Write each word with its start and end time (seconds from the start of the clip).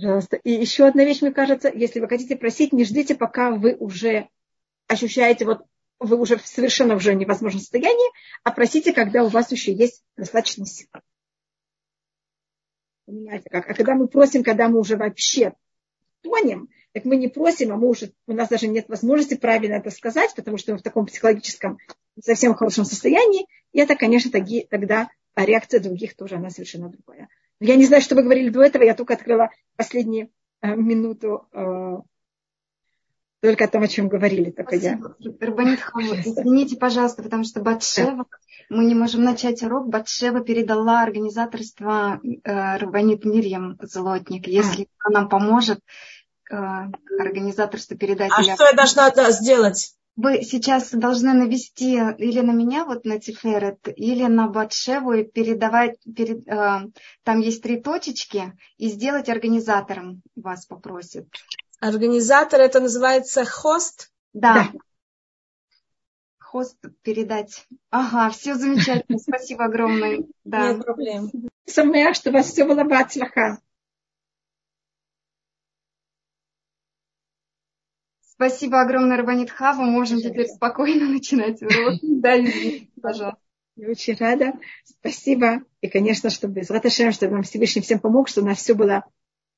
Пожалуйста. 0.00 0.36
И 0.36 0.52
еще 0.52 0.86
одна 0.86 1.04
вещь, 1.04 1.22
мне 1.22 1.32
кажется, 1.32 1.68
если 1.74 1.98
вы 1.98 2.06
хотите 2.06 2.36
просить, 2.36 2.72
не 2.72 2.84
ждите, 2.84 3.16
пока 3.16 3.50
вы 3.50 3.74
уже 3.74 4.28
ощущаете, 4.86 5.44
вот 5.44 5.64
вы 5.98 6.16
уже 6.16 6.38
совершенно 6.38 6.94
уже 6.94 7.16
невозможном 7.16 7.60
состоянии, 7.60 8.08
а 8.44 8.52
просите, 8.52 8.92
когда 8.92 9.24
у 9.24 9.28
вас 9.28 9.50
еще 9.50 9.72
есть 9.72 10.04
достаточно 10.16 10.66
сил. 10.66 10.86
Понимаете 13.06 13.50
как? 13.50 13.68
А 13.68 13.74
когда 13.74 13.96
мы 13.96 14.06
просим, 14.06 14.44
когда 14.44 14.68
мы 14.68 14.78
уже 14.78 14.96
вообще 14.96 15.54
тонем, 16.20 16.68
так 16.92 17.04
мы 17.04 17.16
не 17.16 17.26
просим, 17.26 17.72
а 17.72 17.76
мы 17.76 17.88
уже, 17.88 18.12
у 18.28 18.34
нас 18.34 18.48
даже 18.48 18.68
нет 18.68 18.88
возможности 18.88 19.34
правильно 19.34 19.74
это 19.74 19.90
сказать, 19.90 20.32
потому 20.36 20.58
что 20.58 20.72
мы 20.72 20.78
в 20.78 20.82
таком 20.82 21.06
психологическом 21.06 21.78
совсем 22.22 22.54
хорошем 22.54 22.84
состоянии. 22.84 23.48
И 23.72 23.80
это, 23.80 23.96
конечно, 23.96 24.30
тогда 24.30 25.10
реакция 25.34 25.80
других 25.80 26.14
тоже, 26.14 26.36
она 26.36 26.50
совершенно 26.50 26.88
другая. 26.88 27.28
Я 27.60 27.76
не 27.76 27.86
знаю, 27.86 28.02
что 28.02 28.14
вы 28.14 28.22
говорили 28.22 28.50
до 28.50 28.62
этого, 28.62 28.82
я 28.82 28.94
только 28.94 29.14
открыла 29.14 29.50
последнюю 29.76 30.30
э, 30.62 30.74
минуту 30.74 31.48
э, 31.52 31.96
только 33.40 33.64
о 33.64 33.68
том, 33.68 33.82
о 33.82 33.88
чем 33.88 34.08
говорили. 34.08 34.50
Только 34.50 34.78
Спасибо. 34.78 35.16
я. 35.18 35.46
Рабанит 35.46 35.80
извините, 36.24 36.76
пожалуйста, 36.76 37.22
потому 37.22 37.44
что 37.44 37.60
Батшева, 37.60 38.26
мы 38.68 38.84
не 38.84 38.94
можем 38.94 39.22
начать 39.22 39.62
урок. 39.62 39.88
Батшева 39.88 40.40
передала 40.40 41.02
организаторство 41.02 42.20
э, 42.22 42.76
Рабанит 42.76 43.24
Мирьям 43.24 43.78
Злотник. 43.80 44.46
Если 44.48 44.88
а. 44.98 45.08
она 45.08 45.20
нам 45.20 45.28
поможет, 45.28 45.80
э, 46.50 46.56
организаторство 47.18 47.96
передать. 47.96 48.30
А 48.32 48.42
что 48.42 48.64
я 48.64 48.72
должна 48.72 49.10
да, 49.10 49.30
сделать? 49.30 49.94
Вы 50.18 50.42
сейчас 50.42 50.90
должны 50.90 51.32
навести 51.32 51.92
или 51.94 52.40
на 52.40 52.50
меня, 52.50 52.84
вот 52.84 53.04
на 53.04 53.20
Тиферет, 53.20 53.78
или 53.94 54.24
на 54.24 54.48
Батшеву 54.48 55.12
и 55.12 55.22
передавать, 55.22 55.96
перед, 56.16 56.44
э, 56.48 56.88
там 57.22 57.38
есть 57.38 57.62
три 57.62 57.80
точечки, 57.80 58.52
и 58.78 58.88
сделать 58.88 59.28
организатором 59.28 60.22
вас 60.34 60.66
попросит. 60.66 61.28
Организатор 61.78 62.60
это 62.60 62.80
называется 62.80 63.44
хост? 63.44 64.10
Да. 64.32 64.54
да. 64.54 64.78
Хост 66.40 66.78
передать. 67.02 67.68
Ага, 67.90 68.30
все 68.30 68.56
замечательно. 68.56 69.20
Спасибо 69.20 69.66
огромное. 69.66 70.24
Да. 70.44 70.72
Нет 70.72 70.84
проблем. 70.84 71.30
Самая, 71.64 72.12
что 72.14 72.30
у 72.30 72.32
вас 72.32 72.46
все 72.46 72.64
было 72.64 72.82
бацлаха. 72.82 73.60
Спасибо 78.38 78.80
огромное, 78.80 79.16
Рабанит 79.16 79.50
Хава. 79.50 79.82
Можем 79.82 80.20
теперь 80.20 80.46
спокойно 80.46 81.08
начинать 81.10 81.60
урок. 81.60 81.98
Да, 82.02 82.36
пожалуйста. 83.02 83.40
Я 83.74 83.88
очень 83.88 84.14
рада. 84.14 84.52
Спасибо. 84.84 85.64
И, 85.80 85.88
конечно, 85.88 86.30
чтобы 86.30 86.60
из 86.60 86.70
Раташем, 86.70 87.10
чтобы 87.10 87.32
нам 87.32 87.42
Всевышний 87.42 87.82
всем 87.82 87.98
помог, 87.98 88.28
чтобы 88.28 88.46
у 88.46 88.50
нас 88.50 88.58
все 88.58 88.74
было 88.74 89.04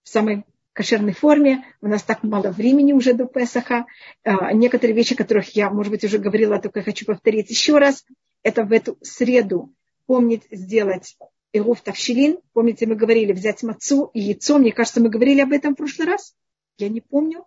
в 0.02 0.08
самой 0.08 0.44
кошерной 0.72 1.12
форме. 1.12 1.62
У 1.82 1.88
нас 1.88 2.02
так 2.02 2.22
мало 2.22 2.52
времени 2.52 2.94
уже 2.94 3.12
до 3.12 3.26
Песаха. 3.26 3.84
А, 4.24 4.50
некоторые 4.54 4.96
вещи, 4.96 5.12
о 5.12 5.16
которых 5.16 5.54
я, 5.54 5.68
может 5.68 5.90
быть, 5.90 6.04
уже 6.04 6.16
говорила, 6.16 6.58
только 6.58 6.80
хочу 6.80 7.04
повторить 7.04 7.50
еще 7.50 7.76
раз. 7.76 8.06
Это 8.42 8.64
в 8.64 8.72
эту 8.72 8.96
среду 9.02 9.74
помнить 10.06 10.44
сделать 10.50 11.18
Ируф 11.52 11.82
Тавшилин. 11.82 12.38
Помните, 12.54 12.86
мы 12.86 12.94
говорили 12.94 13.32
взять 13.32 13.62
мацу 13.62 14.10
и 14.14 14.20
яйцо. 14.20 14.56
Мне 14.56 14.72
кажется, 14.72 15.02
мы 15.02 15.10
говорили 15.10 15.42
об 15.42 15.52
этом 15.52 15.74
в 15.74 15.76
прошлый 15.76 16.08
раз. 16.08 16.34
Я 16.78 16.88
не 16.88 17.02
помню. 17.02 17.44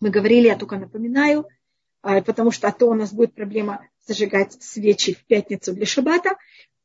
Мы 0.00 0.10
говорили, 0.10 0.46
я 0.46 0.56
только 0.56 0.76
напоминаю, 0.76 1.46
а, 2.02 2.22
потому 2.22 2.50
что 2.50 2.68
а 2.68 2.72
то 2.72 2.86
у 2.86 2.94
нас 2.94 3.12
будет 3.12 3.34
проблема 3.34 3.86
зажигать 4.06 4.62
свечи 4.62 5.14
в 5.14 5.24
пятницу 5.26 5.72
для 5.72 5.86
шаббата. 5.86 6.36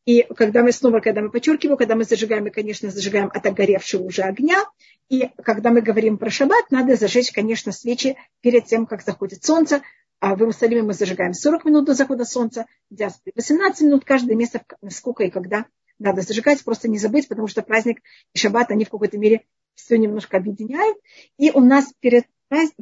И 0.05 0.23
когда 0.35 0.63
мы 0.63 0.71
снова, 0.71 0.99
когда 0.99 1.21
мы 1.21 1.29
подчеркиваем, 1.29 1.77
когда 1.77 1.95
мы 1.95 2.03
зажигаем, 2.03 2.43
мы, 2.43 2.49
конечно, 2.49 2.89
зажигаем 2.89 3.29
от 3.33 3.45
огоревшего 3.45 4.03
уже 4.03 4.23
огня. 4.23 4.65
И 5.09 5.29
когда 5.43 5.71
мы 5.71 5.81
говорим 5.81 6.17
про 6.17 6.29
шаббат, 6.29 6.71
надо 6.71 6.95
зажечь, 6.95 7.31
конечно, 7.31 7.71
свечи 7.71 8.17
перед 8.41 8.65
тем, 8.65 8.85
как 8.85 9.01
заходит 9.01 9.45
солнце. 9.45 9.81
А 10.19 10.35
в 10.35 10.39
Иерусалиме 10.39 10.83
мы 10.83 10.93
зажигаем 10.93 11.33
40 11.33 11.65
минут 11.65 11.85
до 11.85 11.93
захода 11.93 12.25
солнца, 12.25 12.65
в 12.89 12.95
диаспоре 12.95 13.33
18 13.35 13.81
минут, 13.81 14.05
каждое 14.05 14.35
место, 14.35 14.63
сколько 14.89 15.23
и 15.23 15.29
когда 15.29 15.65
надо 15.99 16.21
зажигать. 16.21 16.63
Просто 16.63 16.89
не 16.89 16.97
забыть, 16.97 17.27
потому 17.27 17.47
что 17.47 17.61
праздник 17.61 18.01
и 18.33 18.37
шаббат, 18.37 18.71
они 18.71 18.85
в 18.85 18.89
какой-то 18.89 19.17
мере 19.17 19.45
все 19.75 19.97
немножко 19.97 20.37
объединяют. 20.37 20.97
И 21.37 21.51
у 21.51 21.59
нас 21.59 21.93
перед 21.99 22.25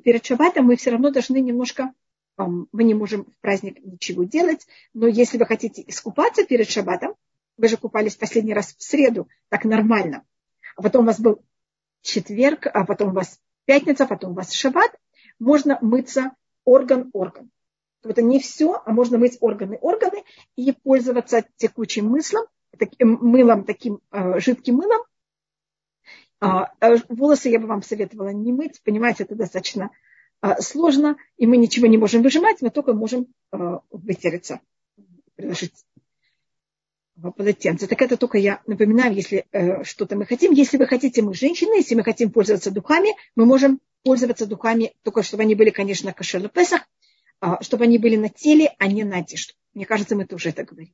перед 0.04 0.26
шаббатом 0.26 0.66
мы 0.66 0.76
все 0.76 0.92
равно 0.92 1.12
должны 1.12 1.40
немножко, 1.40 1.94
мы 2.38 2.84
не 2.84 2.94
можем 2.94 3.26
в 3.26 3.40
праздник 3.42 3.84
ничего 3.84 4.24
делать, 4.24 4.66
но 4.94 5.08
если 5.08 5.38
вы 5.38 5.46
хотите 5.46 5.84
искупаться 5.86 6.46
перед 6.46 6.70
шаббатом, 6.70 7.16
вы 7.58 7.68
же 7.68 7.78
купались 7.78 8.16
последний 8.16 8.54
раз 8.54 8.76
в 8.76 8.82
среду, 8.82 9.28
так 9.50 9.66
нормально, 9.66 10.26
а 10.76 10.82
потом 10.82 11.04
у 11.04 11.08
вас 11.08 11.20
был 11.20 11.44
четверг, 12.02 12.68
а 12.68 12.86
потом 12.86 13.09
у 13.09 13.14
вас 13.14 13.40
пятница, 13.66 14.06
потом 14.06 14.32
у 14.32 14.36
вас 14.36 14.52
шаббат, 14.52 14.92
можно 15.40 15.78
мыться 15.82 16.32
орган-орган. 16.66 17.52
Это 18.03 18.22
не 18.22 18.40
все, 18.40 18.82
а 18.84 18.92
можно 18.92 19.18
мыть 19.18 19.38
органы-органы 19.42 20.24
и 20.56 20.72
пользоваться 20.72 21.46
текучим 21.58 22.08
мыслом, 22.08 22.46
таким, 22.78 23.20
мылом, 23.22 23.64
таким 23.64 24.00
э, 24.12 24.40
жидким 24.40 24.78
мылом, 24.78 25.02
волосы 27.09 27.50
я 27.50 27.59
бы 27.59 27.68
вам 27.68 27.84
советовала 27.84 28.29
не 28.29 28.52
мыть. 28.52 28.81
Понимаете, 28.84 29.24
это 29.24 29.35
достаточно 29.35 29.91
а, 30.41 30.62
сложно, 30.62 31.18
и 31.38 31.46
мы 31.46 31.57
ничего 31.57 31.88
не 31.88 31.97
можем 31.97 32.24
выжимать, 32.24 32.62
мы 32.62 32.72
только 32.72 32.94
можем 32.94 33.28
вытереться, 33.91 34.59
приложить 35.35 35.74
полотенце. 37.29 37.88
Так 37.88 38.02
это 38.02 38.18
только 38.18 38.40
я 38.40 38.62
напоминаю, 38.66 39.13
если 39.13 39.46
э, 39.52 39.84
что-то 39.84 40.16
мы 40.16 40.25
хотим. 40.25 40.53
Если 40.53 40.78
вы 40.78 40.88
хотите, 40.88 41.22
мы 41.22 41.35
женщины, 41.35 41.75
если 41.75 41.94
мы 41.94 42.03
хотим 42.03 42.31
пользоваться 42.31 42.72
духами, 42.72 43.09
мы 43.35 43.46
можем 43.46 43.79
пользоваться 44.03 44.47
духами, 44.47 44.94
только 45.03 45.22
чтобы 45.22 45.44
они 45.44 45.53
были, 45.53 45.69
конечно, 45.69 46.13
кошер 46.13 46.50
Песах, 46.50 46.88
чтобы 47.62 47.84
они 47.84 48.00
были 48.00 48.16
на 48.16 48.29
теле, 48.29 48.73
а 48.79 48.88
не 48.88 49.03
на 49.03 49.18
одежду. 49.18 49.53
Мне 49.73 49.85
кажется, 49.85 50.16
мы 50.16 50.25
тоже 50.25 50.50
это 50.50 50.63
говорим. 50.63 50.94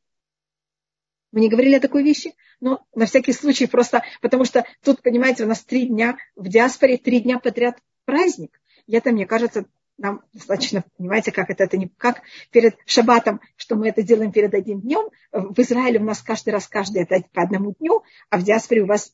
Мы 1.31 1.41
не 1.41 1.49
говорили 1.49 1.75
о 1.75 1.79
такой 1.79 2.03
вещи, 2.03 2.33
но 2.59 2.85
на 2.95 3.05
всякий 3.05 3.33
случай 3.33 3.67
просто, 3.67 4.03
потому 4.21 4.45
что 4.45 4.65
тут, 4.83 5.01
понимаете, 5.01 5.43
у 5.43 5.47
нас 5.47 5.63
три 5.63 5.87
дня 5.87 6.17
в 6.35 6.47
диаспоре, 6.47 6.97
три 6.97 7.19
дня 7.19 7.39
подряд 7.39 7.77
праздник. 8.05 8.59
И 8.87 8.95
это, 8.95 9.11
мне 9.11 9.25
кажется, 9.25 9.65
нам 9.97 10.21
достаточно, 10.33 10.83
понимаете, 10.97 11.31
как 11.31 11.49
это, 11.49 11.63
это 11.63 11.77
не 11.77 11.89
как 11.97 12.21
перед 12.51 12.77
шаббатом, 12.85 13.41
что 13.55 13.75
мы 13.75 13.89
это 13.89 14.03
делаем 14.03 14.31
перед 14.31 14.53
одним 14.53 14.81
днем. 14.81 15.09
В 15.31 15.59
Израиле 15.59 15.99
у 15.99 16.03
нас 16.03 16.21
каждый 16.21 16.51
раз, 16.51 16.67
каждый 16.67 17.03
это 17.03 17.23
по 17.33 17.41
одному 17.41 17.73
дню, 17.79 18.03
а 18.29 18.37
в 18.37 18.43
диаспоре 18.43 18.83
у 18.83 18.85
вас 18.85 19.11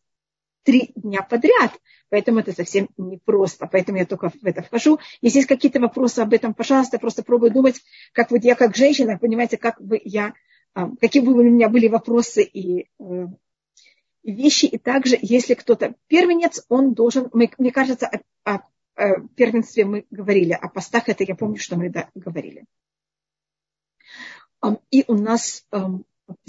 три 0.63 0.91
дня 0.95 1.21
подряд. 1.21 1.71
Поэтому 2.09 2.39
это 2.39 2.53
совсем 2.53 2.89
непросто. 2.97 3.67
Поэтому 3.71 3.97
я 3.97 4.05
только 4.05 4.29
в 4.29 4.45
это 4.45 4.61
вхожу. 4.61 4.99
Если 5.21 5.39
есть 5.39 5.47
какие-то 5.47 5.79
вопросы 5.79 6.19
об 6.19 6.33
этом, 6.33 6.53
пожалуйста, 6.53 6.99
просто 6.99 7.23
пробую 7.23 7.51
думать, 7.51 7.81
как 8.11 8.29
вот 8.29 8.43
я 8.43 8.55
как 8.55 8.75
женщина, 8.75 9.17
понимаете, 9.17 9.57
как 9.57 9.81
бы 9.81 9.99
я 10.03 10.33
какие 10.73 11.21
бы 11.21 11.33
у 11.33 11.43
меня 11.43 11.69
были 11.69 11.87
вопросы 11.87 12.43
и, 12.43 12.89
э, 12.99 13.27
и 14.23 14.31
вещи. 14.31 14.65
И 14.65 14.77
также, 14.77 15.17
если 15.21 15.53
кто-то 15.53 15.95
первенец, 16.07 16.65
он 16.69 16.93
должен, 16.93 17.29
мне 17.33 17.71
кажется, 17.71 18.09
о, 18.43 18.59
о, 18.95 19.27
первенстве 19.35 19.85
мы 19.85 20.05
говорили, 20.09 20.53
о 20.53 20.67
постах 20.69 21.09
это 21.09 21.23
я 21.23 21.35
помню, 21.35 21.57
что 21.57 21.75
мы 21.75 21.89
да, 21.89 22.09
говорили. 22.15 22.65
И 24.91 25.03
у 25.07 25.15
нас, 25.15 25.67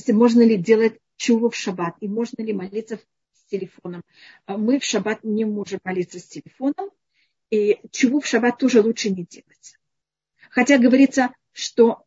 можно 0.07 0.43
ли 0.43 0.57
делать 0.57 1.01
чуву 1.17 1.51
в 1.51 1.57
шаббат, 1.57 1.97
и 2.01 2.09
можно 2.09 2.43
ли 2.43 2.53
молиться 2.53 2.99
с 3.33 3.45
телефоном. 3.47 4.03
А 4.47 4.57
мы 4.57 4.79
в 4.79 4.85
шаббат 4.85 5.25
не 5.25 5.45
можем 5.45 5.81
молиться 5.85 6.19
с 6.19 6.27
телефоном, 6.27 6.91
и 7.51 7.81
чуву 7.91 8.21
в 8.21 8.27
шаббат 8.27 8.59
тоже 8.59 8.83
лучше 8.83 9.11
не 9.11 9.25
делать. 9.25 9.79
Хотя 10.51 10.79
говорится, 10.79 11.35
что 11.53 12.05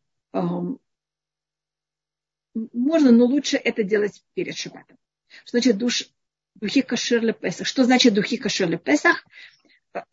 можно, 2.54 3.12
но 3.12 3.24
лучше 3.24 3.56
это 3.56 3.82
делать 3.82 4.22
перед 4.34 4.56
шаббатом. 4.56 4.96
Что 5.44 5.58
значит 5.58 5.78
душ, 5.78 6.08
духи 6.54 6.82
кашер 6.82 7.32
Песах? 7.34 7.66
Что 7.66 7.84
значит 7.84 8.14
духи 8.14 8.36
кашер 8.36 8.78
Песах? 8.78 9.24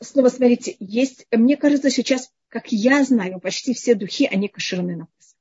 Снова 0.01 0.29
смотрите, 0.29 0.75
есть, 0.79 1.27
мне 1.31 1.57
кажется, 1.57 1.89
сейчас, 1.89 2.31
как 2.49 2.71
я 2.71 3.03
знаю, 3.03 3.39
почти 3.39 3.73
все 3.73 3.95
духи, 3.95 4.25
они 4.25 4.47
кошерны 4.47 4.95
на 4.95 5.07
Песах. 5.07 5.35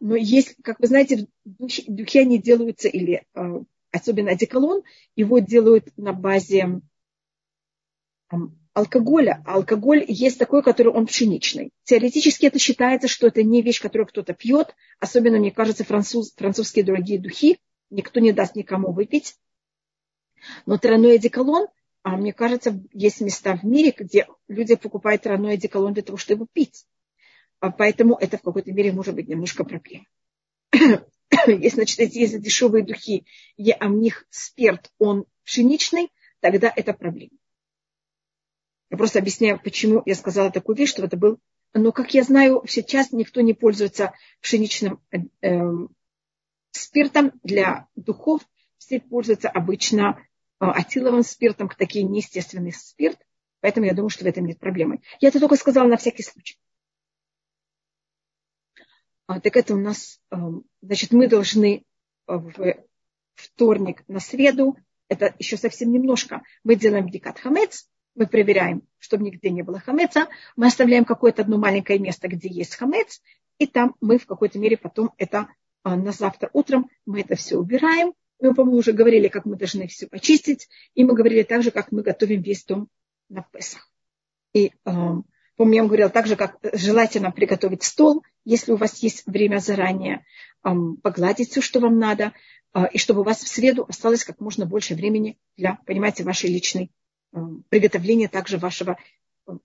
Но 0.00 0.16
есть, 0.16 0.56
как 0.62 0.80
вы 0.80 0.86
знаете, 0.86 1.26
духи, 1.44 1.84
духи 1.88 2.18
они 2.18 2.38
делаются, 2.38 2.88
или 2.88 3.24
э, 3.34 3.60
особенно 3.90 4.32
одеколон, 4.32 4.82
его 5.16 5.38
делают 5.38 5.96
на 5.96 6.12
базе 6.12 6.80
алкоголя. 8.74 9.42
А 9.46 9.54
алкоголь 9.54 10.04
есть 10.06 10.38
такой, 10.38 10.62
который 10.62 10.92
он 10.92 11.06
пшеничный. 11.06 11.70
Теоретически 11.84 12.46
это 12.46 12.58
считается, 12.58 13.08
что 13.08 13.28
это 13.28 13.42
не 13.42 13.62
вещь, 13.62 13.80
которую 13.80 14.06
кто-то 14.06 14.34
пьет. 14.34 14.74
Особенно, 15.00 15.38
мне 15.38 15.50
кажется, 15.50 15.84
француз, 15.84 16.34
французские 16.36 16.84
дорогие 16.84 17.18
духи. 17.18 17.58
Никто 17.90 18.20
не 18.20 18.32
даст 18.32 18.56
никому 18.56 18.92
выпить. 18.92 19.36
Но 20.66 20.76
тройной 20.76 21.14
одеколон, 21.14 21.68
а 22.02 22.16
мне 22.16 22.32
кажется, 22.32 22.82
есть 22.92 23.20
места 23.22 23.56
в 23.56 23.64
мире, 23.64 23.94
где 23.96 24.26
люди 24.48 24.74
покупают 24.74 25.22
тройной 25.22 25.54
одеколон 25.54 25.94
для 25.94 26.02
того, 26.02 26.18
чтобы 26.18 26.46
пить. 26.52 26.84
А 27.60 27.70
поэтому 27.70 28.16
это 28.16 28.36
в 28.36 28.42
какой-то 28.42 28.72
мере 28.72 28.92
может 28.92 29.14
быть 29.14 29.28
немножко 29.28 29.64
проблема. 29.64 30.04
Если, 31.46 31.76
значит, 31.76 31.98
есть 32.14 32.40
дешевые 32.40 32.84
духи, 32.84 33.24
а 33.78 33.88
в 33.88 33.92
них 33.92 34.26
спирт, 34.30 34.90
он 34.98 35.24
пшеничный, 35.44 36.10
тогда 36.40 36.70
это 36.74 36.92
проблема. 36.92 37.38
Я 38.90 38.96
просто 38.96 39.18
объясняю, 39.18 39.60
почему 39.62 40.02
я 40.06 40.14
сказала 40.14 40.50
такую 40.50 40.76
вещь, 40.76 40.90
что 40.90 41.04
это 41.04 41.16
был... 41.16 41.38
Но, 41.72 41.90
как 41.90 42.14
я 42.14 42.22
знаю, 42.22 42.62
сейчас 42.68 43.10
никто 43.10 43.40
не 43.40 43.52
пользуется 43.52 44.12
пшеничным 44.40 45.00
э, 45.10 45.18
эм, 45.40 45.88
спиртом 46.70 47.32
для 47.42 47.88
духов. 47.96 48.42
Все 48.78 49.00
пользуются 49.00 49.48
обычно 49.48 50.20
э, 50.60 50.66
атиловым 50.66 51.24
спиртом, 51.24 51.68
такие 51.68 52.04
неестественный 52.04 52.72
спирт. 52.72 53.18
Поэтому 53.60 53.86
я 53.86 53.94
думаю, 53.94 54.10
что 54.10 54.24
в 54.24 54.28
этом 54.28 54.46
нет 54.46 54.60
проблемы. 54.60 55.00
Я 55.20 55.30
это 55.30 55.40
только 55.40 55.56
сказала 55.56 55.88
на 55.88 55.96
всякий 55.96 56.22
случай. 56.22 56.56
А, 59.26 59.40
так 59.40 59.56
это 59.56 59.74
у 59.74 59.78
нас, 59.78 60.20
э, 60.30 60.36
значит, 60.82 61.12
мы 61.12 61.26
должны 61.26 61.84
в 62.26 62.76
вторник 63.34 64.04
на 64.08 64.20
среду, 64.20 64.76
это 65.08 65.34
еще 65.38 65.56
совсем 65.56 65.92
немножко, 65.92 66.42
мы 66.62 66.76
делаем 66.76 67.06
бдикат 67.06 67.38
хамец, 67.38 67.88
мы 68.14 68.26
проверяем, 68.26 68.82
чтобы 68.98 69.24
нигде 69.24 69.50
не 69.50 69.62
было 69.62 69.80
хамеца, 69.80 70.28
мы 70.56 70.66
оставляем 70.66 71.04
какое-то 71.04 71.42
одно 71.42 71.58
маленькое 71.58 71.98
место, 71.98 72.28
где 72.28 72.48
есть 72.48 72.76
хамец, 72.76 73.20
и 73.58 73.66
там 73.66 73.94
мы 74.00 74.18
в 74.18 74.26
какой-то 74.26 74.58
мере 74.58 74.76
потом 74.76 75.12
это 75.18 75.48
а, 75.82 75.96
на 75.96 76.12
завтра 76.12 76.50
утром 76.52 76.90
мы 77.06 77.20
это 77.20 77.36
все 77.36 77.56
убираем. 77.56 78.14
Мы, 78.40 78.54
по-моему, 78.54 78.78
уже 78.78 78.92
говорили, 78.92 79.28
как 79.28 79.44
мы 79.44 79.56
должны 79.56 79.86
все 79.86 80.06
почистить, 80.06 80.68
и 80.94 81.04
мы 81.04 81.14
говорили 81.14 81.42
также, 81.42 81.70
как 81.70 81.92
мы 81.92 82.02
готовим 82.02 82.42
весь 82.42 82.64
дом 82.64 82.88
на 83.28 83.42
Песах. 83.42 83.88
И, 84.52 84.72
помню, 84.84 85.74
я 85.74 85.82
вам 85.82 85.88
говорила 85.88 86.10
также, 86.10 86.36
как 86.36 86.58
желательно 86.72 87.30
приготовить 87.30 87.84
стол, 87.84 88.22
если 88.44 88.72
у 88.72 88.76
вас 88.76 89.02
есть 89.02 89.26
время 89.26 89.58
заранее, 89.58 90.24
погладить 90.62 91.50
все, 91.50 91.60
что 91.60 91.80
вам 91.80 91.98
надо, 91.98 92.32
а, 92.72 92.86
и 92.86 92.98
чтобы 92.98 93.20
у 93.20 93.24
вас 93.24 93.38
в 93.38 93.48
среду 93.48 93.86
осталось 93.88 94.24
как 94.24 94.40
можно 94.40 94.66
больше 94.66 94.94
времени 94.94 95.38
для, 95.56 95.78
понимаете, 95.86 96.24
вашей 96.24 96.50
личной 96.50 96.90
приготовления 97.68 98.28
также 98.28 98.58
вашего 98.58 98.98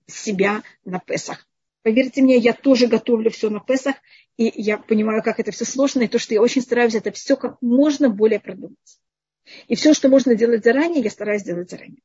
себя 0.07 0.63
на 0.85 0.99
Песах. 0.99 1.47
Поверьте 1.81 2.21
мне, 2.21 2.37
я 2.37 2.53
тоже 2.53 2.87
готовлю 2.87 3.31
все 3.31 3.49
на 3.49 3.59
Песах, 3.59 3.95
и 4.37 4.51
я 4.55 4.77
понимаю, 4.77 5.23
как 5.23 5.39
это 5.39 5.51
все 5.51 5.65
сложно, 5.65 6.01
и 6.01 6.07
то, 6.07 6.19
что 6.19 6.33
я 6.33 6.41
очень 6.41 6.61
стараюсь 6.61 6.95
это 6.95 7.11
все 7.11 7.35
как 7.35 7.61
можно 7.61 8.09
более 8.09 8.39
продумать. 8.39 8.99
И 9.67 9.75
все, 9.75 9.93
что 9.93 10.09
можно 10.09 10.35
делать 10.35 10.63
заранее, 10.63 11.01
я 11.01 11.09
стараюсь 11.09 11.43
делать 11.43 11.69
заранее 11.69 12.01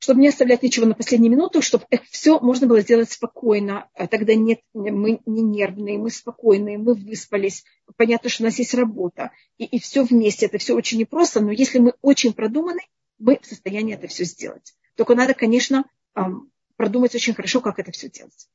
чтобы 0.00 0.20
не 0.20 0.28
оставлять 0.28 0.62
ничего 0.62 0.86
на 0.86 0.94
последнюю 0.94 1.30
минуту, 1.32 1.60
чтобы 1.60 1.84
это 1.90 2.02
все 2.10 2.40
можно 2.40 2.66
было 2.66 2.80
сделать 2.80 3.12
спокойно. 3.12 3.88
А 3.94 4.06
тогда 4.06 4.34
нет, 4.34 4.60
мы 4.72 5.20
не 5.26 5.42
нервные, 5.42 5.98
мы 5.98 6.10
спокойные, 6.10 6.78
мы 6.78 6.94
выспались. 6.94 7.64
Понятно, 7.96 8.30
что 8.30 8.42
у 8.42 8.46
нас 8.46 8.58
есть 8.58 8.72
работа. 8.72 9.30
И, 9.58 9.66
и 9.66 9.78
все 9.78 10.02
вместе. 10.02 10.46
Это 10.46 10.56
все 10.56 10.74
очень 10.74 10.98
непросто, 10.98 11.40
но 11.40 11.52
если 11.52 11.78
мы 11.78 11.92
очень 12.00 12.32
продуманы, 12.32 12.80
мы 13.18 13.38
в 13.40 13.46
состоянии 13.46 13.94
это 13.94 14.08
все 14.08 14.24
сделать. 14.24 14.74
Только 14.96 15.14
надо, 15.14 15.34
конечно, 15.34 15.84
продумать 16.76 17.14
очень 17.14 17.34
хорошо, 17.34 17.60
как 17.60 17.78
это 17.78 17.92
все 17.92 18.08
делать. 18.08 18.48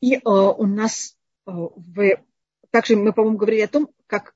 И 0.00 0.16
э, 0.16 0.20
у 0.24 0.66
нас 0.66 1.16
э, 1.46 1.50
в, 1.50 2.22
также 2.70 2.96
мы, 2.96 3.14
по-моему, 3.14 3.38
говорили 3.38 3.62
о 3.62 3.68
том, 3.68 3.88
как 4.06 4.34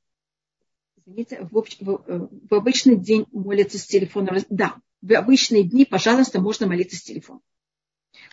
извините, 1.07 1.47
в, 1.51 1.57
общ, 1.57 1.77
в, 1.81 2.05
э, 2.07 2.29
в 2.51 2.55
обычный 2.55 2.97
день 2.97 3.27
молятся 3.33 3.79
с 3.79 3.87
телефона. 3.87 4.39
Да, 4.51 4.77
в 5.01 5.13
обычные 5.13 5.65
дни, 5.65 5.85
пожалуйста, 5.85 6.41
можно 6.41 6.67
молиться 6.67 6.97
с 6.97 7.03
телефона. 7.03 7.41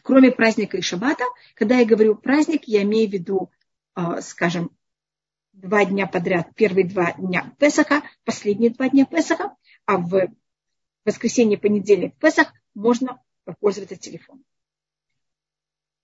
Кроме 0.03 0.31
праздника 0.31 0.77
и 0.77 0.81
шаббата, 0.81 1.23
когда 1.55 1.79
я 1.79 1.85
говорю 1.85 2.15
праздник, 2.15 2.65
я 2.65 2.83
имею 2.83 3.09
в 3.09 3.13
виду, 3.13 3.51
э, 3.95 4.21
скажем, 4.21 4.71
два 5.53 5.85
дня 5.85 6.07
подряд, 6.07 6.53
первые 6.55 6.87
два 6.87 7.13
дня 7.13 7.53
Песаха, 7.59 8.03
последние 8.23 8.71
два 8.71 8.89
дня 8.89 9.05
Песаха, 9.05 9.55
а 9.85 9.97
в 9.97 10.29
воскресенье, 11.05 11.57
понедельник, 11.57 12.15
Песах 12.17 12.53
можно 12.73 13.21
пользоваться 13.59 13.95
телефоном. 13.95 14.43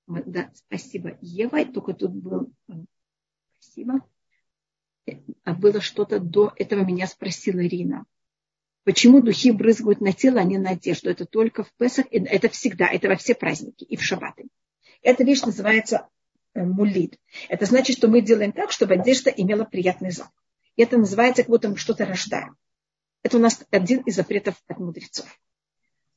Да, 0.08 0.52
спасибо, 0.54 1.18
Ева. 1.22 1.66
Только 1.66 1.94
тут 1.94 2.12
был... 2.12 2.54
А 5.46 5.54
было 5.54 5.80
что-то 5.80 6.20
до 6.20 6.52
этого, 6.58 6.84
меня 6.84 7.08
спросила 7.08 7.66
Ирина. 7.66 8.06
Почему 8.84 9.22
духи 9.22 9.52
брызгают 9.52 10.02
на 10.02 10.12
тело, 10.12 10.42
а 10.42 10.44
не 10.44 10.58
на 10.58 10.72
одежду? 10.72 11.10
Это 11.10 11.26
только 11.26 11.64
в 11.64 11.72
Песах, 11.74 12.08
это 12.12 12.50
всегда, 12.50 12.88
это 12.88 13.08
во 13.08 13.16
все 13.16 13.36
праздники 13.36 13.84
и 13.84 13.96
в 13.96 14.04
шаббаты. 14.04 14.48
Эта 15.02 15.24
вещь 15.24 15.44
называется 15.44 16.08
э, 16.56 16.64
мулит. 16.64 17.20
Это 17.48 17.66
значит, 17.66 17.98
что 17.98 18.08
мы 18.08 18.22
делаем 18.22 18.52
так, 18.52 18.72
чтобы 18.72 18.96
одежда 18.96 19.30
имела 19.30 19.66
приятный 19.66 20.12
запах. 20.12 20.34
И 20.76 20.82
это 20.82 20.98
называется, 20.98 21.44
как 21.44 21.52
будто 21.52 21.70
мы 21.70 21.78
что-то 21.78 22.06
рождаем. 22.06 22.58
Это 23.22 23.38
у 23.38 23.40
нас 23.40 23.64
один 23.70 24.02
из 24.02 24.16
запретов 24.16 24.56
от 24.68 24.80
мудрецов. 24.80 25.28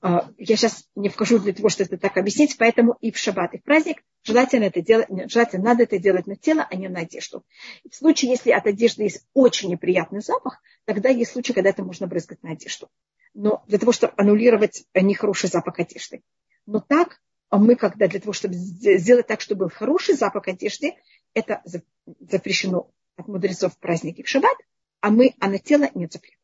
А, 0.00 0.30
я 0.38 0.56
сейчас 0.56 0.84
не 0.94 1.08
вхожу 1.08 1.38
для 1.38 1.52
того, 1.52 1.68
чтобы 1.68 1.88
это 1.88 1.98
так 1.98 2.16
объяснить, 2.16 2.56
поэтому 2.56 2.96
и 3.00 3.10
в 3.10 3.18
шаббат, 3.18 3.54
и 3.54 3.58
в 3.58 3.64
праздник 3.64 4.04
желательно 4.22 4.64
это 4.64 4.80
делать, 4.80 5.08
желательно 5.30 5.64
надо 5.64 5.82
это 5.84 5.98
делать 5.98 6.26
на 6.26 6.36
тело, 6.36 6.66
а 6.70 6.76
не 6.76 6.88
на 6.88 7.00
одежду. 7.00 7.44
В 7.90 7.94
случае, 7.94 8.30
если 8.30 8.50
от 8.50 8.66
одежды 8.66 9.04
есть 9.04 9.26
очень 9.34 9.70
неприятный 9.70 10.20
запах, 10.20 10.60
тогда 10.84 11.08
есть 11.08 11.32
случай, 11.32 11.52
когда 11.52 11.70
это 11.70 11.82
можно 11.82 12.06
брызгать 12.06 12.42
на 12.42 12.52
одежду. 12.52 12.88
Но 13.34 13.64
для 13.66 13.78
того, 13.78 13.92
чтобы 13.92 14.14
аннулировать 14.16 14.84
нехороший 14.94 15.48
запах 15.48 15.78
одежды. 15.80 16.22
Но 16.66 16.80
так 16.80 17.20
а 17.50 17.58
мы, 17.58 17.76
когда 17.76 18.08
для 18.08 18.20
того, 18.20 18.32
чтобы 18.32 18.54
сделать 18.54 19.26
так, 19.26 19.40
чтобы 19.40 19.66
был 19.66 19.70
хороший 19.70 20.14
запах 20.14 20.48
одежды, 20.48 20.94
это 21.34 21.62
запрещено 22.04 22.90
от 23.16 23.26
мудрецов 23.26 23.74
в 23.74 23.78
праздники 23.78 24.22
в 24.22 24.28
шаббат, 24.28 24.56
а 25.00 25.10
мы, 25.10 25.34
а 25.40 25.48
на 25.48 25.58
тело 25.58 25.88
нет 25.94 26.12
запрета. 26.12 26.37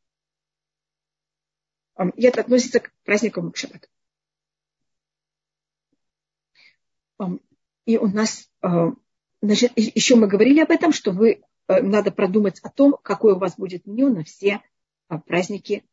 И 2.17 2.25
это 2.25 2.41
относится 2.41 2.81
к 2.81 2.93
праздникам 3.05 3.55
Шаббат. 3.55 3.89
И 7.87 7.99
у 7.99 8.07
нас, 8.09 8.49
а, 8.63 8.93
значит, 9.43 9.73
еще 9.77 10.17
мы 10.17 10.27
говорили 10.27 10.61
об 10.61 10.71
этом, 10.71 10.93
что 10.93 11.13
вы 11.13 11.43
э, 11.69 11.83
надо 11.83 12.11
продумать 12.11 12.61
о 12.61 12.71
том, 12.71 12.97
какое 13.03 13.35
у 13.35 13.39
вас 13.39 13.57
будет 13.57 13.87
меню 13.87 14.09
на 14.09 14.25
все 14.25 14.63
а, 15.09 15.19
праздники. 15.19 15.85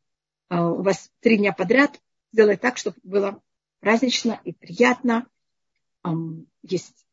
А, 0.49 0.69
у 0.71 0.81
вас 0.81 1.11
три 1.19 1.37
дня 1.37 1.51
подряд 1.51 1.99
сделать 2.31 2.61
так, 2.61 2.77
чтобы 2.77 2.97
было 3.03 3.41
празднично 3.81 4.39
и 4.45 4.53
приятно. 4.53 5.27
Есть 6.63 7.05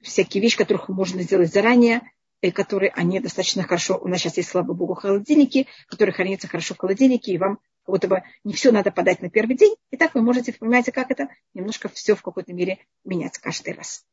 всякие 0.00 0.42
вещи, 0.42 0.56
которых 0.56 0.88
можно 0.88 1.22
сделать 1.22 1.52
заранее, 1.52 2.00
и 2.40 2.50
которые 2.50 2.90
они 2.90 3.20
достаточно 3.20 3.62
хорошо, 3.62 3.98
у 3.98 4.08
нас 4.08 4.20
сейчас 4.20 4.36
есть, 4.36 4.48
слава 4.48 4.72
богу, 4.72 4.94
холодильники, 4.94 5.68
которые 5.86 6.12
хранятся 6.12 6.48
хорошо 6.48 6.74
в 6.74 6.78
холодильнике, 6.78 7.32
и 7.32 7.38
вам 7.38 7.60
как 7.84 7.92
будто 7.92 8.24
не 8.44 8.52
все 8.52 8.72
надо 8.72 8.90
подать 8.90 9.22
на 9.22 9.30
первый 9.30 9.56
день. 9.56 9.74
И 9.90 9.96
так 9.96 10.14
вы 10.14 10.22
можете, 10.22 10.52
понимаете, 10.52 10.92
как 10.92 11.10
это 11.10 11.28
немножко 11.54 11.88
все 11.88 12.14
в 12.14 12.22
какой-то 12.22 12.52
мере 12.52 12.78
менять 13.04 13.38
каждый 13.38 13.74
раз. 13.74 14.04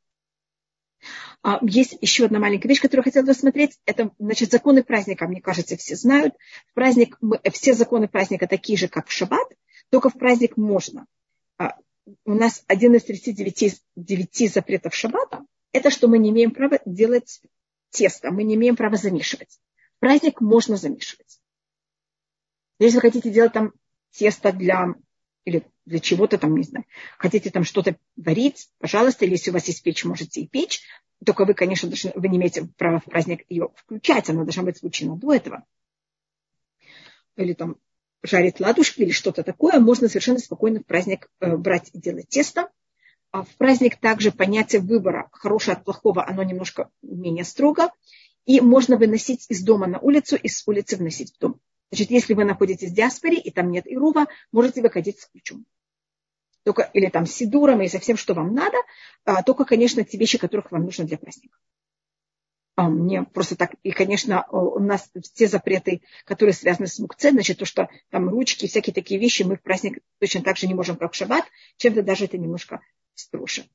А, 1.41 1.59
есть 1.61 1.97
еще 2.01 2.25
одна 2.25 2.39
маленькая 2.39 2.67
вещь, 2.67 2.81
которую 2.81 3.03
я 3.05 3.11
хотела 3.11 3.27
рассмотреть. 3.27 3.79
Это, 3.85 4.11
значит, 4.19 4.51
законы 4.51 4.83
праздника, 4.83 5.27
мне 5.27 5.41
кажется, 5.41 5.77
все 5.77 5.95
знают. 5.95 6.35
В 6.71 6.73
праздник, 6.73 7.17
мы, 7.21 7.39
все 7.53 7.73
законы 7.73 8.07
праздника 8.07 8.47
такие 8.47 8.77
же, 8.77 8.87
как 8.87 9.07
в 9.07 9.11
шаббат, 9.11 9.47
только 9.89 10.09
в 10.09 10.17
праздник 10.17 10.57
можно. 10.57 11.05
А, 11.57 11.75
у 12.25 12.33
нас 12.33 12.63
один 12.67 12.95
из 12.95 13.03
39 13.03 13.81
9 13.95 14.53
запретов 14.53 14.95
шаббата– 14.95 15.45
это 15.71 15.89
что 15.89 16.07
мы 16.07 16.17
не 16.17 16.31
имеем 16.31 16.51
права 16.51 16.79
делать 16.85 17.41
тесто, 17.91 18.31
мы 18.31 18.43
не 18.43 18.55
имеем 18.55 18.75
права 18.75 18.97
замешивать. 18.97 19.59
В 19.97 19.99
праздник 19.99 20.41
можно 20.41 20.77
замешивать. 20.77 21.08
Если 22.79 22.95
вы 22.95 23.01
хотите 23.01 23.29
делать 23.29 23.53
там 23.53 23.73
тесто 24.11 24.51
для 24.51 24.95
или 25.45 25.65
для 25.85 25.99
чего-то 25.99 26.37
там, 26.37 26.55
не 26.55 26.63
знаю, 26.63 26.85
хотите 27.17 27.49
там 27.49 27.63
что-то 27.63 27.97
варить, 28.15 28.69
пожалуйста, 28.79 29.25
или 29.25 29.31
если 29.31 29.49
у 29.49 29.53
вас 29.53 29.67
есть 29.67 29.83
печь, 29.83 30.05
можете 30.05 30.41
и 30.41 30.47
печь. 30.47 30.81
Только 31.25 31.45
вы, 31.45 31.53
конечно, 31.53 31.89
должны, 31.89 32.11
вы 32.15 32.29
не 32.29 32.37
имеете 32.37 32.69
права 32.77 32.99
в 32.99 33.05
праздник 33.05 33.43
ее 33.49 33.69
включать, 33.75 34.29
она 34.29 34.43
должна 34.43 34.63
быть 34.63 34.77
включена 34.77 35.17
до 35.17 35.33
этого. 35.33 35.65
Или 37.35 37.53
там 37.53 37.77
жарить 38.21 38.59
ладушки 38.59 39.01
или 39.01 39.11
что-то 39.11 39.43
такое, 39.43 39.79
можно 39.79 40.07
совершенно 40.07 40.39
спокойно 40.39 40.79
в 40.79 40.85
праздник 40.85 41.29
э, 41.39 41.57
брать 41.57 41.89
и 41.93 41.99
делать 41.99 42.29
тесто. 42.29 42.69
А 43.31 43.43
в 43.43 43.49
праздник 43.57 43.97
также 43.97 44.31
понятие 44.31 44.81
выбора 44.81 45.29
хорошего 45.31 45.75
от 45.75 45.83
плохого, 45.83 46.27
оно 46.27 46.43
немножко 46.43 46.89
менее 47.01 47.43
строго. 47.43 47.91
И 48.45 48.61
можно 48.61 48.97
выносить 48.97 49.45
из 49.49 49.63
дома 49.63 49.87
на 49.87 49.99
улицу, 49.99 50.35
из 50.35 50.63
улицы 50.65 50.97
вносить 50.97 51.35
в 51.35 51.39
дом. 51.39 51.59
Значит, 51.91 52.11
если 52.11 52.33
вы 52.33 52.45
находитесь 52.45 52.91
в 52.91 52.93
диаспоре, 52.93 53.37
и 53.37 53.51
там 53.51 53.71
нет 53.71 53.85
Ирува, 53.87 54.27
можете 54.51 54.81
выходить 54.81 55.19
с 55.19 55.25
ключом. 55.27 55.65
Только, 56.63 56.83
или 56.93 57.09
там 57.09 57.25
с 57.25 57.31
сидуром, 57.31 57.81
и 57.81 57.87
со 57.87 57.99
всем, 57.99 58.15
что 58.15 58.33
вам 58.33 58.53
надо, 58.53 58.77
а, 59.25 59.41
только, 59.43 59.65
конечно, 59.65 60.03
те 60.03 60.17
вещи, 60.17 60.37
которых 60.37 60.71
вам 60.71 60.83
нужно 60.83 61.05
для 61.05 61.17
праздника. 61.17 61.57
А, 62.75 62.89
мне 62.89 63.23
просто 63.23 63.55
так, 63.55 63.73
и, 63.81 63.91
конечно, 63.91 64.45
у 64.51 64.79
нас 64.79 65.09
все 65.33 65.47
запреты, 65.47 66.01
которые 66.25 66.53
связаны 66.53 66.87
с 66.87 66.99
мукце, 66.99 67.31
значит, 67.31 67.57
то, 67.57 67.65
что 67.65 67.89
там 68.09 68.29
ручки, 68.29 68.67
всякие 68.67 68.93
такие 68.93 69.19
вещи, 69.19 69.43
мы 69.43 69.55
в 69.55 69.61
праздник 69.61 69.99
точно 70.19 70.43
так 70.43 70.57
же 70.57 70.67
не 70.67 70.75
можем, 70.75 70.95
как 70.95 71.13
шаббат, 71.13 71.45
чем-то 71.77 72.03
даже 72.03 72.25
это 72.25 72.37
немножко 72.37 72.81
строже. 73.15 73.65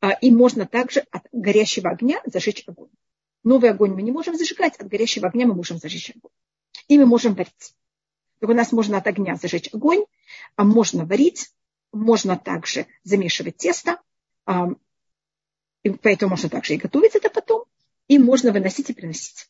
А, 0.00 0.12
и 0.12 0.30
можно 0.30 0.66
также 0.66 1.04
от 1.10 1.26
горящего 1.32 1.90
огня 1.90 2.22
зажечь 2.24 2.64
огонь. 2.66 2.90
Новый 3.44 3.70
огонь 3.70 3.92
мы 3.92 4.02
не 4.02 4.10
можем 4.10 4.36
зажигать, 4.36 4.76
от 4.76 4.88
горящего 4.88 5.28
огня 5.28 5.46
мы 5.46 5.54
можем 5.54 5.78
зажечь 5.78 6.10
огонь. 6.10 6.32
И 6.88 6.98
мы 6.98 7.06
можем 7.06 7.34
варить. 7.34 7.74
Так 8.40 8.50
у 8.50 8.54
нас 8.54 8.72
можно 8.72 8.98
от 8.98 9.06
огня 9.06 9.36
зажечь 9.36 9.72
огонь, 9.72 10.04
а 10.56 10.64
можно 10.64 11.04
варить, 11.04 11.52
можно 11.92 12.36
также 12.36 12.86
замешивать 13.04 13.56
тесто, 13.56 14.00
а, 14.46 14.68
и 15.82 15.90
поэтому 15.90 16.30
можно 16.30 16.48
также 16.48 16.74
и 16.74 16.78
готовить 16.78 17.14
это 17.14 17.30
потом, 17.30 17.64
и 18.08 18.18
можно 18.18 18.52
выносить 18.52 18.90
и 18.90 18.94
приносить. 18.94 19.48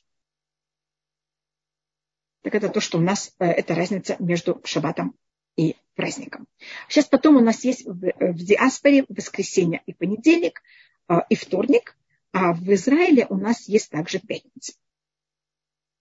Так 2.42 2.54
это 2.54 2.68
то, 2.68 2.80
что 2.80 2.98
у 2.98 3.00
нас, 3.00 3.34
э, 3.38 3.46
это 3.46 3.74
разница 3.74 4.16
между 4.18 4.60
шаббатом 4.64 5.14
и 5.56 5.76
праздником. 5.94 6.46
Сейчас 6.88 7.06
потом 7.06 7.36
у 7.36 7.40
нас 7.40 7.64
есть 7.64 7.84
в, 7.84 7.92
в 7.92 8.36
диаспоре 8.36 9.04
воскресенье 9.08 9.82
и 9.86 9.92
понедельник, 9.92 10.62
э, 11.08 11.16
и 11.28 11.34
вторник, 11.34 11.96
а 12.32 12.52
в 12.52 12.72
Израиле 12.72 13.26
у 13.28 13.36
нас 13.36 13.68
есть 13.68 13.90
также 13.90 14.20
пятница. 14.20 14.74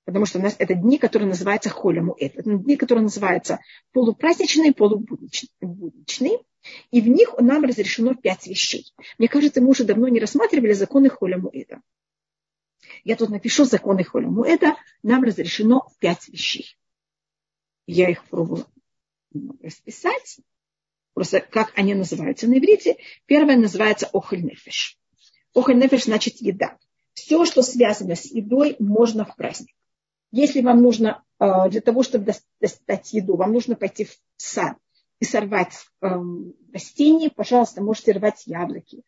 Потому 0.07 0.25
что 0.25 0.39
у 0.39 0.41
нас 0.41 0.55
это 0.57 0.73
дни, 0.73 0.97
которые 0.97 1.27
называются 1.27 1.69
холяму. 1.69 2.15
Это 2.17 2.41
дни, 2.41 2.77
которые 2.77 3.03
называются 3.03 3.59
полупраздничные, 3.91 4.73
полубудничные. 4.73 6.39
И 6.91 7.01
в 7.01 7.09
них 7.09 7.35
нам 7.39 7.65
разрешено 7.65 8.13
пять 8.13 8.47
вещей. 8.47 8.93
Мне 9.17 9.27
кажется, 9.27 9.59
мы 9.59 9.67
уже 9.67 9.83
давно 9.83 10.07
не 10.07 10.21
рассматривали 10.21 10.71
законы 10.71 11.09
холяму 11.09 11.49
это. 11.49 11.81
Я 13.03 13.17
тут 13.17 13.31
напишу 13.31 13.65
законы 13.65 14.05
холяму 14.05 14.45
это. 14.45 14.77
Нам 15.03 15.23
разрешено 15.23 15.89
пять 15.99 16.29
вещей. 16.29 16.77
Я 17.85 18.09
их 18.09 18.23
пробовала 18.29 18.65
расписать. 19.61 20.39
Просто 21.15 21.41
как 21.41 21.73
они 21.75 21.95
называются 21.95 22.47
на 22.47 22.57
иврите. 22.57 22.95
Первое 23.25 23.57
называется 23.57 24.07
охоль 24.13 24.41
нефеш 24.41 24.97
значит 26.05 26.37
еда. 26.37 26.77
Все, 27.11 27.43
что 27.43 27.61
связано 27.61 28.15
с 28.15 28.23
едой, 28.23 28.77
можно 28.79 29.25
в 29.25 29.35
праздник. 29.35 29.73
Если 30.31 30.61
вам 30.61 30.81
нужно 30.81 31.23
э, 31.39 31.69
для 31.69 31.81
того, 31.81 32.03
чтобы 32.03 32.33
достать 32.59 33.13
еду, 33.13 33.35
вам 33.35 33.53
нужно 33.53 33.75
пойти 33.75 34.05
в 34.05 34.17
сад 34.37 34.77
и 35.19 35.25
сорвать 35.25 35.73
эм, 36.01 36.53
растения, 36.73 37.29
пожалуйста, 37.29 37.81
можете 37.81 38.11
рвать 38.11 38.43
яблоки. 38.45 39.03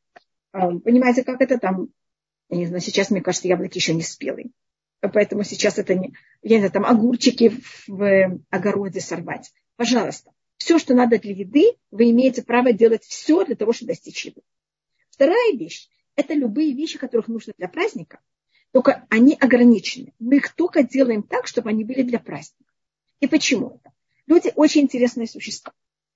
Эм, 0.53 0.81
понимаете, 0.81 1.23
как 1.23 1.41
это 1.41 1.59
там? 1.59 1.89
Я 2.49 2.57
не 2.57 2.65
знаю, 2.65 2.81
сейчас, 2.81 3.11
мне 3.11 3.21
кажется, 3.21 3.47
яблоки 3.47 3.77
еще 3.77 3.93
не 3.93 4.01
спелые. 4.01 4.49
Поэтому 5.01 5.43
сейчас 5.43 5.77
это 5.77 5.93
не... 5.93 6.13
Я 6.41 6.55
не 6.55 6.59
знаю, 6.59 6.71
там 6.71 6.85
огурчики 6.85 7.53
в 7.87 8.41
огороде 8.49 9.01
сорвать. 9.01 9.51
Пожалуйста. 9.75 10.31
Все, 10.57 10.77
что 10.77 10.93
надо 10.93 11.19
для 11.19 11.31
еды, 11.31 11.77
вы 11.89 12.11
имеете 12.11 12.43
право 12.43 12.73
делать 12.73 13.03
все 13.03 13.45
для 13.45 13.55
того, 13.55 13.71
чтобы 13.71 13.93
достичь 13.93 14.25
еды. 14.25 14.41
Вторая 15.09 15.53
вещь– 15.53 15.89
это 16.15 16.33
любые 16.33 16.73
вещи, 16.73 16.97
которых 16.97 17.27
нужно 17.27 17.53
для 17.57 17.69
праздника. 17.69 18.19
Только 18.71 19.05
они 19.09 19.35
ограничены. 19.39 20.13
Мы 20.19 20.37
их 20.37 20.53
только 20.53 20.83
делаем 20.83 21.23
так, 21.23 21.47
чтобы 21.47 21.69
они 21.69 21.83
были 21.83 22.03
для 22.03 22.19
праздника. 22.19 22.71
И 23.19 23.27
почему 23.27 23.79
это? 23.81 23.93
Люди 24.27 24.51
очень 24.55 24.81
интересные 24.81 25.27
существа. 25.27 25.73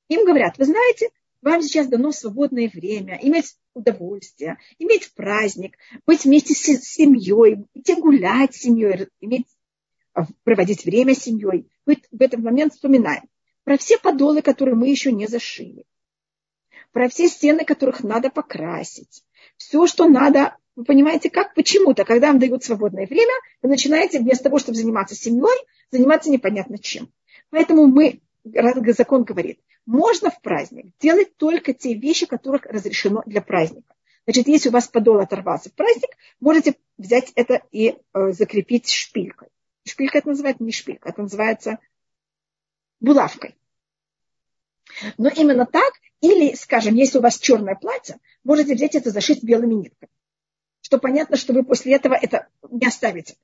Им 0.07 0.25
говорят, 0.25 0.57
вы 0.57 0.65
знаете, 0.65 1.09
вам 1.41 1.61
сейчас 1.61 1.87
дано 1.87 2.11
свободное 2.11 2.69
время, 2.69 3.19
иметь 3.21 3.57
удовольствие, 3.73 4.59
иметь 4.79 5.13
праздник, 5.13 5.77
быть 6.05 6.23
вместе 6.23 6.53
с 6.53 6.83
семьей, 6.83 7.65
идти 7.73 7.95
гулять 7.95 8.55
с 8.55 8.59
семьей, 8.59 9.07
иметь, 9.19 9.47
а, 10.13 10.25
проводить 10.43 10.85
время 10.85 11.15
с 11.15 11.23
семьей. 11.23 11.67
Мы 11.85 11.97
в 12.11 12.21
этот 12.21 12.39
момент 12.39 12.73
вспоминаем 12.73 13.23
про 13.63 13.77
все 13.77 13.97
подолы, 13.97 14.41
которые 14.41 14.75
мы 14.75 14.89
еще 14.89 15.11
не 15.11 15.27
зашили, 15.27 15.85
про 16.91 17.09
все 17.09 17.27
стены, 17.27 17.65
которых 17.65 18.03
надо 18.03 18.29
покрасить, 18.29 19.23
все, 19.57 19.87
что 19.87 20.07
надо, 20.07 20.55
вы 20.75 20.85
понимаете, 20.85 21.29
как, 21.29 21.53
почему-то, 21.53 22.03
когда 22.03 22.27
вам 22.27 22.39
дают 22.39 22.63
свободное 22.63 23.05
время, 23.05 23.33
вы 23.61 23.69
начинаете 23.69 24.19
вместо 24.19 24.45
того, 24.45 24.59
чтобы 24.59 24.77
заниматься 24.77 25.15
семьей, 25.15 25.57
заниматься 25.91 26.31
непонятно 26.31 26.77
чем. 26.77 27.11
Поэтому 27.49 27.87
мы, 27.87 28.21
закон 28.43 29.23
говорит, 29.23 29.59
можно 29.85 30.31
в 30.31 30.41
праздник 30.41 30.87
делать 30.99 31.35
только 31.37 31.73
те 31.73 31.93
вещи, 31.93 32.25
которых 32.25 32.65
разрешено 32.65 33.21
для 33.25 33.41
праздника. 33.41 33.93
Значит, 34.25 34.47
если 34.47 34.69
у 34.69 34.71
вас 34.71 34.87
подол 34.87 35.19
оторвался 35.19 35.69
в 35.69 35.73
праздник, 35.73 36.09
можете 36.39 36.75
взять 36.97 37.31
это 37.35 37.61
и 37.71 37.97
э, 38.13 38.31
закрепить 38.31 38.89
шпилькой. 38.89 39.49
Шпилька 39.85 40.19
это 40.19 40.29
называется 40.29 40.63
не 40.63 40.71
шпилька, 40.71 41.09
это 41.09 41.21
называется 41.21 41.79
булавкой. 43.01 43.55
Но 45.17 45.29
именно 45.29 45.65
так, 45.65 45.93
или, 46.21 46.53
скажем, 46.55 46.95
если 46.95 47.17
у 47.17 47.21
вас 47.21 47.37
черное 47.37 47.75
платье, 47.75 48.17
можете 48.45 48.75
взять 48.75 48.95
это 48.95 49.11
зашить 49.11 49.43
белыми 49.43 49.73
нитками. 49.73 50.09
Что 50.93 50.99
понятно, 50.99 51.37
что 51.37 51.53
вы 51.53 51.63
после 51.63 51.95
этого 51.95 52.13
это 52.13 52.49
не 52.69 52.85
оставите. 52.85 53.35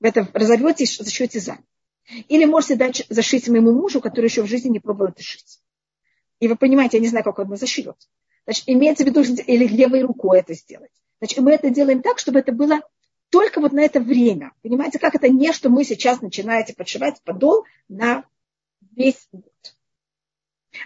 Вы 0.00 0.08
это 0.08 0.28
разорвете 0.32 0.82
и 0.82 0.86
зашьете 0.88 1.38
за. 1.38 1.58
Или 2.26 2.44
можете 2.44 2.74
дать 2.74 3.06
зашить 3.08 3.46
моему 3.46 3.72
мужу, 3.72 4.00
который 4.00 4.26
еще 4.26 4.42
в 4.42 4.48
жизни 4.48 4.68
не 4.68 4.80
пробовал 4.80 5.12
это 5.12 5.22
шить. 5.22 5.60
И 6.40 6.48
вы 6.48 6.56
понимаете, 6.56 6.96
я 6.96 7.02
не 7.02 7.06
знаю, 7.06 7.24
как 7.24 7.38
он 7.38 7.56
зашьет. 7.56 7.94
Значит, 8.46 8.64
имеется 8.66 9.04
в 9.04 9.06
виду, 9.06 9.22
или 9.22 9.64
левой 9.68 10.02
рукой 10.02 10.40
это 10.40 10.54
сделать. 10.54 10.90
Значит, 11.20 11.38
мы 11.38 11.52
это 11.52 11.70
делаем 11.70 12.02
так, 12.02 12.18
чтобы 12.18 12.40
это 12.40 12.50
было 12.50 12.80
только 13.28 13.60
вот 13.60 13.70
на 13.70 13.84
это 13.84 14.00
время. 14.00 14.50
Понимаете, 14.62 14.98
как 14.98 15.14
это 15.14 15.28
не, 15.28 15.52
что 15.52 15.68
мы 15.68 15.84
сейчас 15.84 16.20
начинаете 16.20 16.74
подшивать 16.74 17.22
подол 17.22 17.64
на 17.88 18.24
весь 18.96 19.28
год. 19.30 19.44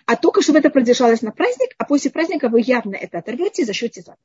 А 0.04 0.16
только 0.16 0.42
чтобы 0.42 0.58
это 0.58 0.68
продержалось 0.68 1.22
на 1.22 1.32
праздник, 1.32 1.70
а 1.78 1.86
после 1.86 2.10
праздника 2.10 2.50
вы 2.50 2.60
явно 2.60 2.96
это 2.96 3.16
оторвете 3.16 3.62
и 3.62 3.64
зашьете 3.64 4.02
задом. 4.02 4.20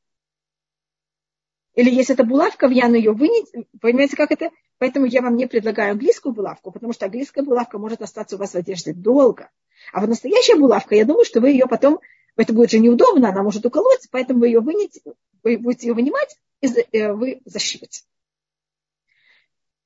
Или 1.79 1.91
если 1.91 2.13
это 2.13 2.25
булавка, 2.25 2.67
в 2.67 2.71
Яну 2.71 2.95
ее 2.95 3.13
вынять, 3.13 3.45
понимаете, 3.79 4.17
как 4.17 4.31
это? 4.31 4.49
Поэтому 4.79 5.05
я 5.05 5.21
вам 5.21 5.37
не 5.37 5.47
предлагаю 5.47 5.93
английскую 5.93 6.33
булавку, 6.33 6.73
потому 6.73 6.91
что 6.91 7.05
английская 7.05 7.41
булавка 7.41 7.77
может 7.77 8.01
остаться 8.01 8.35
у 8.35 8.39
вас 8.39 8.51
в 8.51 8.55
одежде 8.55 8.91
долго. 8.91 9.49
А 9.93 10.01
вот 10.01 10.09
настоящая 10.09 10.57
булавка, 10.57 10.95
я 10.95 11.05
думаю, 11.05 11.23
что 11.23 11.39
вы 11.39 11.51
ее 11.51 11.67
потом, 11.67 12.01
это 12.35 12.51
будет 12.51 12.71
же 12.71 12.79
неудобно, 12.79 13.29
она 13.29 13.43
может 13.43 13.65
уколоть, 13.65 14.09
поэтому 14.11 14.41
вы 14.41 14.47
ее 14.47 14.59
вынете, 14.59 14.99
вы 15.41 15.57
будете 15.57 15.87
ее 15.87 15.93
вынимать, 15.93 16.35
и 16.59 16.67
э, 16.67 17.13
вы 17.13 17.39
зашиваете. 17.45 18.01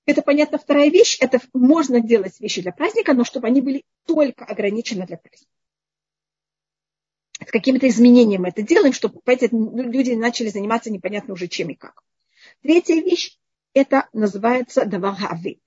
Это, 0.07 0.23
понятно, 0.23 0.57
вторая 0.57 0.89
вещь. 0.89 1.17
Это 1.19 1.41
можно 1.53 1.99
делать 1.99 2.39
вещи 2.39 2.63
для 2.63 2.71
праздника, 2.71 3.13
но 3.13 3.23
чтобы 3.23 3.45
они 3.45 3.61
были 3.61 3.83
только 4.07 4.45
ограничены 4.45 5.05
для 5.05 5.17
праздника. 5.17 5.51
С 7.47 7.51
какими-то 7.51 7.87
изменениями 7.87 8.49
это 8.49 8.61
делаем, 8.61 8.93
чтобы 8.93 9.19
понимаете, 9.21 9.49
люди 9.51 10.11
начали 10.11 10.49
заниматься 10.49 10.91
непонятно 10.91 11.33
уже 11.33 11.47
чем 11.47 11.69
и 11.69 11.75
как. 11.75 12.03
Третья 12.61 12.95
вещь, 12.95 13.37
это 13.73 14.07
называется 14.13 14.85
давагавы. 14.85 15.59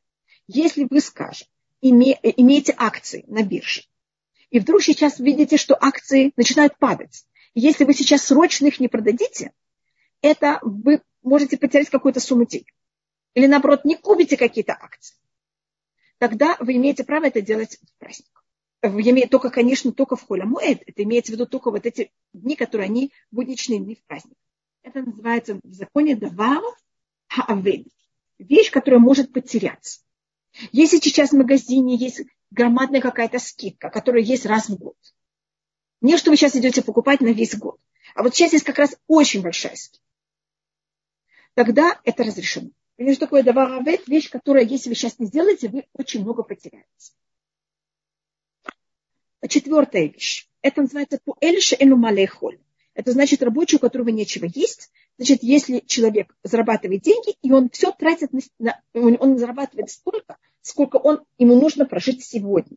Если 0.47 0.87
вы, 0.88 1.00
скажем, 1.00 1.49
име, 1.80 2.18
имеете 2.23 2.75
акции 2.76 3.25
на 3.26 3.42
бирже, 3.42 3.83
и 4.50 4.61
вдруг 4.61 4.83
сейчас 4.83 5.18
видите, 5.18 5.56
что 5.56 5.76
акции 5.78 6.33
начинают 6.37 6.78
падать, 6.78 7.26
если 7.54 7.85
вы 7.85 7.95
сейчас 7.95 8.25
срочно 8.25 8.66
их 8.66 8.80
не 8.80 8.88
продадите, 8.88 9.52
это 10.23 10.59
вы 10.62 11.02
можете 11.23 11.56
потерять 11.56 11.90
какую-то 11.90 12.21
сумму 12.21 12.47
денег 12.47 12.73
или 13.35 13.47
наоборот 13.47 13.85
не 13.85 13.97
купите 13.97 14.37
какие-то 14.37 14.73
акции, 14.73 15.16
тогда 16.18 16.56
вы 16.61 16.76
имеете 16.76 17.04
право 17.04 17.26
это 17.26 17.42
делать 17.42 17.78
в 17.83 17.99
праздник. 17.99 18.36
Только, 19.28 19.50
конечно, 19.50 19.93
только 19.93 20.16
в 20.16 20.26
холе 20.26 20.45
муэд. 20.45 20.83
Это 20.87 21.02
имеется 21.02 21.33
в 21.33 21.35
виду 21.35 21.47
только 21.47 21.71
вот 21.71 21.87
эти 21.87 22.11
дни, 22.33 22.57
которые 22.57 22.87
они 22.87 23.12
будничные 23.31 23.81
дни 23.81 23.95
в 23.95 24.05
праздник. 24.05 24.37
Это 24.83 25.02
называется 25.02 25.61
в 25.62 25.73
законе 25.73 26.16
давар 26.16 26.62
хаавед. 27.28 27.87
Вещь, 28.38 28.71
которая 28.71 29.00
может 29.00 29.33
потеряться. 29.33 30.00
Если 30.73 30.99
сейчас 30.99 31.31
в 31.31 31.37
магазине 31.37 31.97
есть 31.97 32.23
громадная 32.50 33.00
какая-то 33.00 33.38
скидка, 33.38 33.90
которая 33.90 34.23
есть 34.23 34.47
раз 34.47 34.69
в 34.69 34.76
год. 34.76 34.97
Не 36.00 36.16
что 36.16 36.31
вы 36.31 36.37
сейчас 36.37 36.55
идете 36.57 36.83
покупать 36.83 37.21
на 37.21 37.33
весь 37.33 37.57
год. 37.57 37.81
А 38.14 38.23
вот 38.23 38.35
сейчас 38.35 38.52
есть 38.52 38.64
как 38.64 38.78
раз 38.78 38.97
очень 39.07 39.43
большая 39.43 39.75
скидка. 39.75 40.07
Тогда 41.55 42.00
это 42.05 42.23
разрешено. 42.23 42.71
Понимаете, 42.97 43.16
что 43.16 43.26
такое 43.26 43.43
даваравет? 43.43 44.07
Вещь, 44.07 44.31
которая, 44.31 44.64
если 44.64 44.88
вы 44.88 44.95
сейчас 44.95 45.19
не 45.19 45.26
сделаете, 45.26 45.69
вы 45.69 45.87
очень 45.95 46.23
много 46.23 46.43
потеряете. 46.43 46.87
Четвертая 49.49 50.07
вещь. 50.07 50.49
Это 50.62 50.83
называется 50.83 51.19
пуэльша 51.25 51.76
эну 51.79 51.97
малейхоль. 51.97 52.59
Это 52.95 53.12
значит 53.12 53.43
рабочий, 53.43 53.76
у 53.76 53.79
которого 53.79 54.09
нечего 54.09 54.47
есть. 54.53 54.91
Значит, 55.19 55.43
если 55.43 55.83
человек 55.87 56.35
зарабатывает 56.43 57.03
деньги, 57.03 57.37
и 57.43 57.53
он 57.53 57.71
все 57.71 57.93
тратит 57.93 58.31
на, 58.59 58.81
он 58.95 59.38
зарабатывает 59.38 59.91
столько, 59.91 60.38
сколько 60.62 60.97
он, 60.97 61.25
ему 61.38 61.61
нужно 61.61 61.87
прожить 61.87 62.25
сегодня. 62.25 62.76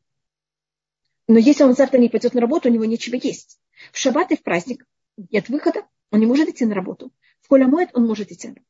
Но 1.28 1.38
если 1.38 1.64
он 1.64 1.74
завтра 1.74 1.98
не 2.00 2.10
пойдет 2.10 2.34
на 2.34 2.42
работу, 2.42 2.70
у 2.70 2.72
него 2.72 2.86
нечего 2.86 3.16
есть. 3.16 3.60
В 3.92 3.98
шаббат 3.98 4.32
и 4.32 4.36
в 4.36 4.44
праздник 4.44 4.86
нет 5.32 5.48
выхода, 5.50 5.84
он 6.12 6.20
не 6.20 6.26
может 6.26 6.50
идти 6.50 6.66
на 6.66 6.76
работу. 6.76 7.12
В 7.42 7.48
колямоид 7.48 7.90
он 7.94 8.08
может 8.08 8.32
идти 8.32 8.48
на 8.48 8.56
работу. 8.56 8.70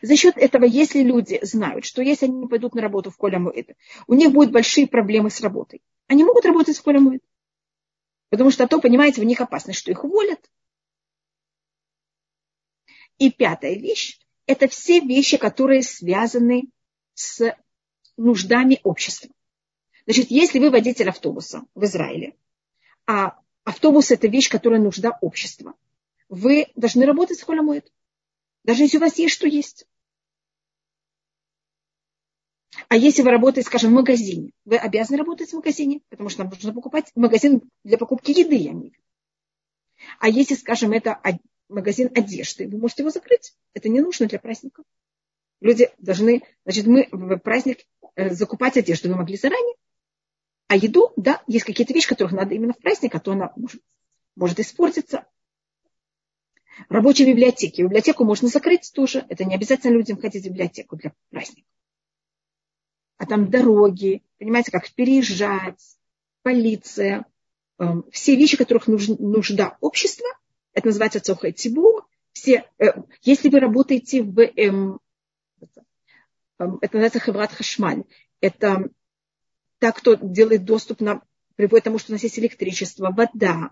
За 0.00 0.16
счет 0.16 0.36
этого, 0.36 0.64
если 0.64 1.02
люди 1.02 1.38
знают, 1.42 1.84
что 1.84 2.02
если 2.02 2.26
они 2.26 2.38
не 2.38 2.46
пойдут 2.46 2.74
на 2.74 2.82
работу 2.82 3.10
в 3.10 3.16
Коля 3.16 3.38
Муэд, 3.38 3.76
у 4.06 4.14
них 4.14 4.32
будут 4.32 4.52
большие 4.52 4.86
проблемы 4.86 5.30
с 5.30 5.40
работой, 5.40 5.82
они 6.06 6.24
могут 6.24 6.44
работать 6.44 6.76
в 6.76 6.86
Муэд. 6.86 7.22
Потому 8.28 8.50
что 8.50 8.66
то, 8.66 8.80
понимаете, 8.80 9.20
в 9.20 9.24
них 9.24 9.40
опасность, 9.40 9.78
что 9.78 9.90
их 9.90 10.04
уволят. 10.04 10.50
И 13.18 13.30
пятая 13.30 13.74
вещь– 13.74 14.18
это 14.46 14.68
все 14.68 15.00
вещи, 15.00 15.36
которые 15.36 15.82
связаны 15.82 16.64
с 17.14 17.54
нуждами 18.16 18.80
общества. 18.82 19.30
Значит, 20.06 20.30
если 20.30 20.58
вы 20.58 20.70
водитель 20.70 21.08
автобуса 21.08 21.62
в 21.74 21.84
Израиле, 21.84 22.34
а 23.06 23.38
автобус– 23.64 24.10
это 24.10 24.28
вещь, 24.28 24.48
которая 24.48 24.80
нужда 24.80 25.18
общества, 25.20 25.74
вы 26.28 26.68
должны 26.74 27.04
работать 27.04 27.38
с 27.38 27.42
холямуэт. 27.42 27.92
Даже 28.64 28.82
если 28.84 28.96
у 28.96 29.00
вас 29.00 29.18
есть 29.18 29.34
что 29.34 29.46
есть. 29.46 29.86
А 32.92 32.96
если 32.96 33.22
вы 33.22 33.30
работаете, 33.30 33.66
скажем, 33.66 33.92
в 33.92 33.94
магазине, 33.94 34.52
вы 34.66 34.76
обязаны 34.76 35.16
работать 35.16 35.48
в 35.48 35.54
магазине, 35.54 36.02
потому 36.10 36.28
что 36.28 36.42
нам 36.42 36.52
нужно 36.52 36.74
покупать 36.74 37.10
магазин 37.14 37.62
для 37.84 37.96
покупки 37.96 38.38
еды, 38.38 38.54
я 38.54 38.72
имею 38.72 38.92
А 40.18 40.28
если, 40.28 40.56
скажем, 40.56 40.92
это 40.92 41.18
магазин 41.70 42.10
одежды, 42.14 42.68
вы 42.68 42.76
можете 42.76 43.02
его 43.02 43.08
закрыть. 43.08 43.54
Это 43.72 43.88
не 43.88 44.02
нужно 44.02 44.26
для 44.26 44.38
праздника. 44.38 44.82
Люди 45.62 45.88
должны, 45.96 46.42
значит, 46.66 46.86
мы 46.86 47.08
в 47.10 47.38
праздник 47.38 47.78
э, 48.14 48.28
закупать 48.28 48.76
одежду 48.76 49.08
вы 49.08 49.16
могли 49.16 49.38
заранее. 49.38 49.76
А 50.66 50.76
еду, 50.76 51.14
да, 51.16 51.42
есть 51.46 51.64
какие-то 51.64 51.94
вещи, 51.94 52.08
которых 52.08 52.32
надо 52.32 52.54
именно 52.54 52.74
в 52.74 52.78
праздник, 52.78 53.14
а 53.14 53.20
то 53.20 53.32
она 53.32 53.54
может, 53.56 53.80
может 54.36 54.60
испортиться. 54.60 55.24
Рабочие 56.90 57.26
библиотеки. 57.26 57.80
Библиотеку 57.80 58.26
можно 58.26 58.48
закрыть 58.48 58.92
тоже. 58.94 59.24
Это 59.30 59.46
не 59.46 59.54
обязательно 59.54 59.94
людям 59.94 60.20
ходить 60.20 60.44
в 60.44 60.48
библиотеку 60.50 60.96
для 60.96 61.14
праздника. 61.30 61.66
А 63.22 63.26
там 63.26 63.48
дороги, 63.50 64.20
понимаете, 64.40 64.72
как 64.72 64.90
переезжать, 64.90 65.96
полиция, 66.42 67.24
эм, 67.78 68.04
все 68.10 68.34
вещи, 68.34 68.56
которых 68.56 68.88
нужда 68.88 69.76
общества, 69.80 70.26
это 70.72 70.88
называется 70.88 71.20
цохай 71.20 71.52
тибур. 71.52 72.04
Все, 72.32 72.64
э, 72.80 72.86
если 73.22 73.48
вы 73.48 73.60
работаете 73.60 74.24
в, 74.24 74.40
эм, 74.40 74.98
это 76.58 76.96
называется 76.96 77.20
хеврат 77.20 77.52
хашмаль, 77.52 78.02
это 78.40 78.90
так, 79.78 79.98
кто 79.98 80.14
делает 80.14 80.64
доступ 80.64 81.00
на, 81.00 81.22
приводит 81.54 81.84
к 81.84 81.84
тому, 81.84 81.98
что 81.98 82.10
у 82.10 82.14
нас 82.14 82.24
есть 82.24 82.40
электричество, 82.40 83.12
вода, 83.12 83.70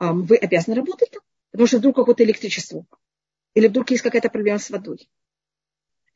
вы 0.00 0.36
обязаны 0.38 0.74
работать 0.74 1.12
там, 1.12 1.22
потому 1.52 1.68
что 1.68 1.78
вдруг 1.78 1.94
какое-то 1.94 2.24
электричество, 2.24 2.84
или 3.54 3.68
вдруг 3.68 3.92
есть 3.92 4.02
какая-то 4.02 4.28
проблема 4.28 4.58
с 4.58 4.70
водой. 4.70 5.08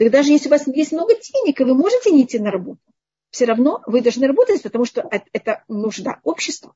Так 0.01 0.11
даже 0.11 0.33
если 0.33 0.49
у 0.49 0.53
вас 0.53 0.67
есть 0.67 0.93
много 0.93 1.15
денег, 1.15 1.61
и 1.61 1.65
вы 1.65 1.75
можете 1.75 2.11
не 2.11 2.25
идти 2.25 2.39
на 2.39 2.51
работу, 2.51 2.81
все 3.29 3.45
равно 3.45 3.83
вы 3.85 4.01
должны 4.01 4.27
работать, 4.27 4.63
потому 4.63 4.87
что 4.87 5.07
это 5.11 5.63
нужда 5.69 6.21
общества. 6.23 6.75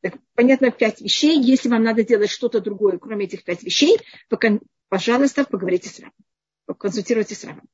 Так, 0.00 0.14
понятно, 0.34 0.70
пять 0.70 1.02
вещей. 1.02 1.38
Если 1.38 1.68
вам 1.68 1.82
надо 1.82 2.02
делать 2.02 2.30
что-то 2.30 2.62
другое, 2.62 2.96
кроме 2.96 3.26
этих 3.26 3.44
пять 3.44 3.62
вещей, 3.62 4.00
пожалуйста, 4.88 5.44
поговорите 5.44 5.90
с 5.90 6.00
Равом. 6.00 6.14
Консультируйтесь 6.78 7.40
с 7.40 7.44
Равом. 7.44 7.68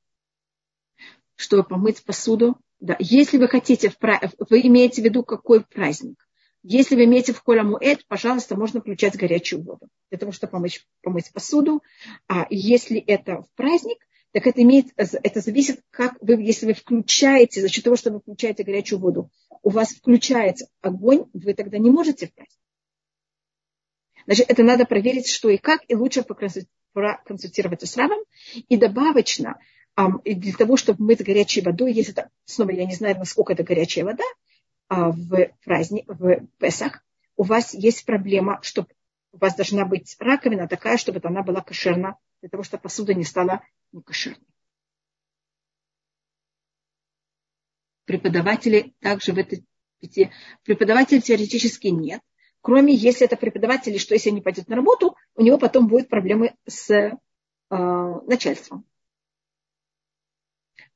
Чтобы 1.37 1.63
помыть 1.63 2.03
посуду. 2.03 2.59
Да. 2.81 2.97
Если 2.99 3.39
вы 3.39 3.47
хотите, 3.47 3.95
вы 4.01 4.61
имеете 4.63 5.01
в 5.01 5.05
виду 5.05 5.23
какой 5.23 5.65
праздник. 5.65 6.29
Если 6.63 6.95
вы 6.95 7.05
имеете 7.05 7.33
в 7.33 7.43
Коля 7.43 7.65
Муэт, 7.65 8.07
пожалуйста, 8.07 8.57
можно 8.57 8.81
включать 8.81 9.17
горячую 9.17 9.63
воду 9.63 9.89
для 10.11 10.19
того, 10.19 10.31
чтобы 10.31 10.53
помыть, 10.53 10.87
помыть 11.03 11.33
посуду. 11.33 11.83
А 12.29 12.47
если 12.51 12.99
это 13.01 13.43
в 13.43 13.51
праздник, 13.57 13.99
так 14.31 14.47
это, 14.47 14.63
имеет, 14.63 14.87
это 14.97 15.41
зависит, 15.41 15.83
как 15.91 16.17
вы, 16.21 16.41
если 16.41 16.67
вы 16.67 16.75
включаете, 16.75 17.61
за 17.61 17.69
счет 17.69 17.85
того, 17.85 17.97
что 17.97 18.13
вы 18.13 18.21
включаете 18.21 18.63
горячую 18.63 19.01
воду, 19.01 19.31
у 19.63 19.71
вас 19.71 19.91
включается 19.91 20.69
огонь, 20.81 21.25
вы 21.33 21.53
тогда 21.55 21.79
не 21.79 21.91
можете 21.91 22.29
впасть. 22.29 22.59
Значит, 24.25 24.47
это 24.49 24.63
надо 24.63 24.87
проверить, 24.87 25.29
что 25.29 25.51
и 25.51 25.59
как, 25.59 25.83
и 25.89 25.97
лучше 25.97 26.25
проконсультироваться 26.93 27.87
с 27.87 27.97
Равом. 27.97 28.21
И 28.69 28.77
добавочно, 28.77 29.59
для 30.25 30.53
того, 30.53 30.77
чтобы 30.77 31.05
мыть 31.05 31.25
горячей 31.25 31.61
водой, 31.61 31.93
если 31.93 32.13
это, 32.13 32.31
снова 32.45 32.71
я 32.71 32.87
не 32.87 32.95
знаю, 32.95 33.19
насколько 33.19 33.53
это 33.53 33.65
горячая 33.65 34.05
вода, 34.05 34.25
в 34.93 35.51
праздник, 35.65 36.05
в 36.07 36.47
Песах, 36.59 37.05
у 37.37 37.45
вас 37.45 37.75
есть 37.75 38.05
проблема, 38.05 38.61
что 38.63 38.87
у 39.33 39.39
вас 39.39 39.55
должна 39.55 39.87
быть 39.87 40.17
раковина 40.19 40.69
такая, 40.69 40.99
чтобы 40.99 41.21
она 41.25 41.43
была 41.43 41.63
кошерна, 41.63 42.19
для 42.41 42.51
того, 42.51 42.63
чтобы 42.63 42.83
посуда 42.83 43.15
не 43.15 43.25
стала 43.25 43.63
некошерной. 43.93 44.47
Преподаватели 48.05 48.95
также 49.01 49.33
в 49.33 49.39
этой 49.39 49.65
преподавателей 50.65 51.23
теоретически 51.23 51.87
нет, 51.87 52.21
кроме 52.61 52.93
если 52.93 53.25
это 53.25 53.37
преподаватели, 53.37 53.97
что 53.97 54.15
если 54.15 54.31
они 54.31 54.43
пойдут 54.43 54.69
на 54.69 54.77
работу, 54.77 55.17
у 55.37 55.43
него 55.43 55.57
потом 55.57 55.87
будут 55.87 56.09
проблемы 56.09 56.55
с 56.67 56.91
э, 56.91 57.13
начальством. 57.71 58.85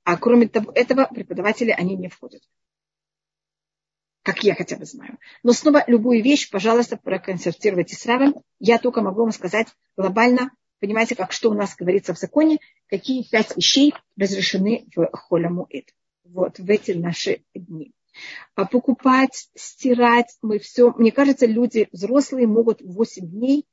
А 0.02 0.16
кроме 0.18 0.48
того, 0.48 0.72
этого 0.72 1.06
преподаватели 1.06 1.70
они 1.70 1.96
не 1.96 2.08
входят 2.08 2.42
как 4.26 4.42
я 4.42 4.56
хотя 4.56 4.76
бы 4.76 4.84
знаю. 4.84 5.18
Но 5.44 5.52
снова 5.52 5.84
любую 5.86 6.20
вещь, 6.20 6.50
пожалуйста, 6.50 6.96
проконсультируйте 6.96 7.94
с 7.94 8.04
Равом. 8.06 8.42
Я 8.58 8.78
только 8.78 9.00
могу 9.00 9.20
вам 9.20 9.30
сказать 9.30 9.68
глобально, 9.96 10.50
понимаете, 10.80 11.14
как 11.14 11.30
что 11.30 11.48
у 11.48 11.54
нас 11.54 11.76
говорится 11.76 12.12
в 12.12 12.18
законе, 12.18 12.58
какие 12.88 13.22
пять 13.22 13.56
вещей 13.56 13.94
разрешены 14.18 14.88
в 14.96 15.08
холяму 15.12 15.68
Вот 16.24 16.58
в 16.58 16.68
эти 16.68 16.90
наши 16.90 17.44
дни. 17.54 17.92
А 18.56 18.64
покупать, 18.64 19.48
стирать, 19.54 20.36
мы 20.42 20.58
все, 20.58 20.90
мне 20.90 21.12
кажется, 21.12 21.46
люди 21.46 21.88
взрослые 21.92 22.48
могут 22.48 22.82
8 22.82 23.30
дней 23.30 23.64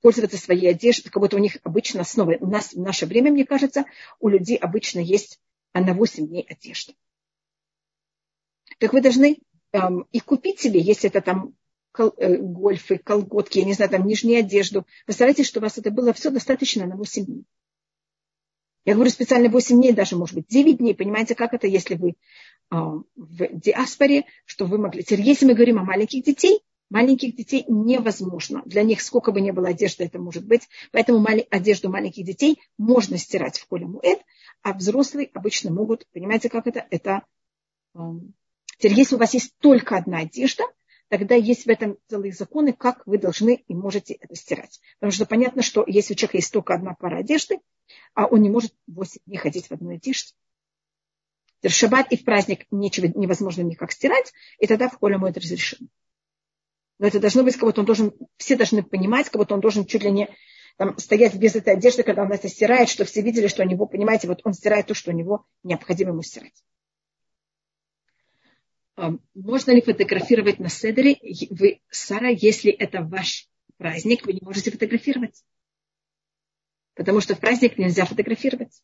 пользоваться 0.00 0.38
своей 0.38 0.70
одеждой, 0.70 1.10
как 1.10 1.20
будто 1.20 1.36
у 1.36 1.40
них 1.40 1.58
обычно 1.64 2.02
снова, 2.04 2.34
у 2.40 2.46
нас 2.46 2.72
в 2.72 2.80
наше 2.80 3.04
время, 3.04 3.30
мне 3.30 3.44
кажется, 3.44 3.84
у 4.20 4.28
людей 4.28 4.56
обычно 4.56 5.00
есть 5.00 5.38
на 5.74 5.92
8 5.92 6.28
дней 6.28 6.46
одежда. 6.48 6.94
Так 8.78 8.94
вы 8.94 9.02
должны 9.02 9.36
эм, 9.72 10.06
и 10.12 10.20
купить 10.20 10.60
себе, 10.60 10.80
если 10.80 11.08
это 11.08 11.20
там 11.20 11.54
кол, 11.92 12.12
э, 12.16 12.36
гольфы, 12.36 12.98
колготки, 12.98 13.58
я 13.58 13.64
не 13.64 13.74
знаю, 13.74 13.90
там 13.90 14.06
нижнюю 14.06 14.40
одежду. 14.40 14.86
Постарайтесь, 15.06 15.46
чтобы 15.46 15.64
у 15.64 15.68
вас 15.68 15.78
это 15.78 15.90
было 15.90 16.12
все 16.12 16.30
достаточно 16.30 16.86
на 16.86 16.96
8 16.96 17.24
дней. 17.24 17.44
Я 18.84 18.94
говорю 18.94 19.10
специально 19.10 19.48
8 19.48 19.76
дней, 19.76 19.92
даже, 19.92 20.16
может 20.16 20.34
быть, 20.34 20.46
9 20.48 20.78
дней. 20.78 20.94
Понимаете, 20.94 21.34
как 21.34 21.52
это, 21.52 21.66
если 21.66 21.94
вы 21.94 22.10
э, 22.10 22.14
в 22.70 23.48
диаспоре, 23.52 24.24
что 24.44 24.66
вы 24.66 24.78
могли... 24.78 25.02
Теперь, 25.02 25.22
если 25.22 25.46
мы 25.46 25.54
говорим 25.54 25.78
о 25.78 25.84
маленьких 25.84 26.24
детей, 26.24 26.60
маленьких 26.88 27.36
детей 27.36 27.64
невозможно. 27.68 28.62
Для 28.66 28.82
них 28.82 29.00
сколько 29.00 29.32
бы 29.32 29.40
ни 29.40 29.50
было 29.50 29.68
одежды, 29.68 30.04
это 30.04 30.18
может 30.18 30.44
быть. 30.44 30.68
Поэтому 30.92 31.24
одежду 31.50 31.88
маленьких 31.90 32.24
детей 32.24 32.58
можно 32.78 33.16
стирать 33.16 33.58
в 33.58 33.66
коле 33.66 33.86
муэт, 33.86 34.20
а 34.62 34.74
взрослые 34.74 35.30
обычно 35.32 35.70
могут, 35.70 36.06
понимаете, 36.12 36.48
как 36.48 36.66
это? 36.66 36.86
Это 36.90 37.22
Теперь, 38.80 38.96
если 38.96 39.16
у 39.16 39.18
вас 39.18 39.34
есть 39.34 39.54
только 39.58 39.98
одна 39.98 40.20
одежда, 40.20 40.64
тогда 41.08 41.34
есть 41.34 41.66
в 41.66 41.68
этом 41.68 41.98
целые 42.08 42.32
законы, 42.32 42.72
как 42.72 43.06
вы 43.06 43.18
должны 43.18 43.62
и 43.68 43.74
можете 43.74 44.14
это 44.14 44.34
стирать. 44.34 44.80
Потому 44.98 45.12
что 45.12 45.26
понятно, 45.26 45.60
что 45.60 45.84
если 45.86 46.14
у 46.14 46.16
человека 46.16 46.38
есть 46.38 46.50
только 46.50 46.72
одна 46.72 46.94
пара 46.94 47.18
одежды, 47.18 47.58
а 48.14 48.24
он 48.24 48.40
не 48.40 48.48
может 48.48 48.74
8 48.86 49.20
дней 49.26 49.36
ходить 49.36 49.66
в 49.66 49.72
одной 49.72 49.96
одежде. 49.96 50.32
В 51.62 51.68
шаббат 51.68 52.10
и 52.10 52.16
в 52.16 52.24
праздник 52.24 52.66
ничего 52.70 53.08
невозможно 53.14 53.60
никак 53.60 53.92
стирать, 53.92 54.32
и 54.58 54.66
тогда 54.66 54.88
в 54.88 54.98
холе 54.98 55.18
это 55.28 55.40
разрешено. 55.40 55.88
Но 56.98 57.06
это 57.06 57.20
должно 57.20 57.42
быть, 57.42 57.56
как 57.56 57.64
будто 57.64 57.80
он 57.80 57.86
должен, 57.86 58.14
все 58.38 58.56
должны 58.56 58.82
понимать, 58.82 59.26
как 59.26 59.42
будто 59.42 59.52
он 59.52 59.60
должен 59.60 59.84
чуть 59.84 60.04
ли 60.04 60.10
не 60.10 60.30
там, 60.78 60.96
стоять 60.96 61.34
без 61.34 61.54
этой 61.54 61.74
одежды, 61.74 62.02
когда 62.02 62.22
он 62.22 62.32
это 62.32 62.48
стирает, 62.48 62.88
что 62.88 63.04
все 63.04 63.20
видели, 63.20 63.48
что 63.48 63.62
у 63.62 63.66
него, 63.66 63.84
понимаете, 63.84 64.26
вот 64.26 64.40
он 64.44 64.54
стирает 64.54 64.86
то, 64.86 64.94
что 64.94 65.10
у 65.10 65.14
него 65.14 65.44
необходимо 65.64 66.12
ему 66.12 66.22
стирать. 66.22 66.64
А, 68.96 69.12
можно 69.34 69.72
ли 69.72 69.80
фотографировать 69.80 70.58
на 70.58 70.68
седере? 70.68 71.16
Вы, 71.50 71.80
Сара, 71.90 72.28
если 72.28 72.70
это 72.70 73.02
ваш 73.02 73.48
праздник, 73.76 74.26
вы 74.26 74.34
не 74.34 74.40
можете 74.42 74.70
фотографировать. 74.70 75.42
Потому 76.94 77.20
что 77.20 77.34
в 77.34 77.40
праздник 77.40 77.78
нельзя 77.78 78.04
фотографировать. 78.04 78.82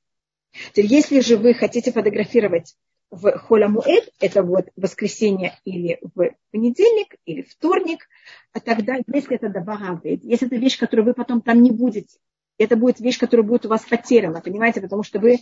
Теперь, 0.72 0.86
если 0.86 1.20
же 1.20 1.36
вы 1.36 1.54
хотите 1.54 1.92
фотографировать 1.92 2.76
в 3.10 3.30
Холамуэд, 3.30 4.10
это 4.20 4.42
вот 4.42 4.68
воскресенье 4.76 5.58
или 5.64 5.98
в 6.14 6.34
понедельник, 6.50 7.14
или 7.24 7.42
вторник, 7.42 8.08
а 8.52 8.60
тогда, 8.60 8.96
если 9.12 9.36
это 9.36 9.48
добавляет, 9.48 10.24
если 10.24 10.46
это 10.46 10.56
вещь, 10.56 10.78
которую 10.78 11.06
вы 11.06 11.14
потом 11.14 11.40
там 11.40 11.62
не 11.62 11.70
будете, 11.70 12.18
это 12.58 12.76
будет 12.76 13.00
вещь, 13.00 13.18
которая 13.18 13.46
будет 13.46 13.66
у 13.66 13.68
вас 13.68 13.82
потеряна, 13.82 14.40
понимаете, 14.40 14.80
потому 14.80 15.02
что 15.02 15.18
вы 15.18 15.38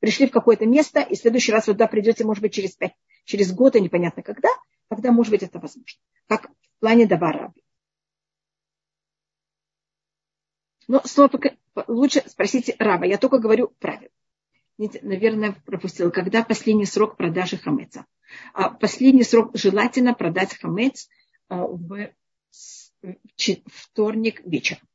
пришли 0.00 0.26
в 0.26 0.30
какое-то 0.30 0.66
место, 0.66 1.00
и 1.00 1.16
в 1.16 1.18
следующий 1.18 1.52
раз 1.52 1.66
вы 1.66 1.72
туда 1.72 1.86
придете, 1.86 2.24
может 2.24 2.42
быть, 2.42 2.52
через, 2.52 2.76
пять, 2.76 2.92
через 3.28 3.52
год, 3.52 3.76
и 3.76 3.80
непонятно 3.80 4.22
когда, 4.22 4.48
тогда, 4.88 5.12
может 5.12 5.30
быть, 5.30 5.42
это 5.42 5.58
возможно. 5.58 6.00
Как 6.26 6.48
в 6.48 6.80
плане 6.80 7.06
Давара. 7.06 7.52
Но 10.88 11.02
снова 11.04 11.38
лучше 11.86 12.22
спросите 12.26 12.74
раба. 12.78 13.04
Я 13.04 13.18
только 13.18 13.38
говорю 13.38 13.68
правильно. 13.78 14.08
Наверное, 14.78 15.52
пропустил. 15.66 16.10
Когда 16.10 16.42
последний 16.42 16.86
срок 16.86 17.18
продажи 17.18 17.58
хамеца? 17.58 18.06
А 18.54 18.70
последний 18.70 19.24
срок 19.24 19.50
желательно 19.54 20.14
продать 20.14 20.56
хамец 20.56 21.08
а, 21.48 21.66
в 21.66 22.10
вторник 23.66 24.40
вечером. 24.46 24.88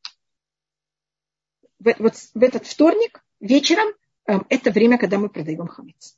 Вот 1.80 2.16
в 2.34 2.42
этот 2.42 2.66
вторник 2.66 3.24
вечером 3.40 3.90
эм, 4.26 4.46
это 4.50 4.72
время, 4.72 4.98
когда 4.98 5.20
мы 5.20 5.30
продаем 5.30 5.68
хамец. 5.68 6.18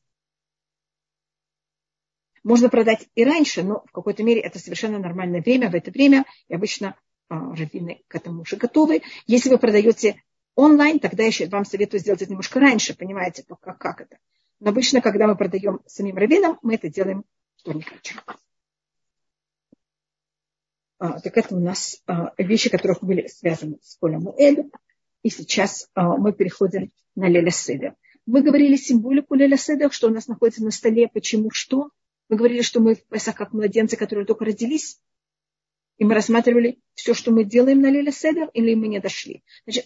Можно 2.46 2.70
продать 2.70 3.10
и 3.16 3.26
раньше, 3.26 3.64
но 3.64 3.84
в 3.88 3.92
какой-то 3.92 4.22
мере 4.22 4.40
это 4.40 4.60
совершенно 4.60 5.00
нормальное 5.00 5.42
время. 5.42 5.72
В 5.72 5.74
это 5.74 5.90
время, 5.90 6.26
и 6.48 6.54
обычно 6.54 6.96
а, 7.28 7.40
раввины 7.40 8.04
к 8.08 8.14
этому 8.14 8.44
уже 8.44 8.56
готовы. 8.56 9.02
Если 9.26 9.50
вы 9.50 9.58
продаете 9.58 10.22
онлайн, 10.54 11.00
тогда 11.00 11.24
еще 11.24 11.48
вам 11.48 11.66
советую 11.66 12.02
сделать 12.02 12.22
это 12.22 12.30
немножко 12.30 12.60
раньше, 12.60 12.96
понимаете, 12.96 13.42
только 13.42 13.74
как 13.74 14.02
это. 14.02 14.20
Но 14.60 14.70
обычно, 14.70 15.02
когда 15.02 15.26
мы 15.26 15.36
продаем 15.36 15.80
самим 15.88 16.18
раввинам, 16.18 16.60
мы 16.62 16.76
это 16.76 16.88
делаем 16.88 17.26
вторник 17.58 17.92
вечером. 17.92 18.22
А, 21.00 21.20
так 21.20 21.36
это 21.36 21.56
у 21.56 21.60
нас 21.60 22.00
а, 22.06 22.32
вещи, 22.38 22.70
которые 22.70 22.96
были 23.02 23.26
связаны 23.26 23.80
с 23.82 23.96
Полем 23.96 24.30
Эль. 24.38 24.70
И 25.24 25.32
сейчас 25.32 25.90
а, 25.96 26.16
мы 26.16 26.32
переходим 26.32 26.92
на 27.16 27.28
Леля 27.28 27.50
Седер. 27.50 27.96
Мы 28.28 28.44
говорили 28.44 28.76
символику 28.76 29.34
Леля 29.34 29.58
Седер, 29.58 29.92
что 29.92 30.10
у 30.10 30.12
нас 30.12 30.28
находится 30.28 30.64
на 30.64 30.70
столе, 30.70 31.08
почему, 31.08 31.50
что. 31.50 31.90
Мы 32.30 32.38
говорили, 32.38 32.62
что 32.62 32.80
мы 32.80 32.96
в 32.96 33.04
Песах 33.06 33.36
как 33.36 33.54
младенцы, 33.54 33.98
которые 33.98 34.26
только 34.26 34.46
родились. 34.46 35.00
И 35.98 36.06
мы 36.06 36.14
рассматривали 36.14 36.80
все, 36.94 37.14
что 37.14 37.32
мы 37.32 37.44
делаем 37.44 37.82
на 37.82 37.90
Леля 37.90 38.12
Седер, 38.12 38.50
или 38.54 38.74
мы 38.74 38.88
не 38.88 39.00
дошли. 39.00 39.44
Значит, 39.66 39.86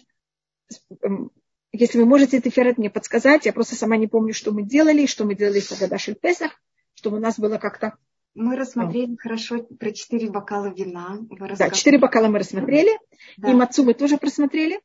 эм, 1.02 1.30
если 1.72 1.98
вы 1.98 2.06
можете 2.06 2.38
это 2.38 2.50
Ферет 2.50 2.78
мне 2.78 2.90
подсказать, 2.90 3.46
я 3.46 3.52
просто 3.52 3.76
сама 3.76 3.96
не 3.96 4.08
помню, 4.08 4.34
что 4.34 4.52
мы 4.52 4.64
делали, 4.64 5.06
что 5.06 5.24
мы 5.24 5.34
делали 5.34 5.60
в 5.60 5.78
Гадашель 5.78 6.16
Песах, 6.16 6.52
чтобы 6.94 7.18
у 7.18 7.20
нас 7.20 7.38
было 7.38 7.58
как-то 7.58 7.96
мы 8.34 8.56
рассмотрели 8.56 9.14
а. 9.14 9.16
хорошо 9.18 9.62
про 9.62 9.92
четыре 9.92 10.30
бокала 10.30 10.66
вина. 10.66 11.18
Да, 11.58 11.70
четыре 11.70 11.98
бокала 11.98 12.28
мы 12.28 12.38
рассмотрели. 12.38 12.96
Да. 13.36 13.50
И 13.50 13.54
мацу 13.54 13.84
мы 13.84 13.94
тоже 13.94 14.18
просмотрели. 14.18 14.80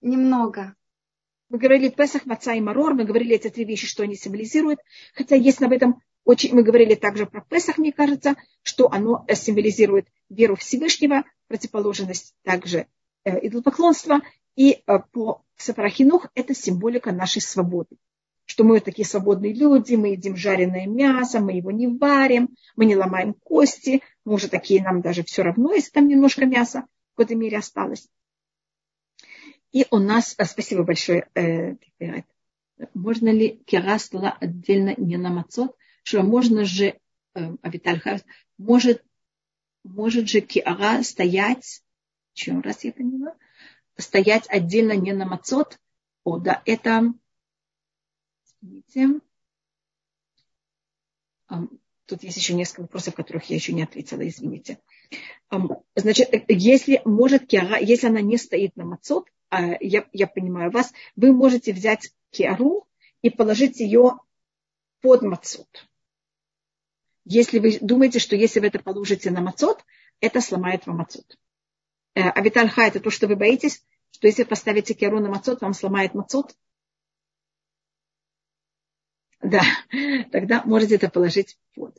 Немного. 0.00 0.74
Мы 1.48 1.58
говорили 1.58 1.88
Песах, 1.88 2.24
Маца 2.26 2.54
и 2.54 2.60
Марор. 2.60 2.94
Мы 2.94 3.04
говорили 3.04 3.34
эти 3.34 3.48
три 3.48 3.64
вещи, 3.64 3.86
что 3.86 4.04
они 4.04 4.14
символизируют. 4.14 4.80
Хотя 5.14 5.36
есть 5.36 5.60
об 5.62 5.72
этом 5.72 6.00
очень... 6.24 6.54
Мы 6.54 6.62
говорили 6.62 6.94
также 6.94 7.26
про 7.26 7.40
Песах, 7.42 7.78
мне 7.78 7.92
кажется, 7.92 8.36
что 8.62 8.90
оно 8.90 9.24
символизирует 9.32 10.06
веру 10.28 10.56
Всевышнего, 10.56 11.24
противоположность 11.48 12.34
также 12.42 12.86
э, 13.24 13.46
идолопоклонства. 13.46 14.20
И 14.56 14.82
э, 14.86 14.98
по 15.12 15.44
Сапарахинух 15.56 16.28
это 16.34 16.54
символика 16.54 17.12
нашей 17.12 17.42
свободы 17.42 17.96
что 18.46 18.64
мы 18.64 18.80
такие 18.80 19.06
свободные 19.06 19.52
люди, 19.52 19.94
мы 19.94 20.08
едим 20.08 20.36
жареное 20.36 20.86
мясо, 20.86 21.40
мы 21.40 21.52
его 21.52 21.70
не 21.70 21.86
варим, 21.86 22.50
мы 22.76 22.84
не 22.84 22.96
ломаем 22.96 23.34
кости, 23.34 24.02
мы 24.24 24.34
уже 24.34 24.48
такие, 24.48 24.82
нам 24.82 25.00
даже 25.00 25.24
все 25.24 25.42
равно, 25.42 25.72
если 25.72 25.90
там 25.90 26.08
немножко 26.08 26.44
мяса 26.44 26.82
в 26.82 27.16
какой-то 27.16 27.34
мере 27.36 27.58
осталось. 27.58 28.08
И 29.72 29.86
у 29.90 29.98
нас, 29.98 30.34
э, 30.38 30.44
спасибо 30.44 30.84
большое, 30.84 31.28
э, 31.34 31.76
можно 32.92 33.28
ли 33.30 33.62
кера 33.66 33.98
стола 33.98 34.36
отдельно 34.40 34.94
не 34.96 35.16
на 35.16 35.30
мацот, 35.30 35.74
что 36.04 36.22
можно 36.22 36.64
же, 36.64 36.98
э, 37.34 37.56
Авиталь 37.62 38.00
может, 38.56 39.04
может 39.82 40.28
же 40.28 40.40
киара 40.40 41.02
стоять, 41.02 41.82
еще 42.34 42.60
раз 42.60 42.84
я 42.84 42.92
поняла, 42.92 43.36
стоять 43.98 44.48
отдельно 44.48 44.92
не 44.92 45.12
на 45.12 45.26
мацот, 45.26 45.78
о, 46.22 46.38
да, 46.38 46.62
это 46.64 47.12
Извините. 48.64 49.20
Тут 52.06 52.22
есть 52.22 52.36
еще 52.36 52.54
несколько 52.54 52.82
вопросов, 52.82 53.14
которых 53.14 53.44
я 53.44 53.56
еще 53.56 53.72
не 53.72 53.82
ответила, 53.82 54.26
извините. 54.26 54.78
Значит, 55.94 56.30
если 56.48 57.00
может 57.04 57.46
киара, 57.46 57.78
если 57.78 58.08
она 58.08 58.20
не 58.20 58.36
стоит 58.36 58.76
на 58.76 58.84
мацот, 58.84 59.28
а, 59.50 59.76
я, 59.80 60.06
я 60.12 60.26
понимаю 60.26 60.70
вас, 60.70 60.92
вы 61.16 61.32
можете 61.32 61.72
взять 61.72 62.10
киару 62.30 62.86
и 63.22 63.30
положить 63.30 63.80
ее 63.80 64.18
под 65.00 65.22
мацот. 65.22 65.88
Если 67.24 67.58
вы 67.58 67.78
думаете, 67.80 68.18
что 68.18 68.36
если 68.36 68.60
вы 68.60 68.66
это 68.66 68.78
положите 68.78 69.30
на 69.30 69.40
мацот, 69.40 69.84
это 70.20 70.40
сломает 70.40 70.86
вам 70.86 70.98
мацот. 70.98 71.38
Э, 72.14 72.28
а 72.28 72.40
витальха 72.42 72.82
это 72.82 73.00
то, 73.00 73.10
что 73.10 73.26
вы 73.26 73.36
боитесь, 73.36 73.82
что 74.10 74.26
если 74.26 74.44
поставите 74.44 74.94
киару 74.94 75.20
на 75.20 75.28
мацот, 75.28 75.62
вам 75.62 75.74
сломает 75.74 76.14
мацот, 76.14 76.54
да, 79.44 79.62
тогда 80.32 80.62
можете 80.64 80.96
это 80.96 81.10
положить 81.10 81.58
под. 81.74 81.96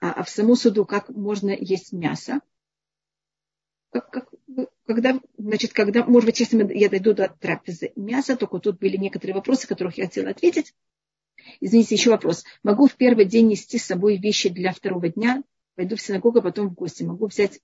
А, 0.00 0.12
а 0.12 0.24
в 0.24 0.30
саму 0.30 0.56
суду 0.56 0.86
как 0.86 1.10
можно 1.10 1.50
есть 1.50 1.92
мясо? 1.92 2.40
Как, 3.90 4.10
как, 4.10 4.30
когда, 4.86 5.20
значит, 5.36 5.72
когда, 5.72 6.04
может 6.04 6.26
быть, 6.26 6.40
если 6.40 6.72
я 6.76 6.88
дойду 6.88 7.12
до 7.12 7.28
трапезы 7.28 7.92
мяса, 7.96 8.36
только 8.36 8.58
тут 8.60 8.78
были 8.78 8.96
некоторые 8.96 9.34
вопросы, 9.34 9.66
которых 9.66 9.98
я 9.98 10.04
хотела 10.04 10.30
ответить. 10.30 10.74
Извините, 11.60 11.94
еще 11.94 12.10
вопрос. 12.10 12.44
Могу 12.62 12.86
в 12.86 12.94
первый 12.94 13.24
день 13.24 13.48
нести 13.48 13.78
с 13.78 13.86
собой 13.86 14.18
вещи 14.18 14.48
для 14.48 14.72
второго 14.72 15.08
дня? 15.08 15.42
Пойду 15.74 15.96
в 15.96 16.00
синагогу, 16.00 16.38
а 16.38 16.42
потом 16.42 16.68
в 16.68 16.74
гости. 16.74 17.02
Могу 17.02 17.26
взять 17.26 17.60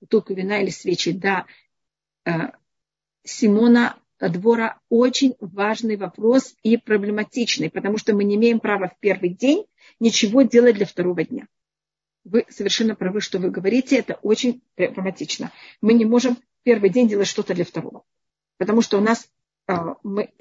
бутылку 0.00 0.34
вина 0.34 0.60
или 0.60 0.70
свечи? 0.70 1.12
Да. 1.12 1.46
Э, 2.24 2.52
Симона 3.24 3.98
двора 4.20 4.80
очень 4.88 5.36
важный 5.40 5.96
вопрос 5.96 6.56
и 6.62 6.76
проблематичный, 6.76 7.70
потому 7.70 7.98
что 7.98 8.14
мы 8.14 8.24
не 8.24 8.34
имеем 8.34 8.58
права 8.58 8.88
в 8.88 8.98
первый 8.98 9.30
день 9.30 9.66
ничего 10.00 10.42
делать 10.42 10.76
для 10.76 10.86
второго 10.86 11.22
дня. 11.24 11.46
Вы 12.24 12.44
совершенно 12.48 12.94
правы, 12.94 13.20
что 13.20 13.38
вы 13.38 13.50
говорите, 13.50 13.96
это 13.96 14.14
очень 14.22 14.60
проблематично. 14.74 15.52
Мы 15.80 15.94
не 15.94 16.04
можем 16.04 16.36
в 16.36 16.62
первый 16.64 16.90
день 16.90 17.08
делать 17.08 17.28
что-то 17.28 17.54
для 17.54 17.64
второго, 17.64 18.02
потому 18.58 18.82
что 18.82 18.98
у 18.98 19.00
нас 19.00 19.30
а, 19.66 19.96
мы, 20.02 20.32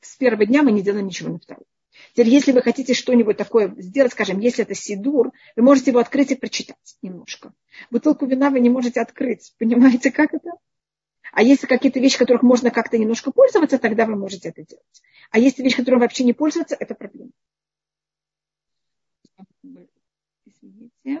с 0.00 0.16
первого 0.16 0.46
дня 0.46 0.62
мы 0.62 0.70
не 0.70 0.82
делаем 0.82 1.06
ничего 1.06 1.32
на 1.32 1.38
второй. 1.38 1.64
Теперь, 2.12 2.28
если 2.28 2.52
вы 2.52 2.62
хотите 2.62 2.94
что-нибудь 2.94 3.36
такое 3.36 3.74
сделать, 3.78 4.12
скажем, 4.12 4.40
если 4.40 4.64
это 4.64 4.74
сидур, 4.74 5.32
вы 5.56 5.62
можете 5.62 5.90
его 5.90 6.00
открыть 6.00 6.32
и 6.32 6.36
прочитать 6.36 6.96
немножко. 7.02 7.52
Бутылку 7.90 8.26
вина 8.26 8.50
вы 8.50 8.60
не 8.60 8.70
можете 8.70 9.00
открыть. 9.00 9.54
Понимаете, 9.58 10.10
как 10.10 10.34
это? 10.34 10.50
А 11.32 11.42
если 11.42 11.66
какие-то 11.66 11.98
вещи, 12.00 12.18
которых 12.18 12.42
можно 12.42 12.70
как-то 12.70 12.96
немножко 12.98 13.32
пользоваться, 13.32 13.78
тогда 13.78 14.06
вы 14.06 14.16
можете 14.16 14.50
это 14.50 14.64
делать. 14.64 15.02
А 15.30 15.38
если 15.38 15.62
вещи, 15.62 15.76
которым 15.76 16.00
вообще 16.00 16.24
не 16.24 16.32
пользоваться, 16.32 16.76
это 16.78 16.94
проблема. 16.94 17.30
Извините. 20.44 21.20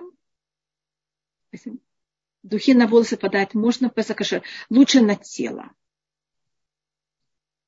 Духи 2.42 2.74
на 2.74 2.86
волосы 2.86 3.16
падают. 3.16 3.54
Можно 3.54 3.90
песакашер. 3.90 4.42
Лучше 4.70 5.00
на 5.00 5.16
тело. 5.16 5.72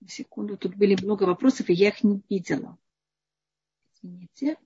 Секунду, 0.07 0.57
тут 0.57 0.77
были 0.77 0.97
много 1.03 1.25
вопросов, 1.25 1.69
и 1.69 1.73
я 1.73 1.89
их 1.89 2.05
не 2.05 2.23
видела. 2.29 2.79
Извините. 4.07 4.57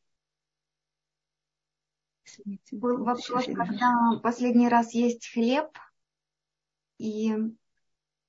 Извините. 2.25 2.77
Был 2.77 3.05
вопрос, 3.05 3.47
когда 3.47 4.21
последний 4.23 4.69
раз 4.69 4.93
есть 4.93 5.33
хлеб, 5.33 5.69
и 6.99 7.35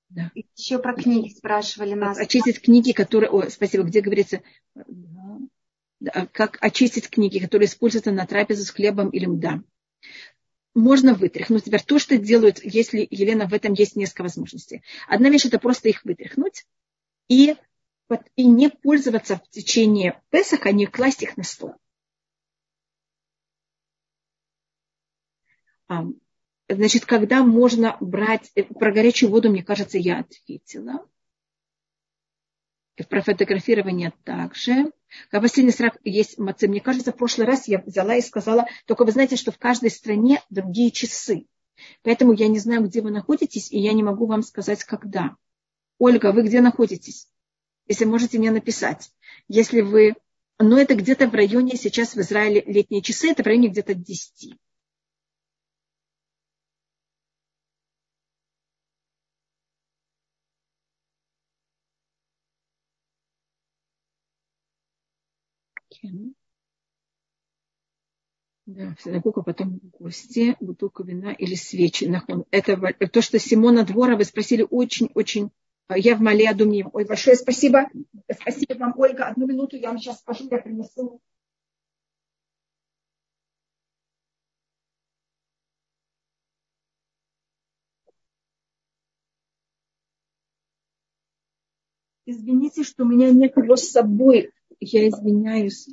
да. 0.10 0.30
Еще 0.58 0.80
про 0.80 0.94
книги 0.94 1.34
спрашивали 1.34 1.94
нас. 1.94 2.18
Очистить 2.18 2.62
книги, 2.62 2.92
которые... 2.92 3.30
О, 3.30 3.50
спасибо, 3.50 3.84
где 3.84 4.02
говорится... 4.02 4.42
Да, 6.02 6.28
как 6.34 6.58
очистить 6.62 7.10
книги, 7.10 7.40
которые 7.40 7.68
используются 7.68 8.12
на 8.12 8.26
трапезу 8.26 8.66
с 8.66 8.72
хлебом 8.72 9.10
или 9.10 9.26
мда. 9.28 9.62
Можно 10.74 11.14
вытряхнуть. 11.14 11.66
Теперь 11.66 11.84
то, 11.84 12.00
что 12.00 12.18
делают, 12.18 12.60
если, 12.64 13.08
Елена, 13.10 13.48
в 13.48 13.54
этом 13.54 13.74
есть 13.74 13.96
несколько 13.96 14.24
возможностей. 14.24 14.82
Одна 15.08 15.30
вещь– 15.30 15.46
это 15.48 15.60
просто 15.60 15.90
их 15.90 16.04
вытряхнуть 16.04 16.66
и, 17.30 17.56
и 18.36 18.46
не 18.46 18.70
пользоваться 18.70 19.38
в 19.38 19.50
течение 19.50 20.22
Песаха, 20.30 20.72
не 20.72 20.86
класть 20.86 21.24
их 21.24 21.38
на 21.38 21.44
стол. 21.44 21.76
Значит, 26.70 27.06
когда 27.06 27.44
можно 27.44 27.98
брать... 28.00 28.52
Э, 28.56 28.64
про 28.64 28.92
горячую 28.92 29.30
воду, 29.30 29.50
мне 29.50 29.64
кажется, 29.64 29.98
я 29.98 30.20
ответила. 30.20 31.06
И 32.96 33.04
про 33.04 33.22
фотографирование 33.22 34.14
также. 34.24 34.92
Как 35.30 35.42
последний 35.42 35.74
срок 35.74 35.98
есть 36.04 36.38
мацы. 36.38 36.68
Мне 36.68 36.80
кажется, 36.80 37.12
в 37.12 37.18
прошлый 37.18 37.46
раз 37.46 37.68
я 37.68 37.80
взяла 37.80 38.16
и 38.16 38.22
сказала, 38.22 38.68
только 38.86 39.04
вы 39.04 39.12
знаете, 39.12 39.36
что 39.36 39.52
в 39.52 39.58
каждой 39.58 39.90
стране 39.90 40.42
другие 40.50 40.92
часы. 40.92 41.46
Поэтому 42.04 42.32
я 42.32 42.48
не 42.48 42.60
знаю, 42.60 42.84
где 42.84 43.02
вы 43.02 43.12
находитесь, 43.12 43.72
и 43.72 43.80
я 43.80 43.92
не 43.92 44.04
могу 44.04 44.28
вам 44.28 44.44
сказать, 44.44 44.84
когда. 44.84 45.36
Ольга, 45.98 46.32
вы 46.32 46.44
где 46.44 46.62
находитесь? 46.62 47.28
Если 47.92 48.06
можете 48.06 48.40
мне 48.40 48.52
написать. 48.52 49.12
Если 49.50 49.82
вы... 49.82 50.16
Но 50.58 50.80
это 50.80 50.96
где-то 50.96 51.28
в 51.28 51.34
районе, 51.34 51.76
сейчас 51.76 52.16
в 52.16 52.22
Израиле 52.22 52.64
летние 52.66 53.02
часы, 53.02 53.32
это 53.32 53.44
в 53.44 53.46
районе 53.48 53.68
где-то 53.68 53.94
10. 53.94 54.54
Да, 68.68 68.96
в 68.96 69.02
синагогу, 69.02 69.44
потом 69.44 69.82
в 69.82 69.90
гости, 69.90 70.56
бутылку 70.62 71.04
вина 71.04 71.34
или 71.34 71.56
свечи. 71.56 72.10
Это 72.52 72.78
то, 73.10 73.22
что 73.22 73.38
Симона 73.38 73.84
Двора 73.84 74.16
вы 74.16 74.24
спросили 74.24 74.66
очень-очень 74.70 75.52
Я 75.96 76.16
в 76.16 76.22
Мале 76.22 76.50
Адумим. 76.50 76.90
Ой, 76.94 77.06
большое 77.06 77.36
спасибо. 77.36 77.88
Спасибо 78.32 78.78
вам, 78.78 78.94
Ольга. 78.98 79.26
Одну 79.26 79.48
минуту 79.48 79.78
я 79.78 79.90
вам 79.90 79.98
сейчас 79.98 80.20
скажу, 80.20 80.48
я 80.50 80.58
принесу 80.58 81.22
Извините, 92.32 92.84
что 92.84 93.04
у 93.04 93.08
меня 93.08 93.30
нет 93.32 93.58
его 93.58 93.76
с 93.76 93.90
собой. 93.90 94.52
Я 94.80 95.10
извиняюсь. 95.10 95.90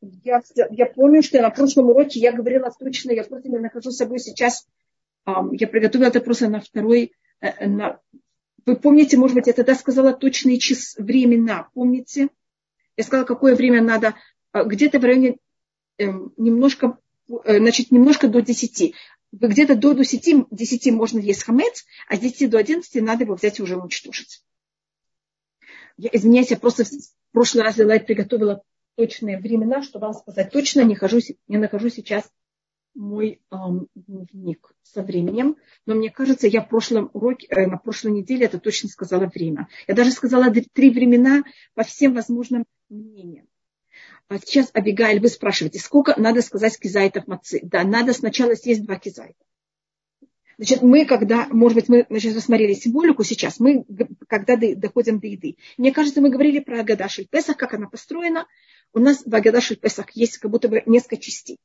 Я, 0.00 0.42
я 0.70 0.86
помню, 0.86 1.22
что 1.22 1.42
на 1.42 1.50
прошлом 1.50 1.90
уроке 1.90 2.20
я 2.20 2.32
говорила 2.32 2.70
точно, 2.78 3.10
я 3.10 3.24
просто 3.24 3.48
не 3.48 3.58
нахожу 3.58 3.90
с 3.90 3.96
собой 3.96 4.18
сейчас. 4.18 4.66
Я 5.26 5.66
приготовила 5.66 6.08
это 6.08 6.20
просто 6.20 6.48
на 6.48 6.60
второй. 6.60 7.12
Э. 7.40 7.96
Вы 8.64 8.76
помните, 8.76 9.16
может 9.16 9.36
быть, 9.36 9.46
я 9.46 9.52
тогда 9.52 9.74
сказала 9.74 10.12
точные 10.12 10.58
час, 10.58 10.96
времена. 10.98 11.68
Помните? 11.74 12.28
Я 12.96 13.04
сказала, 13.04 13.24
какое 13.24 13.54
время 13.54 13.80
надо. 13.80 14.16
А, 14.52 14.64
где-то 14.64 14.98
в 14.98 15.04
районе 15.04 15.36
эм, 15.98 16.32
немножко, 16.36 16.98
э, 17.44 17.58
значит, 17.58 17.92
немножко 17.92 18.26
до 18.26 18.42
10 18.42 18.94
где-то 19.32 19.76
до 19.76 19.92
10, 19.92 20.46
10 20.50 20.92
можно 20.92 21.18
есть 21.18 21.44
хамец, 21.44 21.84
а 22.08 22.16
с 22.16 22.20
10 22.20 22.50
до 22.50 22.58
11 22.58 23.02
надо 23.02 23.24
его 23.24 23.34
взять 23.34 23.58
и 23.58 23.62
уже 23.62 23.76
уничтожить. 23.76 24.42
Я 25.96 26.10
извиняюсь, 26.12 26.50
я 26.50 26.56
просто 26.56 26.84
в 26.84 26.88
прошлый 27.32 27.64
раз 27.64 27.78
я 27.78 28.00
приготовила 28.00 28.62
точные 28.96 29.38
времена, 29.38 29.82
чтобы 29.82 30.06
вам 30.06 30.14
сказать 30.14 30.50
точно, 30.50 30.82
не, 30.82 30.94
хожу, 30.94 31.18
не 31.48 31.58
нахожу 31.58 31.90
сейчас 31.90 32.30
мой 32.96 33.40
эм, 33.50 33.88
дневник 33.94 34.74
со 34.82 35.02
временем, 35.02 35.56
но 35.84 35.94
мне 35.94 36.10
кажется, 36.10 36.48
я 36.48 36.62
в 36.62 36.68
прошлом 36.68 37.10
уроке, 37.12 37.46
э, 37.50 37.66
на 37.66 37.76
прошлой 37.76 38.12
неделе 38.12 38.46
это 38.46 38.58
точно 38.58 38.88
сказала 38.88 39.26
время. 39.26 39.68
Я 39.86 39.94
даже 39.94 40.10
сказала 40.10 40.52
три 40.72 40.90
времена 40.90 41.44
по 41.74 41.84
всем 41.84 42.14
возможным 42.14 42.64
мнениям. 42.88 43.46
А 44.28 44.38
сейчас, 44.38 44.70
Абигаэль, 44.72 45.20
вы 45.20 45.28
спрашиваете, 45.28 45.78
сколько 45.78 46.18
надо 46.20 46.42
сказать 46.42 46.78
кизайтов 46.78 47.26
мацы? 47.28 47.60
Да, 47.62 47.84
надо 47.84 48.12
сначала 48.12 48.54
съесть 48.54 48.84
два 48.84 48.96
кизайта. 48.96 49.44
Значит, 50.58 50.80
мы, 50.82 51.04
когда, 51.04 51.46
может 51.48 51.76
быть, 51.76 51.88
мы 51.88 52.06
значит, 52.08 52.34
рассмотрели 52.34 52.72
символику 52.72 53.24
сейчас, 53.24 53.60
мы, 53.60 53.84
когда 54.26 54.56
доходим 54.56 55.20
до 55.20 55.26
еды. 55.26 55.56
Мне 55.76 55.92
кажется, 55.92 56.22
мы 56.22 56.30
говорили 56.30 56.60
про 56.60 56.80
Агадашель 56.80 57.28
Песах, 57.28 57.58
как 57.58 57.74
она 57.74 57.88
построена. 57.88 58.46
У 58.94 58.98
нас 58.98 59.22
в 59.24 59.34
Агадашель 59.34 59.76
Песах 59.76 60.10
есть 60.12 60.38
как 60.38 60.50
будто 60.50 60.68
бы 60.68 60.82
несколько 60.86 61.18
частей. 61.18 61.58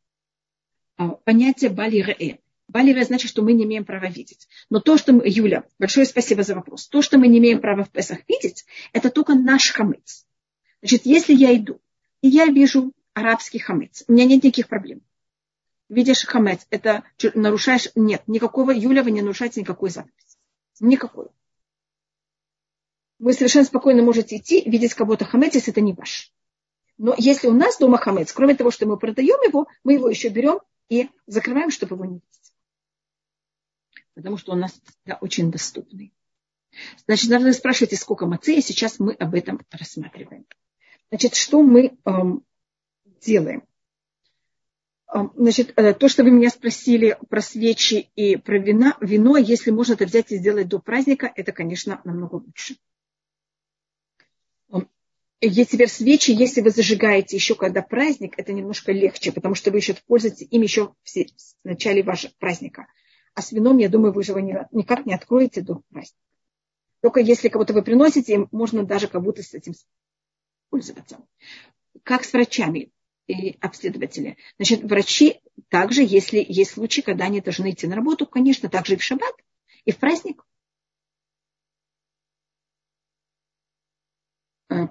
А, 1.01 1.09
понятие 1.25 1.71
Бали 1.71 1.99
Ре. 1.99 2.39
Бали 2.67 2.91
Ре 2.93 3.03
значит, 3.03 3.31
что 3.31 3.41
мы 3.41 3.53
не 3.53 3.63
имеем 3.63 3.85
права 3.85 4.05
видеть. 4.05 4.47
Но 4.69 4.79
то, 4.79 4.97
что 4.97 5.13
мы, 5.13 5.23
Юля, 5.25 5.63
большое 5.79 6.05
спасибо 6.05 6.43
за 6.43 6.53
вопрос. 6.53 6.87
То, 6.87 7.01
что 7.01 7.17
мы 7.17 7.27
не 7.27 7.39
имеем 7.39 7.59
права 7.59 7.83
в 7.83 7.89
Песах 7.89 8.19
видеть, 8.27 8.65
это 8.93 9.09
только 9.09 9.33
наш 9.33 9.71
хамец. 9.71 10.27
Значит, 10.81 11.01
если 11.05 11.33
я 11.33 11.55
иду 11.55 11.81
и 12.21 12.27
я 12.27 12.45
вижу 12.45 12.93
арабский 13.13 13.57
хамец. 13.57 14.03
У 14.07 14.13
меня 14.13 14.25
нет 14.25 14.43
никаких 14.43 14.67
проблем. 14.67 15.01
Видишь 15.89 16.23
хамец, 16.23 16.67
это 16.69 17.03
нарушаешь, 17.33 17.89
нет, 17.95 18.21
никакого, 18.27 18.69
Юля, 18.69 19.01
вы 19.01 19.09
не 19.09 19.21
нарушаете 19.21 19.61
никакой 19.61 19.89
заповеди. 19.89 20.15
Никакой. 20.79 21.29
Вы 23.17 23.33
совершенно 23.33 23.65
спокойно 23.65 24.03
можете 24.03 24.37
идти, 24.37 24.69
видеть 24.69 24.93
кого-то 24.93 25.25
хамец, 25.25 25.55
если 25.55 25.71
это 25.71 25.81
не 25.81 25.93
ваш. 25.93 26.31
Но 26.99 27.15
если 27.17 27.47
у 27.47 27.53
нас 27.53 27.79
дома 27.79 27.97
хамец, 27.97 28.31
кроме 28.31 28.53
того, 28.53 28.69
что 28.69 28.85
мы 28.85 28.97
продаем 28.97 29.41
его, 29.41 29.67
мы 29.83 29.93
его 29.93 30.07
еще 30.07 30.29
берем 30.29 30.59
и 30.91 31.09
закрываем, 31.25 31.71
чтобы 31.71 31.95
его 31.95 32.03
не 32.03 32.13
видеть. 32.15 32.53
Потому 34.13 34.37
что 34.37 34.51
он 34.51 34.57
у 34.57 34.61
нас 34.61 34.79
да, 35.05 35.17
очень 35.21 35.49
доступный. 35.49 36.13
Значит, 37.05 37.29
надо 37.29 37.53
спрашивать, 37.53 37.97
сколько 37.97 38.25
мацы, 38.25 38.55
и 38.55 38.61
сейчас 38.61 38.99
мы 38.99 39.13
об 39.13 39.33
этом 39.33 39.61
рассматриваем. 39.71 40.45
Значит, 41.09 41.35
что 41.35 41.63
мы 41.63 41.97
эм, 42.03 42.43
делаем? 43.21 43.63
Эм, 45.13 45.31
значит, 45.37 45.73
э, 45.77 45.93
то, 45.93 46.09
что 46.09 46.25
вы 46.25 46.31
меня 46.31 46.49
спросили 46.49 47.17
про 47.29 47.41
свечи 47.41 48.09
и 48.15 48.35
про 48.35 48.57
вино, 48.57 48.93
вино, 48.99 49.37
если 49.37 49.71
можно 49.71 49.93
это 49.93 50.05
взять 50.05 50.33
и 50.33 50.37
сделать 50.37 50.67
до 50.67 50.79
праздника, 50.79 51.31
это, 51.33 51.53
конечно, 51.53 52.01
намного 52.03 52.35
лучше. 52.35 52.75
Есть 55.43 55.71
теперь 55.71 55.89
свечи, 55.89 56.29
если 56.29 56.61
вы 56.61 56.69
зажигаете 56.69 57.35
еще 57.35 57.55
когда 57.55 57.81
праздник, 57.81 58.35
это 58.37 58.53
немножко 58.53 58.91
легче, 58.91 59.31
потому 59.31 59.55
что 59.55 59.71
вы 59.71 59.77
еще 59.77 59.95
пользуетесь 60.05 60.47
им 60.51 60.61
еще 60.61 60.93
в 61.03 61.25
начале 61.63 62.03
вашего 62.03 62.31
праздника. 62.37 62.85
А 63.33 63.41
с 63.41 63.51
вином, 63.51 63.79
я 63.79 63.89
думаю, 63.89 64.13
вы 64.13 64.23
же 64.23 64.33
его 64.33 64.67
никак 64.71 65.07
не 65.07 65.15
откроете 65.15 65.61
до 65.61 65.81
праздника. 65.89 66.21
Только 67.01 67.19
если 67.21 67.49
кого-то 67.49 67.73
вы 67.73 67.81
приносите, 67.81 68.47
можно 68.51 68.83
даже 68.83 69.07
как 69.07 69.23
будто 69.23 69.41
с 69.41 69.55
этим 69.55 69.73
пользоваться. 70.69 71.17
Как 72.03 72.23
с 72.23 72.33
врачами 72.33 72.91
и 73.25 73.57
обследователи. 73.61 74.37
Значит, 74.57 74.83
врачи 74.83 75.41
также, 75.69 76.03
если 76.03 76.45
есть 76.47 76.71
случаи, 76.71 77.01
когда 77.01 77.25
они 77.25 77.41
должны 77.41 77.71
идти 77.71 77.87
на 77.87 77.95
работу, 77.95 78.27
конечно, 78.27 78.69
также 78.69 78.93
и 78.93 78.97
в 78.97 79.03
шаббат, 79.03 79.33
и 79.85 79.91
в 79.91 79.97
праздник. 79.97 80.45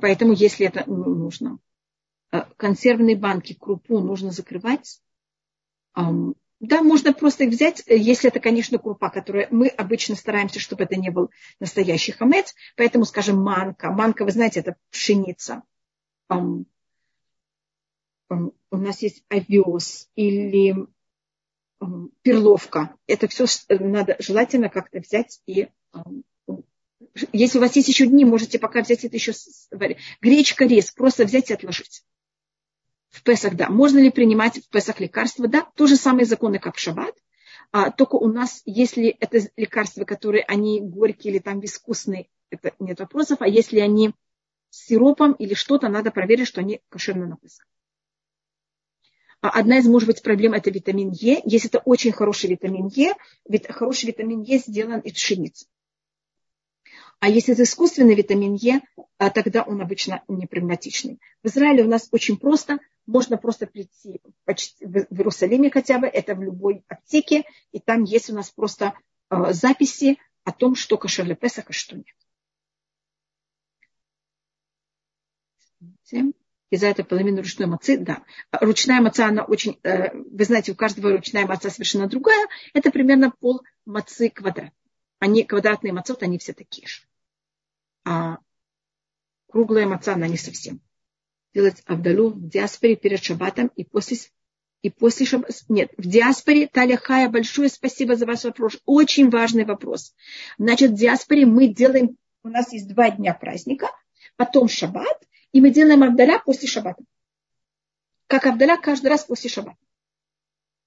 Поэтому, 0.00 0.32
если 0.32 0.66
это 0.66 0.88
нужно, 0.88 1.58
э, 2.32 2.42
консервные 2.56 3.16
банки, 3.16 3.54
крупу 3.54 4.00
нужно 4.00 4.30
закрывать. 4.30 5.00
Да, 5.94 6.82
можно 6.82 7.14
просто 7.14 7.44
их 7.44 7.50
взять, 7.50 7.82
э, 7.86 7.96
если 7.96 8.28
это, 8.28 8.38
конечно, 8.38 8.78
крупа, 8.78 9.08
которая 9.08 9.48
мы 9.50 9.68
обычно 9.68 10.14
стараемся, 10.14 10.60
чтобы 10.60 10.84
это 10.84 10.96
не 10.96 11.10
был 11.10 11.30
настоящий 11.58 12.12
хамец. 12.12 12.54
Поэтому, 12.76 13.06
скажем, 13.06 13.42
манка. 13.42 13.90
Манка, 13.90 14.24
вы 14.24 14.30
знаете, 14.30 14.60
это 14.60 14.76
пшеница 14.90 15.62
у 18.70 18.76
нас 18.76 19.02
есть 19.02 19.24
овес 19.28 20.08
или 20.14 20.74
перловка. 22.22 22.96
Это 23.06 23.26
все 23.28 23.46
надо 23.68 24.16
желательно 24.18 24.68
как-то 24.68 25.00
взять 25.00 25.40
и 25.46 25.68
если 27.32 27.58
у 27.58 27.60
вас 27.60 27.74
есть 27.76 27.88
еще 27.88 28.06
дни, 28.06 28.24
можете 28.24 28.58
пока 28.58 28.82
взять 28.82 29.04
это 29.04 29.16
еще 29.16 29.32
гречка, 30.20 30.66
рис, 30.66 30.92
просто 30.92 31.24
взять 31.24 31.50
и 31.50 31.54
отложить. 31.54 32.04
В 33.08 33.22
Песах, 33.24 33.56
да. 33.56 33.68
Можно 33.68 33.98
ли 33.98 34.10
принимать 34.10 34.58
в 34.58 34.68
Песах 34.68 35.00
лекарства? 35.00 35.48
Да, 35.48 35.66
то 35.74 35.86
же 35.86 35.96
самые 35.96 36.26
законы, 36.26 36.60
как 36.60 36.76
в 36.76 36.78
Шаббат. 36.78 37.14
А, 37.72 37.90
только 37.90 38.14
у 38.16 38.28
нас, 38.28 38.62
если 38.64 39.08
это 39.08 39.40
лекарства, 39.56 40.04
которые 40.04 40.44
они 40.44 40.80
горькие 40.80 41.32
или 41.32 41.40
там 41.40 41.60
вискусные, 41.60 42.28
это 42.50 42.72
нет 42.78 43.00
вопросов. 43.00 43.38
А 43.40 43.48
если 43.48 43.80
они 43.80 44.12
с 44.70 44.86
сиропом 44.86 45.32
или 45.32 45.54
что-то, 45.54 45.88
надо 45.88 46.12
проверить, 46.12 46.46
что 46.46 46.60
они 46.60 46.80
кошерно 46.88 47.26
написаны. 47.26 47.66
А 49.40 49.48
одна 49.50 49.78
из, 49.78 49.86
может 49.86 50.06
быть, 50.06 50.22
проблем– 50.22 50.52
это 50.54 50.70
витамин 50.70 51.10
Е. 51.10 51.40
Если 51.44 51.68
это 51.68 51.78
очень 51.78 52.12
хороший 52.12 52.50
витамин 52.50 52.88
Е, 52.88 53.14
ведь 53.48 53.66
хороший 53.68 54.06
витамин 54.06 54.42
Е 54.42 54.58
сделан 54.58 55.00
из 55.00 55.14
пшеницы. 55.14 55.66
А 57.20 57.28
если 57.28 57.52
это 57.52 57.64
искусственный 57.64 58.14
витамин 58.14 58.54
Е, 58.54 58.80
а 59.18 59.28
тогда 59.28 59.62
он 59.62 59.82
обычно 59.82 60.24
не 60.26 60.46
проблематичный. 60.46 61.20
В 61.42 61.48
Израиле 61.48 61.84
у 61.84 61.88
нас 61.88 62.08
очень 62.12 62.38
просто. 62.38 62.78
Можно 63.06 63.36
просто 63.36 63.66
прийти 63.66 64.22
почти 64.44 64.86
в 64.86 64.96
Иерусалиме 64.96 65.70
хотя 65.70 65.98
бы, 65.98 66.06
это 66.06 66.34
в 66.34 66.42
любой 66.42 66.82
аптеке, 66.88 67.44
и 67.72 67.78
там 67.78 68.04
есть 68.04 68.30
у 68.30 68.34
нас 68.34 68.50
просто 68.50 68.94
а, 69.28 69.52
записи 69.52 70.18
о 70.44 70.52
том, 70.52 70.74
что 70.74 70.96
кошер 70.96 71.26
для 71.26 71.34
Песаха, 71.34 71.72
что 71.74 71.96
нет. 71.96 72.06
И 76.70 76.76
за 76.76 76.86
это 76.86 77.04
половину 77.04 77.38
ручной 77.38 77.66
мацы, 77.66 77.98
да. 77.98 78.22
Ручная 78.52 79.00
маца, 79.00 79.26
она 79.26 79.44
очень, 79.44 79.78
э, 79.82 80.14
вы 80.14 80.44
знаете, 80.44 80.72
у 80.72 80.76
каждого 80.76 81.10
ручная 81.10 81.46
маца 81.46 81.68
совершенно 81.68 82.08
другая. 82.08 82.46
Это 82.74 82.90
примерно 82.90 83.30
пол 83.30 83.62
мацы 83.84 84.30
квадрат. 84.30 84.72
Они 85.18 85.44
квадратные 85.44 85.92
мацот, 85.92 86.22
они 86.22 86.38
все 86.38 86.52
такие 86.52 86.86
же. 86.86 87.09
А 88.04 88.38
круглая 89.48 89.86
маца, 89.86 90.14
она 90.14 90.26
не 90.26 90.36
совсем. 90.36 90.80
Делать 91.54 91.82
Авдалу 91.86 92.30
в 92.30 92.48
диаспоре 92.48 92.96
перед 92.96 93.22
шабатом 93.22 93.70
и 93.74 93.84
после 93.84 94.16
и 94.82 94.90
после 94.90 95.26
шаббата. 95.26 95.52
Нет, 95.68 95.92
в 95.96 96.06
диаспоре, 96.06 96.66
Таля 96.66 96.98
большое 97.28 97.68
спасибо 97.68 98.16
за 98.16 98.26
ваш 98.26 98.44
вопрос. 98.44 98.78
Очень 98.86 99.28
важный 99.28 99.64
вопрос. 99.64 100.14
Значит, 100.58 100.92
в 100.92 100.94
диаспоре 100.94 101.46
мы 101.46 101.68
делаем, 101.68 102.16
у 102.42 102.48
нас 102.48 102.72
есть 102.72 102.88
два 102.88 103.10
дня 103.10 103.34
праздника, 103.34 103.88
потом 104.36 104.68
шаббат, 104.68 105.22
и 105.52 105.60
мы 105.60 105.70
делаем 105.70 106.02
Авдаля 106.02 106.38
после 106.38 106.68
шаббата. 106.68 107.02
Как 108.26 108.46
Авдаля 108.46 108.76
каждый 108.78 109.08
раз 109.08 109.24
после 109.24 109.50
шаббата. 109.50 109.78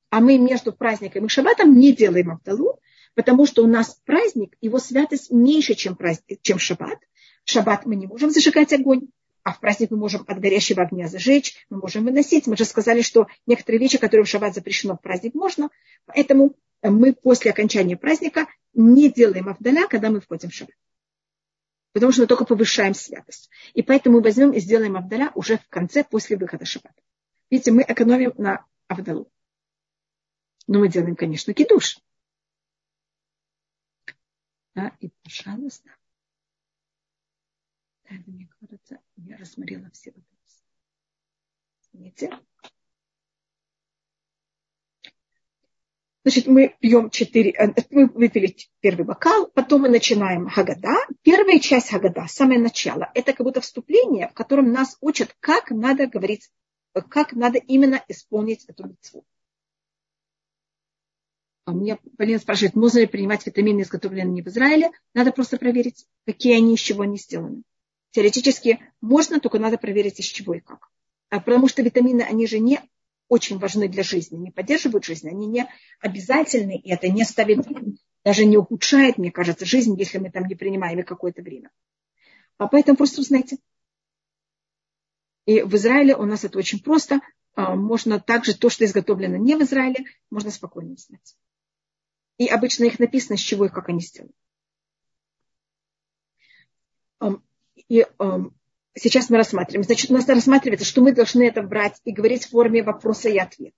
А 0.10 0.19
мы 0.21 0.38
между 0.38 0.73
праздником 0.73 1.26
и 1.26 1.30
шаббатом 1.30 1.78
не 1.78 1.93
делаем 1.93 2.32
Авдалу, 2.32 2.80
потому 3.15 3.45
что 3.45 3.63
у 3.63 3.67
нас 3.67 3.99
праздник, 4.06 4.56
его 4.62 4.80
святость 4.80 5.32
меньше, 5.32 5.76
чем, 5.76 5.95
праздник, 5.95 6.39
чем 6.41 6.60
шаббат. 6.60 6.99
В 7.43 7.52
шаббат 7.52 7.86
мы 7.86 7.95
не 7.95 8.08
можем 8.08 8.30
зажигать 8.30 8.73
огонь, 8.73 9.10
а 9.43 9.54
в 9.54 9.60
праздник 9.60 9.91
мы 9.91 9.97
можем 9.97 10.23
от 10.28 10.39
горящего 10.39 10.84
огня 10.84 11.08
зажечь, 11.08 11.65
мы 11.69 11.78
можем 11.78 12.06
выносить. 12.06 12.47
Мы 12.47 12.56
же 12.56 12.65
сказали, 12.65 13.02
что 13.02 13.28
некоторые 13.45 13.80
вещи, 13.80 13.97
которые 13.97 14.26
в 14.26 14.30
шаббат 14.30 14.56
запрещено, 14.56 14.95
в 14.95 15.02
праздник 15.02 15.34
можно. 15.36 15.69
Поэтому 16.06 16.56
мы 16.82 17.13
после 17.13 17.52
окончания 17.52 17.97
праздника 17.97 18.47
не 18.73 19.12
делаем 19.12 19.49
Авдаля, 19.49 19.88
когда 19.88 20.10
мы 20.10 20.21
входим 20.21 20.49
в 20.49 20.54
шаббат. 20.54 20.76
Потому 21.91 22.12
что 22.12 22.21
мы 22.21 22.28
только 22.28 22.45
повышаем 22.45 22.93
святость. 22.93 23.49
И 23.73 23.84
поэтому 23.84 24.17
мы 24.17 24.23
возьмем 24.23 24.52
и 24.52 24.60
сделаем 24.60 24.95
Авдаля 24.95 25.32
уже 25.36 25.58
в 25.58 25.67
конце, 25.69 26.04
после 26.04 26.38
выхода 26.38 26.65
шаббата. 26.65 26.95
Видите, 27.49 27.71
мы 27.71 27.86
экономим 27.88 28.34
на 28.38 28.65
Авдалу. 28.88 29.30
Но 30.67 30.80
мы 30.80 30.88
делаем, 30.88 31.15
конечно, 31.15 31.54
кидуш. 31.54 31.99
Да, 34.75 34.95
и, 34.99 35.09
пожалуйста. 35.23 35.89
Да, 38.09 38.15
мне 38.25 38.49
кажется, 38.59 38.99
я 39.17 39.38
рассмотрела 39.38 39.89
все 39.91 40.12
вопросы. 40.12 40.63
Видите? 41.93 42.31
Значит, 46.23 46.47
мы 46.47 46.73
пьем 46.79 47.09
четыре, 47.09 47.51
э, 47.51 47.73
мы 47.91 48.07
выпили 48.07 48.55
первый 48.79 49.05
бокал, 49.05 49.47
потом 49.47 49.81
мы 49.81 49.89
начинаем 49.89 50.47
Хагада. 50.47 50.95
Первая 51.21 51.59
часть 51.59 51.89
Хагада, 51.89 52.27
самое 52.27 52.59
начало, 52.59 53.12
это 53.13 53.33
как 53.33 53.45
будто 53.45 53.59
вступление, 53.59 54.29
в 54.29 54.33
котором 54.33 54.71
нас 54.71 54.97
учат, 55.01 55.36
как 55.41 55.69
надо 55.69 56.07
говорить, 56.07 56.49
как 57.09 57.33
надо 57.33 57.57
именно 57.57 58.01
исполнить 58.07 58.63
эту 58.65 58.88
митцву. 58.88 59.25
А 61.65 61.71
меня 61.71 61.97
Полина 62.17 62.39
спрашивает, 62.39 62.76
можно 62.76 62.99
ли 62.99 63.06
принимать 63.06 63.45
витамины, 63.45 63.82
изготовленные 63.82 64.43
в 64.43 64.47
Израиле. 64.47 64.91
Надо 65.13 65.32
просто 65.32 65.58
проверить, 65.58 66.06
какие 66.26 66.58
они, 66.58 66.76
из 66.76 66.82
чего 66.82 67.04
они 67.04 67.17
сделаны. 67.17 67.63
Теоретически 68.12 68.80
можно, 69.02 69.39
только 69.39 69.60
надо 69.60 69.78
проверить, 69.78 70.19
из 70.19 70.26
чего 70.26 70.56
и 70.56 70.60
как. 70.60 70.89
А 71.30 71.39
потому 71.39 71.67
что 71.67 71.82
витамины, 71.82 72.21
они 72.21 72.47
же 72.47 72.60
не 72.60 72.82
очень 73.30 73.58
важны 73.58 73.88
для 73.88 74.04
жизни, 74.04 74.38
не 74.38 74.52
поддерживают 74.52 75.06
жизнь, 75.06 75.28
они 75.30 75.47
не 75.47 75.67
обязательны, 75.99 76.78
и 76.78 76.91
это 76.91 77.08
не 77.08 77.23
ставит, 77.23 77.65
даже 78.23 78.45
не 78.45 78.58
ухудшает, 78.58 79.17
мне 79.17 79.32
кажется, 79.32 79.65
жизнь, 79.65 79.97
если 79.97 80.17
мы 80.17 80.30
там 80.30 80.45
не 80.45 80.56
принимаем 80.56 80.99
их 80.99 81.06
какое-то 81.06 81.41
время. 81.41 81.71
А 82.58 82.67
поэтому 82.67 82.97
просто 82.97 83.21
узнайте. 83.21 83.58
И 85.45 85.62
в 85.62 85.73
Израиле 85.76 86.15
у 86.15 86.26
нас 86.26 86.43
это 86.43 86.58
очень 86.58 86.82
просто. 86.82 87.21
А, 87.56 87.76
можно 87.76 88.19
также 88.19 88.58
то, 88.58 88.69
что 88.69 88.86
изготовлено 88.86 89.38
не 89.38 89.56
в 89.56 89.62
Израиле, 89.62 90.06
можно 90.30 90.52
спокойно 90.52 90.93
узнать. 90.93 91.36
И 92.38 92.48
обычно 92.48 92.86
их 92.86 93.00
написано, 93.00 93.38
с 93.38 93.41
чего 93.41 93.65
и 93.65 93.69
как 93.69 93.89
они 93.89 94.02
сделаны. 94.02 94.34
И 97.88 98.06
сейчас 98.96 99.30
мы 99.30 99.38
рассматриваем. 99.38 99.84
Значит, 99.84 100.12
у 100.12 100.13
нас 100.13 100.28
рассматривается, 100.28 100.86
что 100.86 101.02
мы 101.02 101.13
должны 101.13 101.48
это 101.48 101.62
брать 101.62 102.00
и 102.04 102.12
говорить 102.12 102.46
в 102.46 102.50
форме 102.50 102.84
вопроса 102.84 103.30
и 103.30 103.38
ответа. 103.38 103.76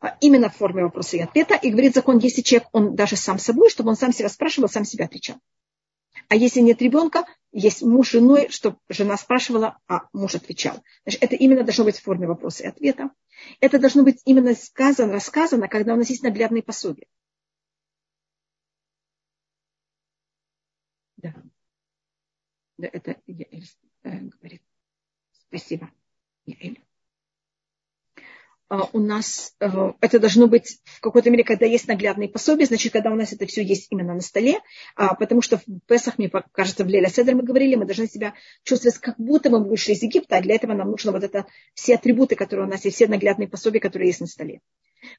А 0.00 0.16
именно 0.20 0.50
в 0.50 0.56
форме 0.56 0.82
вопроса 0.82 1.16
и 1.16 1.20
ответа. 1.20 1.54
И 1.54 1.70
говорит 1.70 1.94
закон, 1.94 2.18
если 2.18 2.42
человек, 2.42 2.68
он 2.72 2.96
даже 2.96 3.16
сам 3.16 3.38
собой, 3.38 3.70
чтобы 3.70 3.90
он 3.90 3.96
сам 3.96 4.12
себя 4.12 4.28
спрашивал, 4.28 4.68
сам 4.68 4.84
себя 4.84 5.04
отвечал. 5.04 5.36
А 6.28 6.34
если 6.34 6.60
нет 6.60 6.82
ребенка, 6.82 7.24
есть 7.52 7.82
муж 7.82 8.08
с 8.08 8.12
женой, 8.12 8.48
чтобы 8.48 8.78
жена 8.88 9.16
спрашивала, 9.16 9.78
а 9.86 10.08
муж 10.12 10.34
отвечал. 10.34 10.82
Значит, 11.04 11.22
это 11.22 11.36
именно 11.36 11.64
должно 11.64 11.84
быть 11.84 11.98
в 11.98 12.02
форме 12.02 12.26
вопроса 12.26 12.64
и 12.64 12.66
ответа. 12.66 13.10
Это 13.60 13.78
должно 13.78 14.02
быть 14.02 14.20
именно 14.24 14.54
сказано, 14.54 15.12
рассказано, 15.12 15.68
когда 15.68 15.94
у 15.94 15.96
нас 15.96 16.08
есть 16.10 16.22
наглядные 16.22 16.62
пособия. 16.62 17.06
Да. 21.16 21.34
Да, 22.78 22.88
это 22.90 23.16
Яэль 23.26 23.68
э, 24.02 24.18
говорит. 24.18 24.62
Спасибо, 25.32 25.90
Яэль. 26.46 26.80
А, 26.80 26.91
у 28.92 29.00
нас 29.00 29.54
э, 29.60 29.92
это 30.00 30.18
должно 30.18 30.46
быть 30.46 30.80
в 30.84 31.00
какой-то 31.00 31.30
мере, 31.30 31.44
когда 31.44 31.66
есть 31.66 31.88
наглядные 31.88 32.28
пособия, 32.28 32.64
значит, 32.64 32.92
когда 32.92 33.10
у 33.10 33.14
нас 33.14 33.32
это 33.32 33.46
все 33.46 33.62
есть 33.62 33.88
именно 33.90 34.14
на 34.14 34.22
столе, 34.22 34.60
а, 34.96 35.14
потому 35.14 35.42
что 35.42 35.58
в 35.58 35.62
Песах, 35.86 36.16
мне 36.16 36.30
кажется, 36.30 36.82
в 36.82 36.86
Леля 36.86 37.10
Седер 37.10 37.34
мы 37.34 37.42
говорили, 37.42 37.74
мы 37.74 37.84
должны 37.84 38.06
себя 38.06 38.32
чувствовать, 38.64 38.96
как 38.98 39.16
будто 39.18 39.50
мы 39.50 39.62
вышли 39.62 39.92
из 39.92 40.02
Египта, 40.02 40.38
а 40.38 40.40
для 40.40 40.54
этого 40.54 40.72
нам 40.72 40.90
нужно 40.90 41.12
вот 41.12 41.22
это 41.22 41.44
все 41.74 41.96
атрибуты, 41.96 42.34
которые 42.34 42.66
у 42.66 42.70
нас 42.70 42.82
есть, 42.84 42.96
все 42.96 43.06
наглядные 43.08 43.46
пособия, 43.46 43.78
которые 43.80 44.08
есть 44.08 44.20
на 44.20 44.26
столе. 44.26 44.60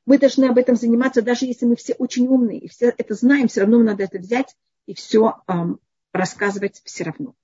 Мы 0.08 0.18
должны 0.18 0.46
об 0.46 0.58
этом 0.58 0.76
заниматься, 0.76 1.22
даже 1.22 1.46
если 1.46 1.68
мы 1.68 1.76
все 1.76 1.94
очень 1.94 2.28
умные, 2.28 2.58
и 2.58 2.68
все 2.68 2.94
это 2.98 3.14
знаем, 3.14 3.48
все 3.50 3.62
равно 3.62 3.80
надо 3.80 4.04
это 4.04 4.18
взять 4.18 4.56
и 4.88 4.96
все 4.96 5.36
эм, 5.48 5.80
рассказывать 6.12 6.82
все 6.86 7.04
равно. 7.04 7.36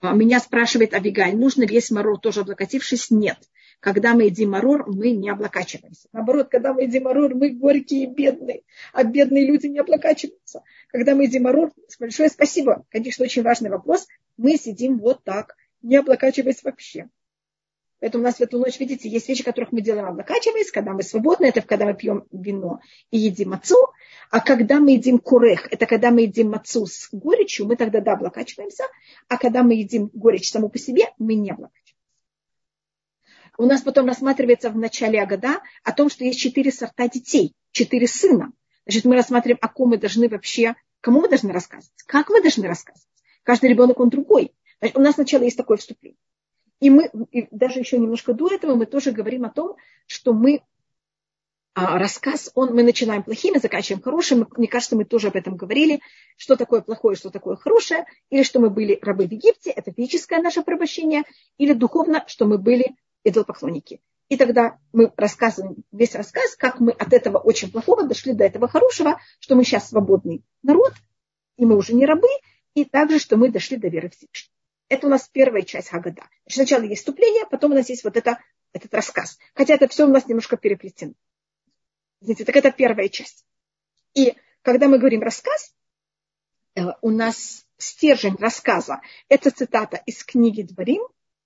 А, 0.00 0.12
меня 0.12 0.38
спрашивает 0.38 0.94
Авигаль, 0.94 1.34
нужно 1.34 1.64
ли 1.64 1.74
есть 1.74 1.90
марор 1.90 2.20
тоже 2.20 2.40
облокотившись? 2.40 3.10
Нет. 3.10 3.38
Когда 3.84 4.14
мы 4.14 4.24
едим 4.24 4.52
марор, 4.52 4.86
мы 4.90 5.10
не 5.10 5.28
облокачиваемся. 5.28 6.08
Наоборот, 6.10 6.48
когда 6.48 6.72
мы 6.72 6.84
едим 6.84 7.02
марор, 7.02 7.34
мы 7.34 7.50
горькие 7.50 8.04
и 8.04 8.06
бедные. 8.06 8.62
А 8.94 9.04
бедные 9.04 9.46
люди 9.46 9.66
не 9.66 9.78
облокачиваются. 9.78 10.62
Когда 10.88 11.14
мы 11.14 11.24
едим 11.24 11.42
марор, 11.42 11.70
большое 12.00 12.30
спасибо. 12.30 12.86
Конечно, 12.88 13.26
очень 13.26 13.42
важный 13.42 13.68
вопрос. 13.68 14.06
Мы 14.38 14.56
сидим 14.56 14.96
вот 14.96 15.22
так, 15.22 15.54
не 15.82 15.96
облокачиваясь 15.96 16.62
вообще. 16.62 17.10
Поэтому 18.00 18.24
у 18.24 18.26
нас 18.26 18.36
в 18.36 18.40
эту 18.40 18.58
ночь, 18.58 18.80
видите, 18.80 19.06
есть 19.06 19.28
вещи, 19.28 19.44
которых 19.44 19.70
мы 19.70 19.82
делаем 19.82 20.06
облокачиваясь, 20.06 20.70
когда 20.70 20.92
мы 20.94 21.02
свободны, 21.02 21.44
это 21.44 21.60
когда 21.60 21.84
мы 21.84 21.92
пьем 21.92 22.24
вино 22.32 22.80
и 23.10 23.18
едим 23.18 23.50
мацу, 23.50 23.76
а 24.30 24.40
когда 24.40 24.80
мы 24.80 24.92
едим 24.92 25.18
курех, 25.18 25.68
это 25.70 25.84
когда 25.84 26.10
мы 26.10 26.22
едим 26.22 26.52
мацу 26.52 26.86
с 26.86 27.10
горечью, 27.12 27.66
мы 27.66 27.76
тогда 27.76 28.00
да, 28.00 28.14
облокачиваемся, 28.14 28.84
а 29.28 29.36
когда 29.36 29.62
мы 29.62 29.74
едим 29.74 30.10
горечь 30.14 30.50
саму 30.50 30.70
по 30.70 30.78
себе, 30.78 31.12
мы 31.18 31.34
не 31.34 31.50
облокачиваемся. 31.50 31.83
У 33.56 33.66
нас 33.66 33.82
потом 33.82 34.06
рассматривается 34.06 34.70
в 34.70 34.76
начале 34.76 35.24
года 35.26 35.60
о 35.84 35.92
том, 35.92 36.10
что 36.10 36.24
есть 36.24 36.40
четыре 36.40 36.72
сорта 36.72 37.08
детей, 37.08 37.54
четыре 37.70 38.08
сына. 38.08 38.52
Значит, 38.86 39.04
мы 39.04 39.14
рассматриваем, 39.14 39.58
о 39.60 39.68
ком 39.68 39.90
мы 39.90 39.98
должны 39.98 40.28
вообще, 40.28 40.74
кому 41.00 41.20
мы 41.20 41.28
должны 41.28 41.52
рассказывать, 41.52 42.02
как 42.06 42.28
мы 42.30 42.42
должны 42.42 42.66
рассказывать. 42.66 43.08
Каждый 43.44 43.70
ребенок, 43.70 44.00
он 44.00 44.08
другой. 44.08 44.52
Значит, 44.80 44.98
у 44.98 45.00
нас 45.00 45.14
сначала 45.14 45.44
есть 45.44 45.56
такое 45.56 45.76
вступление. 45.76 46.18
И 46.80 46.90
мы, 46.90 47.10
и 47.30 47.46
даже 47.50 47.78
еще 47.78 47.98
немножко 47.98 48.34
до 48.34 48.52
этого, 48.52 48.74
мы 48.74 48.86
тоже 48.86 49.12
говорим 49.12 49.44
о 49.44 49.50
том, 49.50 49.76
что 50.06 50.32
мы 50.32 50.62
а 51.76 51.98
рассказ, 51.98 52.52
он, 52.54 52.72
мы 52.72 52.84
начинаем 52.84 53.24
плохим 53.24 53.56
и 53.56 53.58
заканчиваем 53.58 54.00
хорошим. 54.00 54.46
Мне 54.56 54.68
кажется, 54.68 54.94
мы 54.94 55.04
тоже 55.04 55.28
об 55.28 55.36
этом 55.36 55.56
говорили, 55.56 56.00
что 56.36 56.54
такое 56.54 56.82
плохое, 56.82 57.16
что 57.16 57.30
такое 57.30 57.56
хорошее, 57.56 58.06
или 58.30 58.44
что 58.44 58.60
мы 58.60 58.70
были 58.70 58.96
рабы 59.02 59.26
в 59.26 59.32
Египте, 59.32 59.70
это 59.70 59.92
физическое 59.92 60.40
наше 60.40 60.62
порабощение, 60.62 61.24
или 61.58 61.72
духовно, 61.72 62.24
что 62.28 62.46
мы 62.46 62.58
были 62.58 62.94
идолопоклонники. 63.24 64.00
И 64.28 64.36
тогда 64.36 64.78
мы 64.92 65.12
рассказываем 65.16 65.84
весь 65.92 66.14
рассказ, 66.14 66.56
как 66.56 66.80
мы 66.80 66.92
от 66.92 67.12
этого 67.12 67.38
очень 67.38 67.70
плохого 67.70 68.04
дошли 68.04 68.32
до 68.32 68.44
этого 68.44 68.68
хорошего, 68.68 69.20
что 69.38 69.54
мы 69.54 69.64
сейчас 69.64 69.88
свободный 69.88 70.42
народ, 70.62 70.94
и 71.56 71.66
мы 71.66 71.76
уже 71.76 71.94
не 71.94 72.06
рабы, 72.06 72.28
и 72.74 72.84
также, 72.84 73.18
что 73.18 73.36
мы 73.36 73.50
дошли 73.50 73.76
до 73.76 73.88
веры 73.88 74.10
Всевышнего. 74.10 74.54
Это 74.88 75.06
у 75.06 75.10
нас 75.10 75.28
первая 75.28 75.62
часть 75.62 75.88
Хагада. 75.88 76.22
Значит, 76.44 76.68
сначала 76.68 76.82
есть 76.82 77.02
вступление, 77.02 77.46
потом 77.50 77.72
у 77.72 77.74
нас 77.74 77.88
есть 77.88 78.04
вот 78.04 78.16
это, 78.16 78.38
этот 78.72 78.92
рассказ. 78.94 79.38
Хотя 79.54 79.74
это 79.74 79.88
все 79.88 80.04
у 80.04 80.10
нас 80.10 80.26
немножко 80.26 80.56
переплетено. 80.56 81.14
Знаете, 82.20 82.44
так 82.44 82.56
это 82.56 82.70
первая 82.70 83.08
часть. 83.08 83.44
И 84.14 84.34
когда 84.62 84.88
мы 84.88 84.98
говорим 84.98 85.22
рассказ, 85.22 85.74
э, 86.74 86.82
у 87.02 87.10
нас 87.10 87.66
стержень 87.76 88.36
рассказа– 88.36 89.00
это 89.28 89.50
цитата 89.50 90.02
из 90.06 90.24
книги 90.24 90.62
Дворим, 90.62 91.02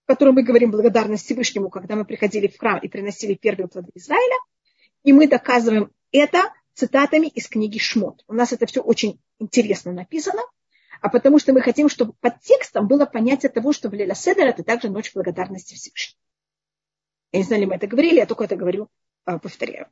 в 0.08 0.10
которой 0.10 0.30
мы 0.30 0.42
говорим 0.42 0.70
благодарность 0.70 1.26
Всевышнему, 1.26 1.68
когда 1.68 1.94
мы 1.94 2.04
приходили 2.04 2.48
в 2.48 2.58
храм 2.58 2.78
и 2.80 2.88
приносили 2.88 3.34
первые 3.34 3.68
плоды 3.68 3.90
Израиля. 3.94 4.36
И 5.04 5.12
мы 5.12 5.28
доказываем 5.28 5.92
это 6.10 6.52
цитатами 6.74 7.26
из 7.26 7.46
книги 7.46 7.78
Шмот. 7.78 8.24
У 8.26 8.32
нас 8.32 8.52
это 8.52 8.66
все 8.66 8.80
очень 8.80 9.20
интересно 9.38 9.92
написано– 9.92 10.42
а 11.00 11.08
потому 11.08 11.38
что 11.38 11.52
мы 11.52 11.60
хотим, 11.60 11.88
чтобы 11.88 12.12
под 12.14 12.40
текстом 12.40 12.88
было 12.88 13.06
понятие 13.06 13.50
того, 13.50 13.72
что 13.72 13.88
в 13.88 13.94
Леля 13.94 14.14
Седер 14.14 14.46
это 14.46 14.62
также 14.62 14.88
ночь 14.88 15.12
благодарности 15.14 15.74
Всевышнему. 15.74 16.20
Я 17.32 17.38
не 17.40 17.44
знаю, 17.44 17.60
ли 17.60 17.66
мы 17.66 17.74
это 17.76 17.86
говорили, 17.86 18.16
я 18.16 18.26
только 18.26 18.44
это 18.44 18.56
говорю, 18.56 18.88
а, 19.24 19.38
повторяю. 19.38 19.88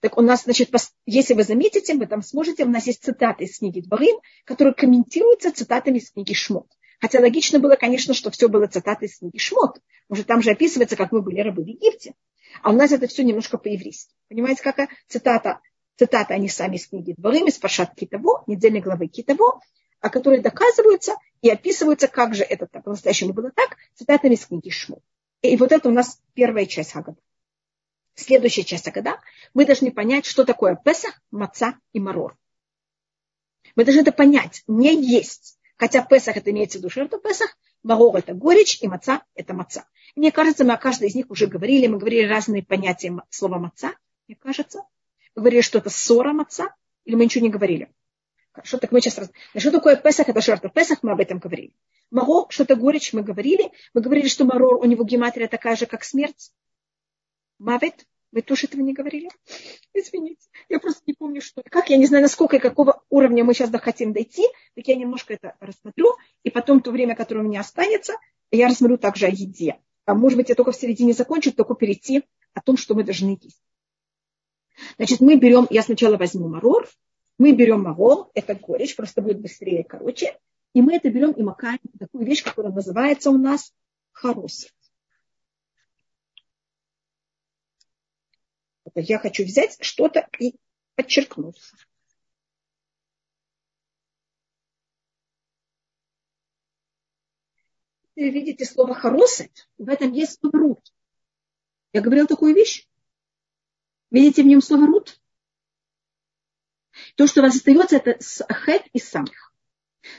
Так 0.00 0.16
у 0.18 0.22
нас, 0.22 0.44
значит, 0.44 0.70
если 1.04 1.34
вы 1.34 1.42
заметите, 1.42 1.94
вы 1.94 2.06
там 2.06 2.22
сможете, 2.22 2.64
у 2.64 2.68
нас 2.68 2.86
есть 2.86 3.02
цитаты 3.02 3.44
из 3.44 3.58
книги 3.58 3.80
Дворим, 3.80 4.18
которые 4.44 4.74
комментируются 4.74 5.52
цитатами 5.52 5.98
из 5.98 6.10
книги 6.10 6.32
Шмот. 6.32 6.68
Хотя 7.00 7.20
логично 7.20 7.58
было, 7.58 7.76
конечно, 7.76 8.14
что 8.14 8.30
все 8.30 8.48
было 8.48 8.66
цитаты 8.66 9.06
из 9.06 9.18
книги 9.18 9.38
Шмот. 9.38 9.80
Может, 10.08 10.26
там 10.26 10.42
же 10.42 10.50
описывается, 10.50 10.96
как 10.96 11.12
мы 11.12 11.22
были 11.22 11.40
рабы 11.40 11.62
в 11.62 11.66
Египте. 11.66 12.14
А 12.62 12.70
у 12.70 12.72
нас 12.72 12.92
это 12.92 13.06
все 13.06 13.22
немножко 13.22 13.58
по-еврейски. 13.58 14.14
Понимаете, 14.28 14.62
какая 14.62 14.88
цитата? 15.08 15.60
Цитаты 15.96 16.34
они 16.34 16.48
сами 16.48 16.76
из 16.76 16.86
книги 16.86 17.14
Дворим, 17.16 17.46
из 17.46 17.58
Пашат 17.58 17.94
Китово, 17.94 18.44
недельной 18.46 18.80
главы 18.80 19.08
Китово, 19.08 19.60
а 20.00 20.10
которые 20.10 20.42
доказываются 20.42 21.14
и 21.40 21.50
описываются, 21.50 22.08
как 22.08 22.34
же 22.34 22.44
это 22.44 22.66
по-настоящему 22.66 23.32
было 23.32 23.50
так, 23.50 23.76
цитатами 23.94 24.34
из 24.34 24.46
книги 24.46 24.68
Шму. 24.68 25.02
И 25.42 25.56
вот 25.56 25.72
это 25.72 25.88
у 25.88 25.92
нас 25.92 26.20
первая 26.34 26.66
часть 26.66 26.92
Хагада. 26.92 27.18
Следующая 28.14 28.64
часть 28.64 28.84
Хагада. 28.84 29.20
Мы 29.54 29.66
должны 29.66 29.90
понять, 29.90 30.26
что 30.26 30.44
такое 30.44 30.76
Песах, 30.76 31.20
Маца 31.30 31.78
и 31.92 32.00
Марор. 32.00 32.36
Мы 33.74 33.84
должны 33.84 34.00
это 34.00 34.12
понять, 34.12 34.62
не 34.66 34.94
есть. 34.94 35.58
Хотя 35.76 36.02
Песах 36.02 36.36
это 36.36 36.50
имеется 36.50 36.78
в 36.78 36.80
виду 36.80 36.90
жертва 36.90 37.18
Песах, 37.18 37.56
Марор 37.82 38.16
это 38.16 38.34
горечь, 38.34 38.78
и 38.82 38.88
Маца 38.88 39.22
это 39.34 39.54
Маца. 39.54 39.86
Мне 40.16 40.32
кажется, 40.32 40.64
мы 40.64 40.72
о 40.72 40.78
каждой 40.78 41.08
из 41.08 41.14
них 41.14 41.30
уже 41.30 41.46
говорили, 41.46 41.86
мы 41.86 41.98
говорили 41.98 42.26
разные 42.26 42.64
понятия 42.64 43.14
слова 43.30 43.58
Маца. 43.58 43.94
мне 44.26 44.36
кажется. 44.36 44.80
Вы 45.34 45.42
говорили 45.42 45.60
что-то 45.60 45.90
ссором 45.90 46.40
отца, 46.40 46.74
или 47.04 47.14
мы 47.14 47.24
ничего 47.24 47.44
не 47.44 47.50
говорили? 47.50 47.92
Хорошо, 48.52 48.78
так 48.78 48.90
мы 48.90 49.02
сейчас... 49.02 49.18
Раз... 49.18 49.30
Что 49.54 49.70
такое 49.70 49.96
Песах? 49.96 50.30
Это 50.30 50.40
жертва. 50.40 50.70
Песах 50.70 51.02
мы 51.02 51.12
об 51.12 51.20
этом 51.20 51.38
говорили. 51.38 51.74
Маро, 52.10 52.46
что-то 52.48 52.74
горечь 52.74 53.12
мы 53.12 53.22
говорили. 53.22 53.70
Мы 53.92 54.00
говорили, 54.00 54.28
что 54.28 54.46
Марор, 54.46 54.76
у 54.76 54.84
него 54.84 55.04
гематрия 55.04 55.46
такая 55.46 55.76
же, 55.76 55.84
как 55.84 56.04
смерть. 56.04 56.52
Мавет, 57.58 58.06
вы 58.36 58.42
тоже 58.42 58.66
этого 58.66 58.82
не 58.82 58.92
говорили? 58.92 59.30
Извините. 59.94 60.46
Я 60.68 60.78
просто 60.78 61.02
не 61.06 61.14
помню, 61.14 61.40
что 61.40 61.62
как. 61.70 61.88
Я 61.88 61.96
не 61.96 62.04
знаю, 62.04 62.22
насколько 62.22 62.56
и 62.56 62.58
какого 62.58 63.02
уровня 63.08 63.44
мы 63.44 63.54
сейчас 63.54 63.70
хотим 63.80 64.12
дойти. 64.12 64.46
Так 64.74 64.86
я 64.86 64.94
немножко 64.94 65.32
это 65.32 65.56
рассмотрю. 65.58 66.14
И 66.42 66.50
потом 66.50 66.82
то 66.82 66.90
время, 66.90 67.16
которое 67.16 67.40
у 67.40 67.44
меня 67.44 67.60
останется, 67.60 68.12
я 68.50 68.68
рассмотрю 68.68 68.98
также 68.98 69.24
о 69.24 69.30
еде. 69.30 69.78
А 70.04 70.14
может 70.14 70.36
быть, 70.36 70.50
я 70.50 70.54
только 70.54 70.72
в 70.72 70.76
середине 70.76 71.14
закончу, 71.14 71.50
только 71.50 71.74
перейти 71.74 72.24
о 72.52 72.60
том, 72.60 72.76
что 72.76 72.94
мы 72.94 73.04
должны 73.04 73.38
есть. 73.40 73.62
Значит, 74.98 75.20
мы 75.20 75.36
берем, 75.36 75.66
я 75.70 75.82
сначала 75.82 76.18
возьму 76.18 76.46
марор, 76.48 76.86
мы 77.38 77.52
берем 77.52 77.84
марор, 77.84 78.28
это 78.34 78.54
горечь, 78.54 78.94
просто 78.96 79.22
будет 79.22 79.40
быстрее 79.40 79.80
и 79.80 79.82
короче, 79.82 80.38
и 80.74 80.82
мы 80.82 80.96
это 80.96 81.08
берем 81.08 81.32
и 81.32 81.42
макаем 81.42 81.78
такую 81.98 82.26
вещь, 82.26 82.44
которая 82.44 82.72
называется 82.72 83.30
у 83.30 83.38
нас 83.38 83.72
хоросит. 84.12 84.75
Я 88.98 89.18
хочу 89.18 89.44
взять 89.44 89.76
что-то 89.82 90.26
и 90.38 90.54
подчеркнуть. 90.94 91.60
Видите 98.16 98.64
слово 98.64 98.94
хоросет, 98.94 99.68
в 99.76 99.90
этом 99.90 100.12
есть 100.12 100.40
слово 100.40 100.58
рут. 100.58 100.94
Я 101.92 102.00
говорила 102.00 102.26
такую 102.26 102.54
вещь. 102.54 102.88
Видите 104.10 104.42
в 104.42 104.46
нем 104.46 104.62
слово 104.62 104.86
рут? 104.86 105.20
То, 107.16 107.26
что 107.26 107.40
у 107.40 107.44
вас 107.44 107.56
остается, 107.56 107.96
это 107.96 108.18
хет 108.54 108.86
и 108.94 108.98
самих. 108.98 109.52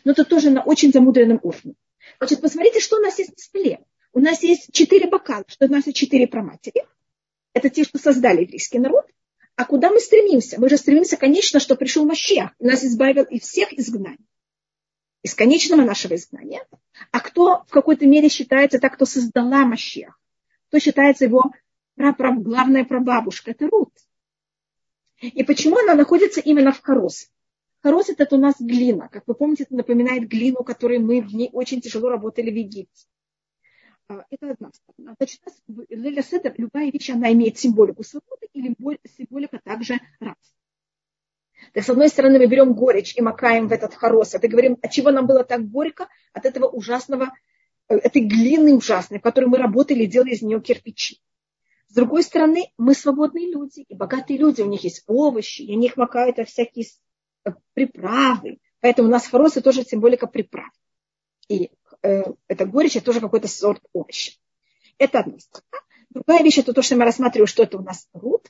Но 0.04 0.12
это 0.12 0.24
тоже 0.24 0.52
на 0.52 0.64
очень 0.64 0.92
замудренном 0.92 1.40
уровне. 1.42 1.74
Значит, 2.20 2.42
посмотрите, 2.42 2.80
что 2.80 2.98
у 2.98 3.00
нас 3.00 3.18
есть 3.18 3.32
на 3.32 3.38
столе. 3.38 3.86
У 4.14 4.20
нас 4.20 4.44
есть 4.44 4.72
четыре 4.72 5.10
бокала, 5.10 5.46
что 5.48 5.66
у 5.66 5.70
нас 5.70 5.88
есть 5.88 5.98
четыре 5.98 6.28
проматери. 6.28 6.86
Это 7.58 7.72
те, 7.72 7.84
что 7.84 7.98
создали 7.98 8.42
еврейский 8.42 8.78
народ. 8.78 9.08
А 9.56 9.66
куда 9.66 9.90
мы 9.90 10.00
стремимся? 10.00 10.62
Мы 10.62 10.70
же 10.70 10.78
стремимся, 10.78 11.18
конечно, 11.18 11.60
что 11.60 11.76
пришел 11.76 12.08
и 12.08 12.64
нас 12.64 12.84
избавил 12.84 13.24
и 13.24 13.40
всех 13.40 13.74
изгнаний. 13.74 14.30
Из 15.24 15.34
конечного 15.34 15.82
нашего 15.82 16.14
изгнания. 16.14 16.64
А 17.12 17.20
кто 17.20 17.64
в 17.68 17.72
какой-то 17.72 18.06
мере 18.06 18.30
считается 18.30 18.78
так, 18.78 18.94
кто 18.94 19.06
создала 19.06 19.66
Машиах? 19.66 20.22
Кто 20.68 20.78
считается 20.78 21.26
его 21.26 21.52
праправ, 21.96 22.44
главная 22.44 22.86
прабабушка? 22.86 23.50
Это 23.50 23.68
Рут. 23.68 23.92
И 25.20 25.44
почему 25.44 25.80
она 25.80 25.96
находится 25.96 26.40
именно 26.40 26.72
в 26.72 26.84
Хорос? 26.84 27.32
Хорос 27.82 28.10
это 28.10 28.36
у 28.36 28.38
нас 28.40 28.54
глина. 28.60 29.10
Как 29.10 29.24
вы 29.26 29.34
помните, 29.34 29.64
это 29.64 29.74
напоминает 29.74 30.30
глину, 30.30 30.64
которой 30.64 31.00
мы 31.00 31.22
в 31.22 31.34
ней 31.34 31.50
очень 31.52 31.82
тяжело 31.82 32.10
работали 32.10 32.52
в 32.52 32.56
Египте. 32.56 33.08
А, 34.10 34.26
это 34.30 34.52
одна 34.52 34.72
сторона. 34.72 35.16
Значит, 35.18 35.42
Леля 35.90 36.24
Седер, 36.24 36.54
любая 36.58 36.92
вещь, 36.92 37.10
она 37.10 37.32
имеет 37.34 37.58
символику 37.58 38.04
свободы 38.04 38.48
или 38.54 38.76
символика 39.18 39.60
также 39.64 40.00
рабства. 40.20 40.56
Так, 41.74 41.84
с 41.84 41.90
одной 41.90 42.08
стороны, 42.08 42.40
мы 42.40 42.48
берем 42.48 42.74
горечь 42.74 43.16
и 43.18 43.22
макаем 43.22 43.68
в 43.68 43.72
этот 43.72 43.94
хорос. 43.94 44.34
Это 44.34 44.48
говорим, 44.48 44.78
от 44.82 44.92
чего 44.92 45.12
нам 45.12 45.28
было 45.28 45.44
так 45.44 45.68
горько? 45.68 46.08
От 46.32 46.46
этого 46.46 46.68
ужасного, 46.68 47.34
э, 47.90 47.96
этой 47.96 48.22
глины 48.22 48.76
ужасной, 48.76 49.20
в 49.20 49.24
которой 49.24 49.46
мы 49.46 49.58
работали 49.58 50.04
и 50.04 50.08
делали 50.08 50.32
из 50.32 50.42
нее 50.42 50.62
кирпичи. 50.62 51.20
С 51.90 51.94
другой 51.94 52.24
стороны, 52.24 52.72
мы 52.78 52.94
свободные 52.94 53.52
люди, 53.52 53.82
и 53.82 53.96
богатые 53.96 54.38
люди, 54.38 54.62
у 54.62 54.68
них 54.68 54.84
есть 54.84 55.04
овощи, 55.08 55.64
и 55.64 55.76
у 55.76 55.80
них 55.80 55.98
макают 55.98 56.38
всякие 56.48 56.86
э, 57.44 57.52
приправы. 57.74 58.60
Поэтому 58.80 59.10
у 59.10 59.12
нас 59.12 59.28
хоросы 59.28 59.62
тоже 59.62 59.84
символика 59.84 60.28
приправ. 60.28 60.70
И 61.50 61.72
э, 62.04 62.24
это 62.48 62.66
горечь, 62.66 62.96
это 62.96 63.06
тоже 63.06 63.22
какой-то 63.22 63.48
сорт 63.48 63.82
овоща. 63.94 64.34
Это 64.98 65.20
одна 65.20 65.40
сторона. 65.40 65.84
Другая 66.10 66.44
вещь, 66.44 66.58
это 66.58 66.74
то, 66.74 66.82
что 66.82 66.96
я 66.96 67.04
рассматриваю, 67.04 67.48
что 67.48 67.64
это 67.64 67.78
у 67.78 67.82
нас 67.82 68.08
Рут. 68.14 68.48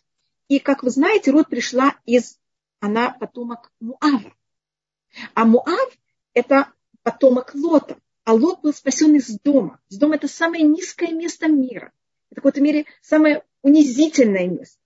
И, 0.48 0.60
как 0.60 0.84
вы 0.84 0.90
знаете, 0.90 1.32
Рут 1.32 1.50
пришла 1.50 1.96
из, 2.06 2.40
она 2.80 3.12
потомок 3.12 3.72
Муава. 3.80 4.34
А 5.34 5.46
Муав– 5.46 5.92
это 6.34 6.72
потомок 7.04 7.54
Лота. 7.56 7.98
А 8.24 8.34
Лот 8.34 8.62
был 8.62 8.74
спасен 8.74 9.16
из 9.16 9.40
дома. 9.40 9.80
Из 9.90 9.98
дома– 9.98 10.16
это 10.18 10.28
самое 10.28 10.64
низкое 10.64 11.12
место 11.12 11.48
мира. 11.48 11.92
Это 12.30 12.42
в 12.42 12.44
какой-то 12.44 12.62
мере 12.62 12.86
самое 13.02 13.44
унизительное 13.62 14.48
место. 14.48 14.80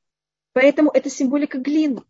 Поэтому 0.53 0.91
это 0.91 1.09
символика 1.09 1.57
глины. 1.57 2.03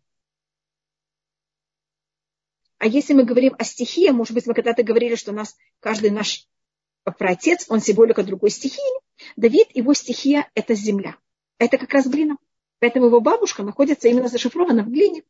А 2.82 2.88
если 2.88 3.14
мы 3.14 3.22
говорим 3.22 3.54
о 3.56 3.62
стихии, 3.62 4.10
может 4.10 4.34
быть, 4.34 4.44
мы 4.48 4.54
когда-то 4.54 4.82
говорили, 4.82 5.14
что 5.14 5.30
у 5.30 5.34
нас 5.34 5.56
каждый 5.78 6.10
наш 6.10 6.48
праотец, 7.04 7.66
он 7.68 7.80
символика 7.80 8.24
другой 8.24 8.50
стихии. 8.50 8.82
Давид, 9.36 9.68
его 9.72 9.94
стихия– 9.94 10.50
это 10.56 10.74
земля. 10.74 11.16
Это 11.58 11.78
как 11.78 11.92
раз 11.92 12.08
глина. 12.08 12.38
Поэтому 12.80 13.06
его 13.06 13.20
бабушка 13.20 13.62
находится 13.62 14.08
именно 14.08 14.26
зашифрована 14.26 14.82
в 14.82 14.90
глине. 14.90 15.22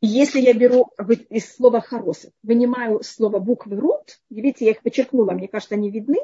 Если 0.00 0.40
я 0.40 0.54
беру 0.54 0.90
из 1.28 1.54
слова 1.54 1.80
хоросет, 1.80 2.34
вынимаю 2.42 3.04
слово 3.04 3.38
буквы 3.38 3.78
рут, 3.78 4.20
видите, 4.28 4.64
я 4.64 4.72
их 4.72 4.82
подчеркнула, 4.82 5.34
мне 5.34 5.46
кажется, 5.46 5.76
они 5.76 5.88
видны, 5.88 6.18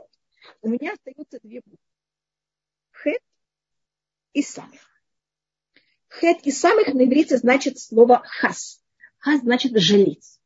у 0.60 0.68
меня 0.68 0.92
остаются 0.94 1.38
две 1.40 1.60
буквы. 1.64 1.78
Хет 2.90 3.22
и 4.32 4.42
самих. 4.42 4.90
Хет 6.08 6.38
и 6.42 6.50
самих 6.50 6.92
на 6.94 7.04
иврите 7.04 7.36
значит 7.36 7.78
слово 7.78 8.22
хас. 8.24 8.82
Хас 9.26 9.40
значит 9.40 9.76
жалеть. 9.76 10.38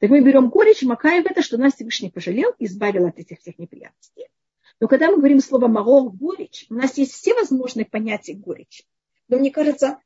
Так 0.00 0.10
мы 0.10 0.20
берем 0.20 0.50
горечь, 0.50 0.82
макаем 0.82 1.22
в 1.22 1.30
это, 1.30 1.40
что 1.40 1.56
нас 1.56 1.72
Всевышний 1.72 2.10
пожалел, 2.10 2.54
избавил 2.58 3.06
от 3.06 3.18
этих 3.18 3.40
всех 3.40 3.58
неприятностей. 3.58 4.28
Но 4.80 4.86
когда 4.86 5.10
мы 5.10 5.16
говорим 5.16 5.40
слово 5.40 5.66
марол, 5.66 6.10
горечь, 6.10 6.66
у 6.68 6.74
нас 6.74 6.98
есть 6.98 7.12
все 7.12 7.32
возможные 7.32 7.86
понятия 7.86 8.34
горечи. 8.34 8.84
Но 9.28 9.38
мне 9.38 9.50
кажется, 9.50 9.98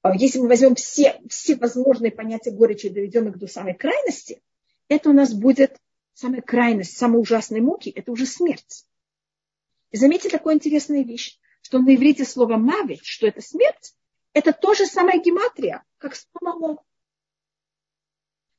а, 0.00 0.16
если 0.16 0.38
мы 0.38 0.48
возьмем 0.48 0.74
все, 0.74 1.20
все 1.28 1.54
возможные 1.56 2.12
понятия 2.12 2.50
горечи 2.50 2.86
и 2.86 2.90
доведем 2.90 3.28
их 3.28 3.36
до 3.38 3.46
самой 3.46 3.74
крайности, 3.74 4.40
это 4.88 5.10
у 5.10 5.12
нас 5.12 5.34
будет 5.34 5.78
самая 6.14 6.40
крайность, 6.40 6.96
самая 6.96 7.20
ужасная 7.20 7.60
муки– 7.60 7.90
это 7.94 8.10
уже 8.10 8.24
смерть. 8.24 8.86
И 9.90 9.98
заметьте 9.98 10.30
такую 10.30 10.54
интересную 10.54 11.04
вещь, 11.04 11.38
что 11.60 11.78
на 11.78 11.94
иврите 11.94 12.24
слово 12.24 12.56
«мавит», 12.56 13.04
что 13.04 13.26
это 13.26 13.42
смерть, 13.42 13.92
это 14.32 14.52
тоже 14.52 14.86
самая 14.86 15.20
гематрия, 15.20 15.84
как 15.98 16.14
слово 16.14 16.58
«мол». 16.58 16.80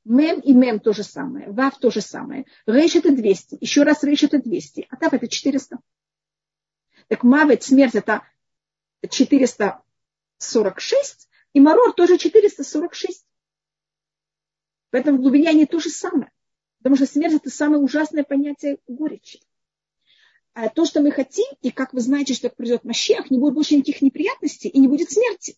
Мем 0.04 0.40
и 0.40 0.52
мем 0.54 0.80
то 0.80 0.92
же 0.92 1.04
самое, 1.04 1.50
вав 1.50 1.78
то 1.78 1.90
же 1.90 2.00
самое. 2.00 2.46
Рейш 2.66 2.96
это 2.96 3.12
200, 3.12 3.58
еще 3.60 3.82
раз 3.82 4.02
рейш 4.02 4.22
это 4.22 4.40
200, 4.40 4.86
а 4.90 4.96
тав 4.96 5.12
это 5.12 5.28
400. 5.28 5.78
Так 7.08 7.22
мавит, 7.22 7.62
смерть 7.62 7.94
это 7.94 8.26
446, 9.08 11.28
и 11.52 11.60
марор 11.60 11.92
тоже 11.92 12.16
446. 12.18 13.26
Поэтому 14.90 15.18
в 15.18 15.20
глубине 15.20 15.50
они 15.50 15.66
то 15.66 15.78
же 15.80 15.90
самое. 15.90 16.32
Потому 16.78 16.96
что 16.96 17.04
смерть 17.06 17.34
это 17.34 17.50
самое 17.50 17.82
ужасное 17.82 18.24
понятие 18.24 18.78
горечи. 18.88 19.40
А 20.52 20.68
то, 20.68 20.84
что 20.84 21.00
мы 21.00 21.12
хотим, 21.12 21.46
и 21.62 21.70
как 21.70 21.92
вы 21.92 22.00
знаете, 22.00 22.34
что 22.34 22.50
придет 22.50 22.84
Машех, 22.84 23.30
не 23.30 23.38
будет 23.38 23.54
больше 23.54 23.76
никаких 23.76 24.02
неприятностей 24.02 24.68
и 24.68 24.78
не 24.78 24.88
будет 24.88 25.10
смерти. 25.10 25.56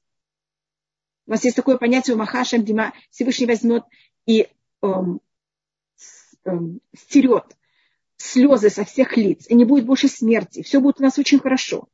У 1.26 1.30
нас 1.30 1.44
есть 1.44 1.56
такое 1.56 1.78
понятие 1.78 2.14
у 2.14 2.18
Махаша, 2.18 2.58
где 2.58 2.92
Всевышний 3.10 3.46
возьмет 3.46 3.84
и 4.26 4.48
эм, 4.82 5.20
эм, 6.44 6.80
стерет 6.94 7.56
слезы 8.16 8.70
со 8.70 8.84
всех 8.84 9.16
лиц, 9.16 9.46
и 9.48 9.54
не 9.54 9.64
будет 9.64 9.86
больше 9.86 10.08
смерти. 10.08 10.62
Все 10.62 10.80
будет 10.80 11.00
у 11.00 11.02
нас 11.02 11.18
очень 11.18 11.38
хорошо. 11.38 11.88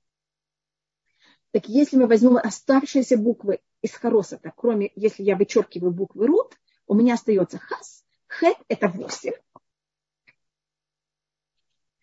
Так 1.52 1.68
если 1.68 1.96
мы 1.96 2.06
возьмем 2.06 2.36
оставшиеся 2.36 3.16
буквы 3.16 3.60
из 3.80 3.92
Харосата, 3.92 4.52
кроме, 4.54 4.90
если 4.94 5.22
я 5.22 5.36
вычеркиваю 5.36 5.92
буквы 5.92 6.26
Рут, 6.26 6.58
у 6.86 6.94
меня 6.94 7.14
остается 7.14 7.58
Хас, 7.58 8.04
Хет– 8.28 8.56
это 8.68 8.88
8, 8.88 9.32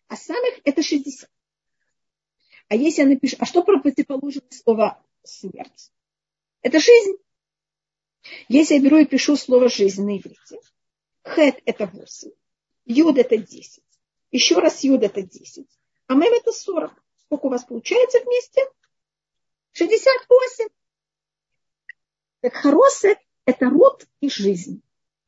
а 0.07 0.15
самых– 0.15 0.59
это 0.63 0.83
60. 0.83 1.29
А 2.67 2.75
если 2.75 3.01
я 3.01 3.07
напишу, 3.07 3.35
а 3.39 3.45
что 3.45 3.63
про 3.63 3.79
противоположное 3.79 4.49
слово 4.51 5.03
смерть? 5.23 5.91
Это 6.61 6.79
жизнь. 6.79 7.17
Если 8.47 8.75
я 8.75 8.81
беру 8.81 8.97
и 8.97 9.05
пишу 9.05 9.35
слово 9.35 9.69
жизнь 9.69 10.03
на 10.03 10.17
иврите, 10.17 10.59
хет– 11.23 11.61
это 11.65 11.85
8, 11.85 12.31
юд– 12.85 13.17
это 13.19 13.37
10, 13.37 13.83
еще 14.31 14.59
раз 14.59 14.83
юд– 14.83 15.03
это 15.03 15.21
10, 15.21 15.67
а 16.07 16.15
мем– 16.15 16.33
это 16.35 16.51
40. 16.51 16.91
Сколько 17.25 17.45
у 17.47 17.49
вас 17.49 17.63
получается 17.63 18.19
вместе? 18.19 18.61
68. 19.73 20.67
Так 22.41 22.53
хоросет– 22.53 23.19
это 23.45 23.69
род 23.69 24.07
и 24.21 24.29
жизнь. 24.29 24.81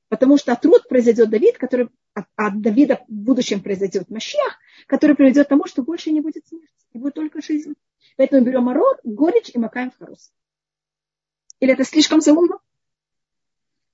Потому 0.09 0.37
что 0.37 0.53
от 0.53 0.63
род 0.65 0.87
произойдет 0.87 1.29
Давид, 1.29 1.57
который 1.57 1.89
от, 2.35 2.61
Давида 2.61 3.03
в 3.07 3.11
будущем 3.13 3.61
произойдет 3.61 4.09
Машиах, 4.09 4.57
который 4.87 5.15
приведет 5.15 5.47
к 5.47 5.49
тому, 5.49 5.65
что 5.65 5.83
больше 5.83 6.11
не 6.11 6.21
будет 6.21 6.47
смерти, 6.47 6.73
и 6.93 6.97
будет 6.97 7.13
только 7.13 7.41
жизнь. 7.41 7.73
Поэтому 8.15 8.43
берем 8.43 8.63
марор, 8.63 8.99
горечь 9.03 9.51
и 9.53 9.59
макаем 9.59 9.91
в 9.91 9.97
харус. 9.97 10.31
Или 11.59 11.73
это 11.73 11.83
слишком 11.83 12.21
заумно? 12.21 12.59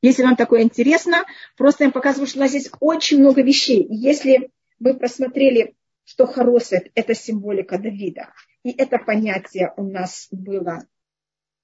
Если 0.01 0.23
вам 0.23 0.35
такое 0.35 0.63
интересно, 0.63 1.25
просто 1.55 1.83
я 1.83 1.87
вам 1.87 1.93
показываю, 1.93 2.27
что 2.27 2.39
у 2.39 2.41
нас 2.41 2.49
здесь 2.49 2.69
очень 2.79 3.19
много 3.19 3.41
вещей. 3.41 3.85
Если 3.89 4.51
вы 4.79 4.95
просмотрели, 4.95 5.75
что 6.03 6.27
Харосет– 6.27 6.91
это 6.95 7.13
символика 7.13 7.77
Давида, 7.77 8.33
и 8.63 8.71
это 8.71 8.97
понятие 8.97 9.73
у 9.77 9.83
нас 9.83 10.27
было 10.31 10.85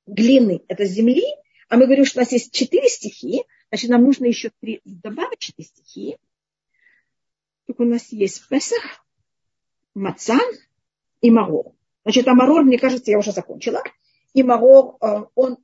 глины– 0.07 0.61
это 0.67 0.85
земли, 0.85 1.25
а 1.67 1.77
мы 1.77 1.85
говорим, 1.85 2.05
что 2.05 2.19
у 2.19 2.23
нас 2.23 2.31
есть 2.31 2.53
четыре 2.53 2.87
стихии, 2.89 3.43
значит, 3.69 3.89
нам 3.89 4.03
нужно 4.03 4.25
еще 4.25 4.51
три 4.59 4.81
добавочные 4.85 5.65
стихии. 5.65 6.17
Так 7.69 7.79
у 7.81 7.83
нас 7.83 8.11
есть 8.11 8.47
Песах, 8.49 9.05
Мацан 9.93 10.41
и 11.21 11.29
Марор. 11.29 11.73
Значит, 12.03 12.27
а 12.27 12.33
Марор, 12.33 12.63
мне 12.63 12.79
кажется, 12.79 13.11
я 13.11 13.19
уже 13.19 13.31
закончила. 13.31 13.83
И 14.33 14.41
Марор, 14.41 14.97
э, 14.99 15.25
он 15.35 15.59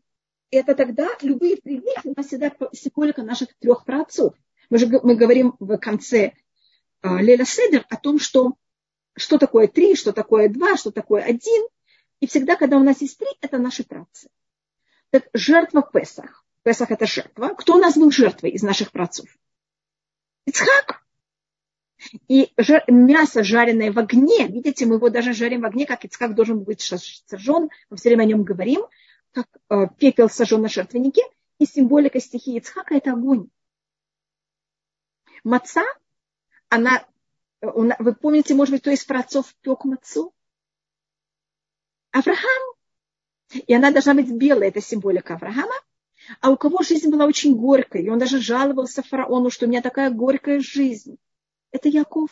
это 0.52 0.76
тогда 0.76 1.10
любые 1.24 1.56
три 1.56 1.80
вещи 1.80 2.02
у 2.04 2.14
нас 2.16 2.28
всегда 2.28 2.52
символика 2.74 3.24
наших 3.24 3.58
трех 3.58 3.86
праотцов. 3.86 4.36
Мы 4.70 4.78
же 4.78 4.86
мы 5.02 5.16
говорим 5.16 5.56
в 5.60 5.78
конце 5.78 6.34
э, 7.02 7.22
Леля 7.22 7.44
Седер 7.44 7.88
о 7.90 7.98
том, 7.98 8.20
что 8.20 8.54
что 9.18 9.40
такое 9.40 9.68
три, 9.68 9.96
что 9.96 10.14
такое 10.14 10.48
два, 10.48 10.78
что 10.78 10.92
такое 10.92 11.24
один. 11.24 11.68
И 12.20 12.28
всегда, 12.28 12.56
когда 12.56 12.78
у 12.78 12.84
нас 12.84 13.02
есть 13.02 13.18
три, 13.18 13.30
это 13.42 13.58
наши 13.58 13.84
працы. 13.84 14.30
Так 15.10 15.28
жертва 15.34 15.82
Песах. 15.82 16.46
Песах 16.62 16.92
это 16.92 17.08
жертва. 17.08 17.56
Кто 17.56 17.78
у 17.78 17.80
нас 17.80 17.98
был 17.98 18.12
жертвой 18.12 18.52
из 18.52 18.62
наших 18.62 18.92
працов? 18.92 19.26
Ицхак. 20.46 21.05
И 22.28 22.52
жар, 22.58 22.84
мясо, 22.88 23.44
жареное 23.44 23.92
в 23.92 24.00
огне, 24.00 24.48
видите, 24.48 24.86
мы 24.86 24.96
его 24.96 25.10
даже 25.10 25.34
жарим 25.34 25.62
в 25.62 25.66
огне, 25.66 25.86
как 25.86 26.06
Ицхак 26.06 26.36
должен 26.36 26.64
быть 26.64 26.82
сожжен, 26.82 27.70
мы 27.90 27.98
все 27.98 28.10
время 28.10 28.24
о 28.24 28.26
нем 28.26 28.44
говорим, 28.44 28.86
как 29.32 29.48
э, 29.70 29.88
пепел 29.98 30.30
сожжен 30.30 30.62
на 30.62 30.70
жертвеннике, 30.70 31.22
и 31.60 31.66
символика 31.66 32.20
стихии 32.20 32.58
Ицхака– 32.58 32.96
это 32.96 33.14
огонь. 33.14 33.50
Маца, 35.44 35.84
она, 36.70 37.06
э, 37.62 37.68
вы 38.00 38.14
помните, 38.16 38.54
может 38.56 38.74
быть, 38.74 38.82
кто 38.82 38.92
из 38.92 39.04
праотцов 39.04 39.54
пек 39.62 39.86
мацу? 39.86 40.34
Авраам. 42.12 42.76
И 43.68 43.74
она 43.74 43.92
должна 43.92 44.14
быть 44.14 44.32
белая, 44.32 44.70
это 44.70 44.82
символика 44.82 45.36
Авраама. 45.36 45.76
А 46.42 46.50
у 46.50 46.58
кого 46.58 46.82
жизнь 46.82 47.10
была 47.10 47.26
очень 47.26 47.56
горькой, 47.56 48.04
и 48.04 48.10
он 48.10 48.18
даже 48.18 48.40
жаловался 48.40 49.04
фараону, 49.04 49.50
что 49.50 49.66
у 49.66 49.70
меня 49.70 49.82
такая 49.82 50.10
горькая 50.10 50.60
жизнь. 50.60 51.18
Это 51.72 51.90
Яков. 51.90 52.30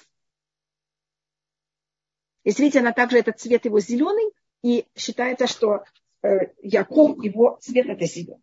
И 2.44 2.78
она 2.78 2.92
также, 2.92 3.20
этот 3.20 3.40
цвет 3.40 3.66
его 3.66 3.80
зеленый, 3.80 4.32
и 4.62 4.86
считается, 4.96 5.48
что 5.48 5.84
Э, 6.24 6.48
Яков, 6.62 7.22
его 7.24 7.58
цвет 7.62 7.88
это 7.88 8.06
зеленый. 8.06 8.42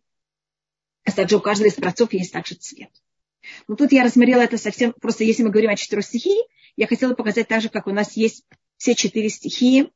А 1.03 1.11
также 1.11 1.37
у 1.37 1.41
каждого 1.41 1.67
из 1.67 1.73
працов 1.73 2.13
есть 2.13 2.31
также 2.31 2.55
цвет. 2.55 2.91
Но 3.67 3.75
тут 3.75 3.91
я 3.91 4.03
рассмотрела 4.03 4.41
это 4.41 4.57
совсем, 4.59 4.93
просто 4.93 5.23
если 5.23 5.41
мы 5.41 5.49
говорим 5.49 5.71
о 5.71 5.75
четырех 5.75 6.05
стихии, 6.05 6.47
я 6.77 6.85
хотела 6.85 7.15
показать 7.15 7.47
также, 7.47 7.69
как 7.69 7.87
у 7.87 7.91
нас 7.91 8.15
есть 8.15 8.45
все 8.77 8.93
четыре 8.93 9.29
стихии 9.29 9.91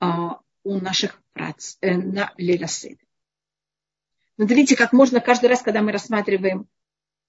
а, 0.00 0.40
у 0.62 0.80
наших 0.80 1.22
прац 1.34 1.76
э, 1.82 1.96
на 1.96 2.32
Лелясид. 2.38 2.98
Но 4.38 4.46
видите, 4.46 4.74
как 4.74 4.94
можно 4.94 5.20
каждый 5.20 5.46
раз, 5.50 5.60
когда 5.60 5.82
мы 5.82 5.92
рассматриваем 5.92 6.66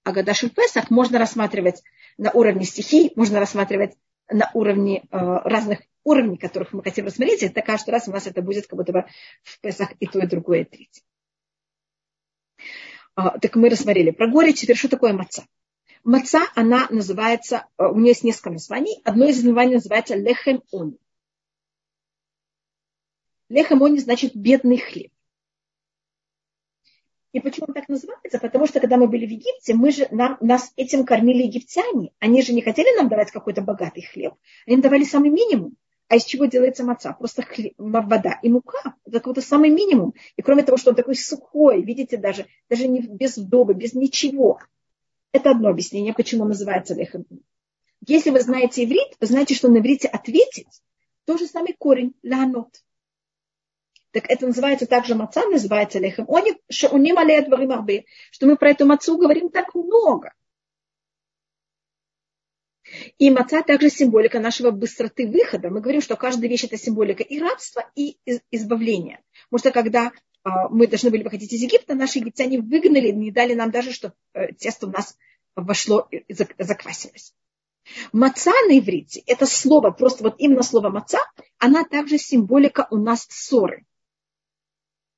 Агадашин 0.06 0.50
Песах, 0.50 0.88
можно 0.90 1.18
рассматривать 1.18 1.82
на 2.16 2.30
уровне 2.30 2.64
стихий, 2.64 3.12
можно 3.16 3.40
рассматривать 3.40 3.96
на 4.30 4.48
уровне 4.54 5.00
э, 5.00 5.06
разных 5.10 5.80
уровней, 6.04 6.36
которых 6.36 6.72
мы 6.72 6.84
хотим 6.84 7.06
рассмотреть, 7.06 7.42
это 7.42 7.60
каждый 7.60 7.90
раз 7.90 8.06
у 8.06 8.12
нас 8.12 8.24
это 8.28 8.40
будет 8.40 8.68
как 8.68 8.78
будто 8.78 8.92
бы 8.92 9.06
в 9.42 9.60
Песах 9.60 9.90
и 9.98 10.06
то, 10.06 10.20
и 10.20 10.26
другое, 10.28 10.60
и 10.60 10.64
третье. 10.64 11.02
А, 13.16 13.36
так 13.40 13.56
мы 13.56 13.68
рассмотрели 13.68 14.12
про 14.12 14.28
горе. 14.28 14.52
Теперь 14.52 14.76
что 14.76 14.88
такое 14.88 15.12
маца? 15.12 15.44
Маца, 16.04 16.42
она 16.54 16.86
называется, 16.88 17.66
э, 17.76 17.86
у 17.86 17.96
нее 17.96 18.10
есть 18.10 18.22
несколько 18.22 18.50
названий. 18.50 19.00
Одно 19.02 19.26
из 19.26 19.42
названий 19.42 19.74
называется 19.74 20.14
лехем 20.14 20.62
они. 20.72 21.00
Лехем 23.48 23.82
они 23.82 23.98
значит 23.98 24.36
бедный 24.36 24.78
хлеб. 24.78 25.10
И 27.36 27.40
почему 27.40 27.66
так 27.66 27.86
называется? 27.90 28.38
Потому 28.38 28.66
что 28.66 28.80
когда 28.80 28.96
мы 28.96 29.08
были 29.08 29.26
в 29.26 29.30
Египте, 29.30 29.74
мы 29.74 29.90
же, 29.90 30.08
нам, 30.10 30.38
нас 30.40 30.72
этим 30.76 31.04
кормили 31.04 31.42
египтяне. 31.42 32.12
Они 32.18 32.40
же 32.40 32.54
не 32.54 32.62
хотели 32.62 32.96
нам 32.96 33.10
давать 33.10 33.30
какой-то 33.30 33.60
богатый 33.60 34.00
хлеб. 34.00 34.32
Они 34.66 34.78
давали 34.78 35.04
самый 35.04 35.28
минимум. 35.28 35.76
А 36.08 36.16
из 36.16 36.24
чего 36.24 36.46
делается 36.46 36.82
маца? 36.82 37.12
Просто 37.12 37.42
хлеб, 37.42 37.74
вода 37.76 38.38
и 38.42 38.48
мука. 38.48 38.94
Это 39.04 39.18
какой-то 39.18 39.42
самый 39.42 39.68
минимум. 39.68 40.14
И 40.36 40.40
кроме 40.40 40.62
того, 40.62 40.78
что 40.78 40.92
он 40.92 40.96
такой 40.96 41.14
сухой, 41.14 41.82
видите, 41.82 42.16
даже, 42.16 42.46
даже 42.70 42.88
не 42.88 43.00
без 43.00 43.36
вдовы, 43.36 43.74
без 43.74 43.92
ничего. 43.92 44.58
Это 45.32 45.50
одно 45.50 45.68
объяснение, 45.68 46.14
почему 46.14 46.46
называется 46.46 46.94
лехем. 46.94 47.26
Если 48.06 48.30
вы 48.30 48.40
знаете 48.40 48.82
иврит, 48.82 49.14
вы 49.20 49.26
знаете, 49.26 49.54
что 49.54 49.68
на 49.68 49.76
иврите 49.76 50.08
ответить 50.08 50.80
тот 51.26 51.38
же 51.38 51.46
самый 51.46 51.74
корень 51.78 52.14
ланот. 52.22 52.70
Так 54.16 54.30
это 54.30 54.46
называется 54.46 54.86
также 54.86 55.14
маца, 55.14 55.44
называется 55.46 55.98
лехем. 55.98 56.26
Что 56.70 56.96
мы 58.46 58.56
про 58.56 58.70
эту 58.70 58.86
мацу 58.86 59.18
говорим 59.18 59.50
так 59.50 59.74
много. 59.74 60.32
И 63.18 63.28
маца 63.28 63.62
также 63.62 63.90
символика 63.90 64.40
нашего 64.40 64.70
быстроты 64.70 65.28
выхода. 65.28 65.68
Мы 65.68 65.82
говорим, 65.82 66.00
что 66.00 66.16
каждая 66.16 66.48
вещь 66.48 66.64
это 66.64 66.78
символика 66.78 67.22
и 67.22 67.38
рабства, 67.38 67.90
и 67.94 68.16
избавления. 68.50 69.22
Потому 69.50 69.58
что 69.58 69.70
когда 69.70 70.12
а, 70.44 70.70
мы 70.70 70.86
должны 70.86 71.10
были 71.10 71.22
выходить 71.22 71.52
из 71.52 71.60
Египта, 71.60 71.94
наши 71.94 72.18
египтяне 72.20 72.58
выгнали, 72.58 73.10
не 73.10 73.30
дали 73.30 73.52
нам 73.52 73.70
даже, 73.70 73.92
что 73.92 74.14
э, 74.32 74.54
тесто 74.54 74.86
у 74.86 74.90
нас 74.90 75.18
вошло 75.56 76.08
заквасилось. 76.58 77.34
Маца 78.14 78.52
на 78.66 78.78
иврите, 78.78 79.22
это 79.26 79.44
слово, 79.44 79.90
просто 79.90 80.24
вот 80.24 80.36
именно 80.38 80.62
слово 80.62 80.88
маца, 80.88 81.18
она 81.58 81.84
также 81.84 82.16
символика 82.16 82.88
у 82.90 82.96
нас 82.96 83.26
ссоры. 83.28 83.84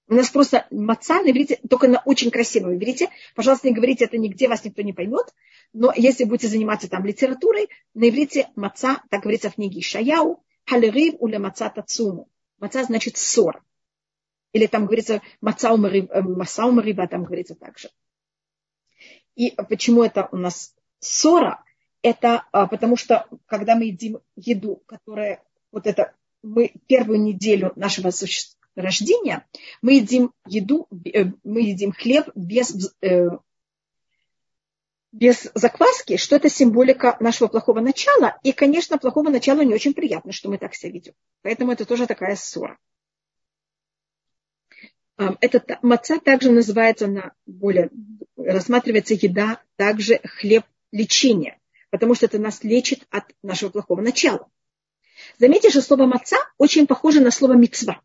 У 0.09 0.15
нас 0.15 0.31
просто 0.31 0.67
маца 0.71 1.21
на 1.23 1.31
иврите, 1.31 1.61
только 1.69 1.87
на 1.87 2.03
очень 2.07 2.31
красивом 2.31 2.75
иврите. 2.75 3.11
Пожалуйста, 3.35 3.69
не 3.69 3.75
говорите 3.75 4.07
это 4.07 4.17
нигде, 4.17 4.49
вас 4.49 4.65
никто 4.65 4.81
не 4.81 4.95
поймет. 4.95 5.35
Но 5.75 5.93
если 5.95 6.25
будете 6.25 6.49
заниматься 6.49 6.89
там 6.89 7.05
литературой, 7.05 7.69
на 7.93 8.09
иврите 8.09 8.49
маца, 8.57 9.03
так 9.11 9.21
говорится 9.23 9.51
в 9.51 9.57
книге 9.57 9.83
Шаяу, 9.83 10.43
халерив 10.65 11.17
уля 11.19 11.39
маца 11.39 11.69
тацуму. 11.69 12.31
Маца 12.59 12.85
значит 12.85 13.19
ссор. 13.19 13.63
Или 14.53 14.67
там 14.67 14.87
говорится 14.87 15.21
маца 15.43 15.75
умарива, 15.75 17.07
там 17.07 17.25
говорится 17.25 17.55
также. 17.55 17.91
И 19.37 19.51
почему 19.69 20.03
это 20.03 20.29
у 20.33 20.37
нас 20.37 20.75
ссора? 21.01 21.63
Это 22.01 22.47
а, 22.53 22.67
потому 22.67 22.97
что, 22.97 23.27
когда 23.47 23.77
мы 23.77 23.87
едим 23.87 24.21
еду, 24.37 24.83
которая 24.87 25.45
вот 25.71 25.87
это 25.87 26.15
мы 26.43 26.73
первую 26.87 27.21
неделю 27.21 27.73
нашего 27.77 28.11
существования 28.11 28.58
рождения, 28.79 29.47
мы 29.83 29.95
едим 29.95 30.33
еду, 30.47 30.89
э, 31.12 31.26
мы 31.45 31.62
едим 31.62 31.93
хлеб 31.93 32.29
без, 32.35 32.95
э, 33.03 33.29
без 35.12 35.51
закваски, 35.55 36.16
что 36.16 36.37
это 36.37 36.49
символика 36.49 37.16
нашего 37.20 37.49
плохого 37.49 37.81
начала. 37.81 38.39
И, 38.43 38.53
конечно, 38.53 38.99
плохого 38.99 39.31
начала 39.31 39.62
не 39.62 39.74
очень 39.74 39.95
приятно, 39.95 40.33
что 40.33 40.49
мы 40.49 40.59
так 40.59 40.74
себя 40.74 40.93
ведем. 40.93 41.14
Поэтому 41.43 41.72
это 41.72 41.85
тоже 41.85 42.07
такая 42.07 42.37
ссора. 42.37 42.79
Этот 45.41 45.83
маца 45.83 46.20
также 46.20 46.53
называется 46.53 47.09
на 47.09 47.33
более, 47.45 47.91
рассматривается 48.37 49.14
еда, 49.14 49.61
также 49.74 50.20
хлеб 50.22 50.64
лечения, 50.93 51.59
потому 51.91 52.14
что 52.14 52.26
это 52.26 52.39
нас 52.39 52.62
лечит 52.62 53.05
от 53.11 53.24
нашего 53.43 53.70
плохого 53.70 54.01
начала. 54.01 54.49
Заметьте, 55.39 55.70
что 55.70 55.83
слово 55.83 56.07
маца 56.07 56.37
очень 56.57 56.87
похоже 56.87 57.20
на 57.20 57.33
слово 57.33 57.55
мецва. 57.55 58.01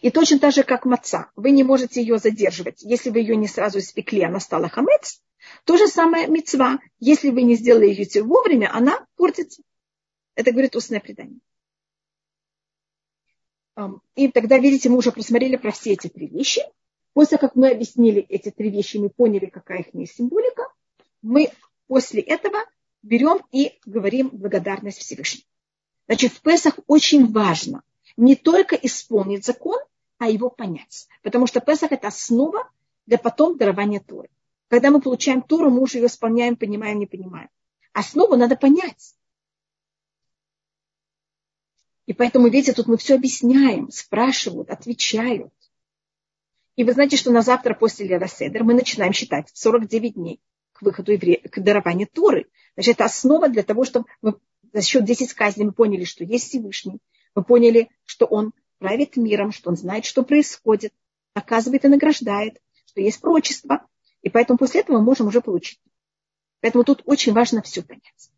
И 0.00 0.10
точно 0.10 0.38
так 0.38 0.52
же, 0.52 0.62
как 0.62 0.84
маца, 0.84 1.30
вы 1.36 1.50
не 1.50 1.62
можете 1.62 2.00
ее 2.00 2.18
задерживать. 2.18 2.82
Если 2.82 3.10
вы 3.10 3.20
ее 3.20 3.36
не 3.36 3.48
сразу 3.48 3.78
испекли, 3.78 4.22
она 4.22 4.40
стала 4.40 4.68
хамец. 4.68 5.22
То 5.64 5.76
же 5.76 5.86
самое 5.86 6.26
мецва. 6.26 6.78
Если 6.98 7.30
вы 7.30 7.42
не 7.42 7.54
сделали 7.54 7.86
ее 7.86 8.22
вовремя, 8.22 8.74
она 8.74 9.06
портится. 9.16 9.62
Это 10.34 10.52
говорит 10.52 10.76
устное 10.76 11.00
предание. 11.00 11.38
И 14.14 14.28
тогда, 14.28 14.58
видите, 14.58 14.88
мы 14.88 14.96
уже 14.96 15.12
просмотрели 15.12 15.56
про 15.56 15.70
все 15.70 15.92
эти 15.92 16.08
три 16.08 16.26
вещи. 16.26 16.62
После 17.12 17.38
как 17.38 17.54
мы 17.54 17.70
объяснили 17.70 18.20
эти 18.22 18.50
три 18.50 18.70
вещи, 18.70 18.96
мы 18.96 19.10
поняли, 19.10 19.46
какая 19.46 19.82
их 19.82 20.12
символика, 20.12 20.68
мы 21.22 21.50
после 21.86 22.20
этого 22.20 22.58
берем 23.02 23.40
и 23.52 23.78
говорим 23.86 24.30
благодарность 24.32 24.98
Всевышнему. 24.98 25.44
Значит, 26.06 26.32
в 26.32 26.40
Песах 26.42 26.78
очень 26.86 27.30
важно– 27.32 27.82
не 28.16 28.36
только 28.36 28.76
исполнить 28.76 29.44
закон, 29.44 29.78
а 30.18 30.28
его 30.28 30.50
понять. 30.50 31.08
Потому 31.22 31.46
что 31.46 31.60
Песах– 31.60 31.92
это 31.92 32.08
основа 32.08 32.70
для 33.06 33.18
потом 33.18 33.56
дарования 33.58 34.00
Торы. 34.00 34.30
Когда 34.68 34.90
мы 34.90 35.00
получаем 35.00 35.42
Тору, 35.42 35.70
мы 35.70 35.80
уже 35.80 35.98
ее 35.98 36.06
исполняем, 36.06 36.56
понимаем, 36.56 36.98
не 36.98 37.06
понимаем. 37.06 37.48
Основу 37.92 38.36
надо 38.36 38.56
понять. 38.56 39.14
И 42.06 42.12
поэтому, 42.12 42.48
видите, 42.48 42.72
тут 42.72 42.86
мы 42.86 42.96
все 42.96 43.16
объясняем, 43.16 43.90
спрашивают, 43.90 44.70
отвечают. 44.70 45.52
И 46.76 46.84
вы 46.84 46.92
знаете, 46.92 47.16
что 47.16 47.32
на 47.32 47.42
завтра 47.42 47.74
после 47.74 48.06
Леда 48.06 48.28
Седер 48.28 48.64
мы 48.64 48.74
начинаем 48.74 49.12
считать 49.12 49.50
49 49.54 50.14
дней 50.14 50.40
к 50.72 50.82
выходу 50.82 51.12
еврея, 51.12 51.40
к 51.40 51.58
дарованию 51.60 52.06
Торы. 52.06 52.48
Значит, 52.74 52.96
это 52.96 53.06
основа 53.06 53.48
для 53.48 53.62
того, 53.62 53.84
чтобы 53.84 54.06
мы 54.20 54.38
за 54.72 54.82
счет 54.82 55.04
10 55.04 55.32
казней 55.32 55.64
мы 55.64 55.72
поняли, 55.72 56.04
что 56.04 56.22
есть 56.22 56.48
Всевышний. 56.48 56.98
Мы 57.36 57.44
поняли, 57.44 57.90
что 58.04 58.24
Он 58.26 58.52
правит 58.78 59.16
миром, 59.16 59.52
что 59.52 59.70
Он 59.70 59.76
знает, 59.76 60.04
что 60.06 60.24
происходит, 60.24 60.92
наказывает 61.34 61.84
и 61.84 61.88
награждает, 61.88 62.60
что 62.86 63.00
есть 63.00 63.20
прочество. 63.20 63.86
И 64.22 64.30
поэтому 64.30 64.58
после 64.58 64.80
этого 64.80 64.98
мы 64.98 65.04
можем 65.04 65.28
уже 65.28 65.40
получить. 65.40 65.78
Поэтому 66.60 66.82
тут 66.82 67.02
очень 67.04 67.34
важно 67.34 67.62
все 67.62 67.82
понять. 67.82 68.32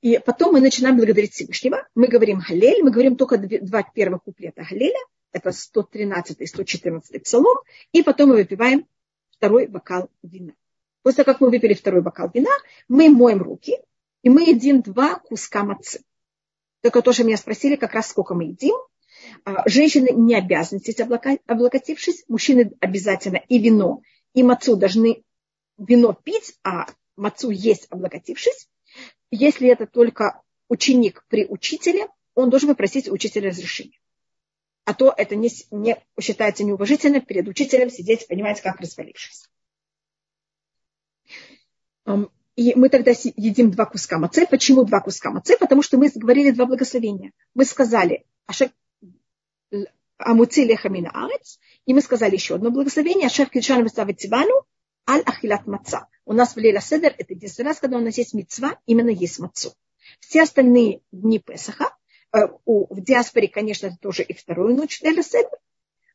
И 0.00 0.18
потом 0.24 0.52
мы 0.52 0.60
начинаем 0.60 0.96
благодарить 0.96 1.32
Всевышнего. 1.32 1.86
Мы 1.96 2.06
говорим 2.06 2.38
Галель, 2.38 2.84
мы 2.84 2.92
говорим 2.92 3.16
только 3.16 3.36
два 3.36 3.82
первых 3.82 4.22
куплета 4.22 4.64
Галеля, 4.70 5.00
это 5.32 5.50
113 5.50 6.40
и 6.40 6.46
114 6.46 7.22
псалом, 7.24 7.58
и 7.90 8.04
потом 8.04 8.28
мы 8.28 8.36
выпиваем 8.36 8.86
второй 9.30 9.66
бокал 9.66 10.08
вина. 10.22 10.54
После 11.02 11.24
того, 11.24 11.34
как 11.34 11.40
мы 11.40 11.50
выпили 11.50 11.74
второй 11.74 12.02
бокал 12.02 12.30
вина, 12.32 12.50
мы 12.86 13.10
моем 13.10 13.42
руки, 13.42 13.78
и 14.22 14.28
мы 14.28 14.42
едим 14.42 14.82
два 14.82 15.16
куска 15.16 15.64
мацы. 15.64 16.02
Только 16.82 17.02
тоже 17.02 17.24
меня 17.24 17.36
спросили, 17.36 17.76
как 17.76 17.94
раз 17.94 18.08
сколько 18.08 18.34
мы 18.34 18.44
едим. 18.44 18.76
А, 19.44 19.68
женщины 19.68 20.10
не 20.12 20.34
обязаны 20.34 20.80
сидеть 20.80 21.00
облокотившись, 21.00 22.24
мужчины 22.28 22.72
обязательно 22.80 23.36
и 23.48 23.58
вино, 23.58 24.02
и 24.34 24.42
мацу 24.42 24.76
должны 24.76 25.24
вино 25.76 26.12
пить, 26.12 26.56
а 26.62 26.86
мацу 27.16 27.50
есть 27.50 27.86
облокотившись. 27.90 28.68
Если 29.30 29.68
это 29.68 29.86
только 29.86 30.42
ученик 30.68 31.24
при 31.28 31.46
учителе, 31.46 32.08
он 32.34 32.50
должен 32.50 32.68
попросить 32.68 33.08
учителя 33.10 33.50
разрешения. 33.50 33.98
А 34.84 34.94
то 34.94 35.12
это 35.14 35.36
не, 35.36 35.50
не 35.70 36.02
считается 36.20 36.64
неуважительно 36.64 37.20
перед 37.20 37.46
учителем 37.48 37.90
сидеть, 37.90 38.26
понимаете, 38.26 38.62
как 38.62 38.80
развалившись. 38.80 39.50
И 42.58 42.74
мы 42.74 42.88
тогда 42.88 43.12
едим 43.36 43.70
два 43.70 43.86
куска 43.86 44.18
маце. 44.18 44.44
Почему 44.44 44.82
два 44.82 44.98
куска 45.00 45.30
маце? 45.30 45.56
Потому 45.56 45.80
что 45.80 45.96
мы 45.96 46.10
говорили 46.12 46.50
два 46.50 46.66
благословения. 46.66 47.30
Мы 47.54 47.64
сказали 47.64 48.24
Амуци 50.16 50.64
лехамина 50.64 51.10
арец, 51.14 51.60
и 51.86 51.94
мы 51.94 52.00
сказали 52.00 52.34
еще 52.34 52.56
одно 52.56 52.72
благословение, 52.72 53.28
Ашер 53.28 53.48
вставит 53.86 54.16
тивану, 54.16 54.66
аль 55.08 55.22
ахилат 55.24 55.68
маца. 55.68 56.08
У 56.24 56.32
нас 56.32 56.54
в 56.54 56.56
Лейла 56.56 56.80
Седер 56.80 57.14
это 57.16 57.32
единственный 57.32 57.66
раз, 57.66 57.78
когда 57.78 57.96
у 57.98 58.00
нас 58.00 58.18
есть 58.18 58.34
мецва, 58.34 58.76
именно 58.86 59.10
есть 59.10 59.38
мацу. 59.38 59.72
Все 60.18 60.42
остальные 60.42 61.02
дни 61.12 61.38
Песаха, 61.38 61.94
э, 62.32 62.38
у, 62.64 62.92
в 62.92 63.00
диаспоре, 63.04 63.46
конечно, 63.46 63.86
это 63.86 63.98
тоже 64.00 64.24
и 64.24 64.34
вторую 64.34 64.74
ночь 64.74 65.00
Лейла 65.02 65.22
Седер. 65.22 65.58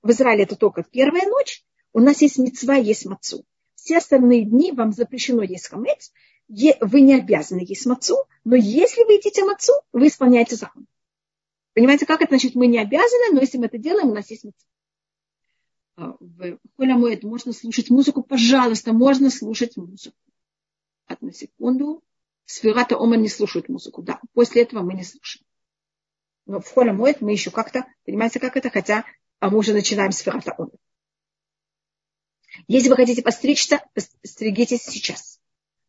В 0.01 0.09
Израиле 0.11 0.43
это 0.43 0.57
только 0.57 0.83
первая 0.83 1.25
ночь. 1.25 1.63
У 1.93 2.01
нас 2.01 2.21
есть 2.21 2.37
мецва, 2.37 2.75
есть 2.75 3.05
мацу. 3.05 3.45
Все 3.75 3.97
остальные 3.97 4.43
дни 4.43 4.73
вам 4.73 4.91
запрещено 4.91 5.43
есть 5.43 5.67
хамец. 5.67 6.11
Вы 6.47 7.01
не 7.01 7.15
обязаны 7.15 7.63
есть 7.67 7.85
мацу, 7.85 8.17
но 8.43 8.55
если 8.55 9.03
вы 9.05 9.13
едите 9.13 9.43
мацу, 9.43 9.73
вы 9.91 10.07
исполняете 10.07 10.55
закон. 10.55 10.87
Понимаете, 11.73 12.05
как 12.05 12.21
это? 12.21 12.31
Значит, 12.31 12.55
мы 12.55 12.67
не 12.67 12.79
обязаны, 12.79 13.33
но 13.33 13.41
если 13.41 13.57
мы 13.57 13.65
это 13.65 13.77
делаем, 13.77 14.09
у 14.09 14.13
нас 14.13 14.29
есть 14.29 14.43
мецва. 14.43 14.67
А, 15.95 16.15
в 16.19 16.57
Холя 16.77 16.95
Моэд 16.95 17.23
можно 17.23 17.53
слушать 17.53 17.89
музыку, 17.89 18.23
пожалуйста, 18.23 18.93
можно 18.93 19.29
слушать 19.29 19.77
музыку. 19.77 20.17
Одну 21.05 21.31
секунду. 21.31 22.03
Сферата 22.45 22.97
Оман 22.97 23.21
не 23.21 23.29
слушают 23.29 23.69
музыку, 23.69 24.01
да. 24.01 24.19
После 24.33 24.63
этого 24.63 24.83
мы 24.83 24.93
не 24.93 25.03
слушаем. 25.03 25.45
Но 26.45 26.59
в 26.59 26.67
Холя 26.67 26.93
Моэд 26.93 27.21
мы 27.21 27.31
еще 27.31 27.51
как-то, 27.51 27.85
понимаете, 28.05 28.39
как 28.39 28.57
это, 28.57 28.69
хотя 28.69 29.05
а 29.39 29.49
мы 29.49 29.57
уже 29.57 29.73
начинаем 29.73 30.11
Сферата 30.11 30.53
Оман. 30.57 30.71
Если 32.67 32.89
вы 32.89 32.95
хотите 32.95 33.21
постричься, 33.21 33.83
постригитесь 33.93 34.83
сейчас. 34.83 35.39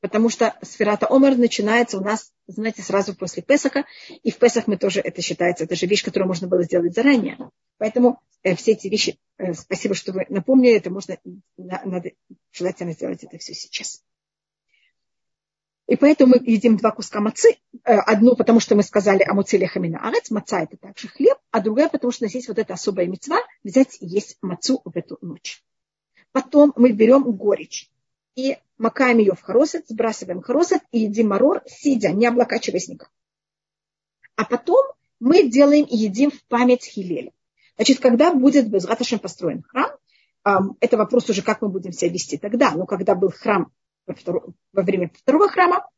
Потому 0.05 0.29
что 0.29 0.55
сферата 0.61 1.07
Омар 1.09 1.35
начинается 1.35 1.97
у 1.97 2.03
нас, 2.03 2.31
знаете, 2.47 2.83
сразу 2.83 3.17
после 3.17 3.43
Песаха. 3.43 3.87
И 4.23 4.31
в 4.31 4.37
Песах 4.37 4.67
мы 4.67 4.77
тоже, 4.77 5.01
это 5.01 5.23
считается, 5.23 5.65
это 5.65 5.77
же 5.77 5.87
вещь, 5.87 6.05
которую 6.05 6.29
можно 6.29 6.47
было 6.47 6.63
сделать 6.63 6.95
заранее. 6.95 7.39
Поэтому 7.79 8.21
э, 8.43 8.55
все 8.55 8.73
эти 8.73 8.89
вещи, 8.89 9.19
э, 9.39 9.55
спасибо, 9.55 9.95
что 9.95 10.13
вы 10.13 10.27
напомнили, 10.29 10.77
это 10.77 10.91
можно, 10.91 11.17
надо 11.57 12.11
желательно 12.53 12.93
сделать 12.93 13.25
это 13.25 13.39
все 13.39 13.55
сейчас. 13.55 14.03
И 15.87 15.97
поэтому 15.97 16.35
мы 16.35 16.51
едим 16.53 16.77
два 16.77 16.91
куска 16.91 17.23
мацы. 17.23 17.57
Э, 17.85 17.95
одну, 17.95 18.37
потому 18.37 18.61
что 18.61 18.77
мы 18.77 18.83
сказали 18.83 19.23
о 19.23 19.33
муциле 19.33 19.67
хамина 19.67 20.07
арец, 20.07 20.31
маца 20.31 20.61
это 20.61 20.77
также 20.77 21.09
хлеб, 21.09 21.39
а 21.51 21.63
другая, 21.63 21.89
потому 21.89 22.13
что 22.13 22.27
у 22.27 22.29
нас 22.29 22.47
вот 22.47 22.59
эта 22.59 22.75
особая 22.75 23.07
мецва, 23.07 23.39
взять 23.63 23.97
и 24.03 24.07
есть 24.07 24.37
мацу 24.43 24.83
в 24.85 24.95
эту 24.99 25.17
ночь. 25.23 25.65
Потом 26.33 26.75
мы 26.77 26.93
берем 26.93 27.23
горечь 27.23 27.89
и 28.37 28.59
макаем 28.79 29.19
ее 29.19 29.35
в 29.35 29.41
хоросет, 29.43 29.89
сбрасываем 29.89 30.43
хоросет 30.43 30.83
и 30.91 31.01
едим 31.01 31.29
марор, 31.29 31.63
сидя, 31.67 32.11
не 32.11 32.27
облокачиваясь 32.27 32.89
никак. 32.89 33.11
А 34.37 34.45
потом 34.45 34.85
мы 35.21 35.49
делаем 35.49 35.85
и 35.85 35.97
едим 35.97 36.31
в 36.31 36.45
память 36.47 36.85
Хилеля. 36.85 37.33
Значит, 37.77 38.01
когда 38.01 38.33
будет 38.33 38.69
без 38.69 38.85
Раташем 38.85 39.19
построен 39.19 39.63
храм, 39.63 39.91
это 40.81 40.97
вопрос 40.97 41.29
уже, 41.31 41.43
как 41.43 41.63
мы 41.63 41.69
будем 41.69 41.93
себя 41.93 42.11
вести 42.11 42.37
тогда. 42.37 42.73
Но 42.73 42.87
когда 42.87 43.15
был 43.15 43.31
храм 43.31 43.73
во 44.07 44.83
время 44.83 45.11
второго 45.15 45.49
храма, 45.49 45.89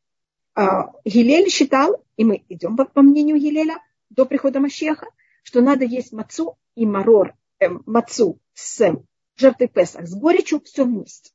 а, 0.54 0.92
Гилель 1.04 1.50
считал, 1.50 2.02
и 2.16 2.24
мы 2.24 2.44
идем 2.48 2.76
по 2.76 3.02
мнению 3.02 3.38
Гилеля, 3.38 3.78
до 4.08 4.24
прихода 4.24 4.60
Машеха, 4.60 5.06
что 5.42 5.60
надо 5.60 5.84
есть 5.84 6.12
мацу 6.12 6.56
и 6.74 6.86
марор, 6.86 7.34
э, 7.58 7.68
мацу 7.84 8.40
с 8.54 8.80
жертвой 9.36 9.68
Песах, 9.68 10.06
с 10.06 10.14
горечью, 10.14 10.60
все 10.64 10.84
вместе. 10.84 11.32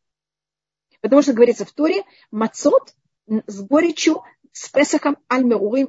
Потому 1.01 1.21
что 1.21 1.33
говорится 1.33 1.65
в 1.65 1.71
Торе, 1.71 2.03
мацот 2.29 2.95
с 3.27 3.61
горечью, 3.61 4.23
с 4.51 4.69
Песахом 4.69 5.17
аль 5.31 5.45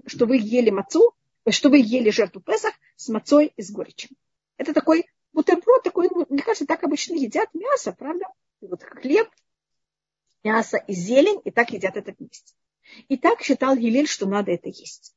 что 0.07 0.27
вы 0.27 0.37
ели 0.37 0.71
мацу, 0.71 1.15
что 1.49 1.69
вы 1.69 1.79
ели 1.79 2.11
жертву 2.11 2.41
Песах 2.41 2.75
с 2.97 3.09
мацой 3.09 3.53
и 3.57 3.63
с 3.63 3.71
горечью. 3.71 4.11
Это 4.57 4.73
такой 4.73 5.07
бутерброд, 5.33 5.83
такой, 5.83 6.09
ну, 6.11 6.27
мне 6.29 6.43
кажется, 6.43 6.67
так 6.67 6.83
обычно 6.85 7.15
едят 7.15 7.49
мясо, 7.55 7.93
правда? 7.93 8.27
Вот 8.61 8.83
хлеб, 8.83 9.29
мясо 10.45 10.77
и 10.77 10.93
зелень, 10.93 11.41
и 11.45 11.51
так 11.51 11.71
едят 11.71 11.97
это 11.97 12.15
вместе. 12.17 12.55
И 13.09 13.17
так 13.17 13.43
считал 13.43 13.75
Елель, 13.77 14.07
что 14.07 14.27
надо 14.27 14.53
это 14.53 14.69
есть. 14.69 15.15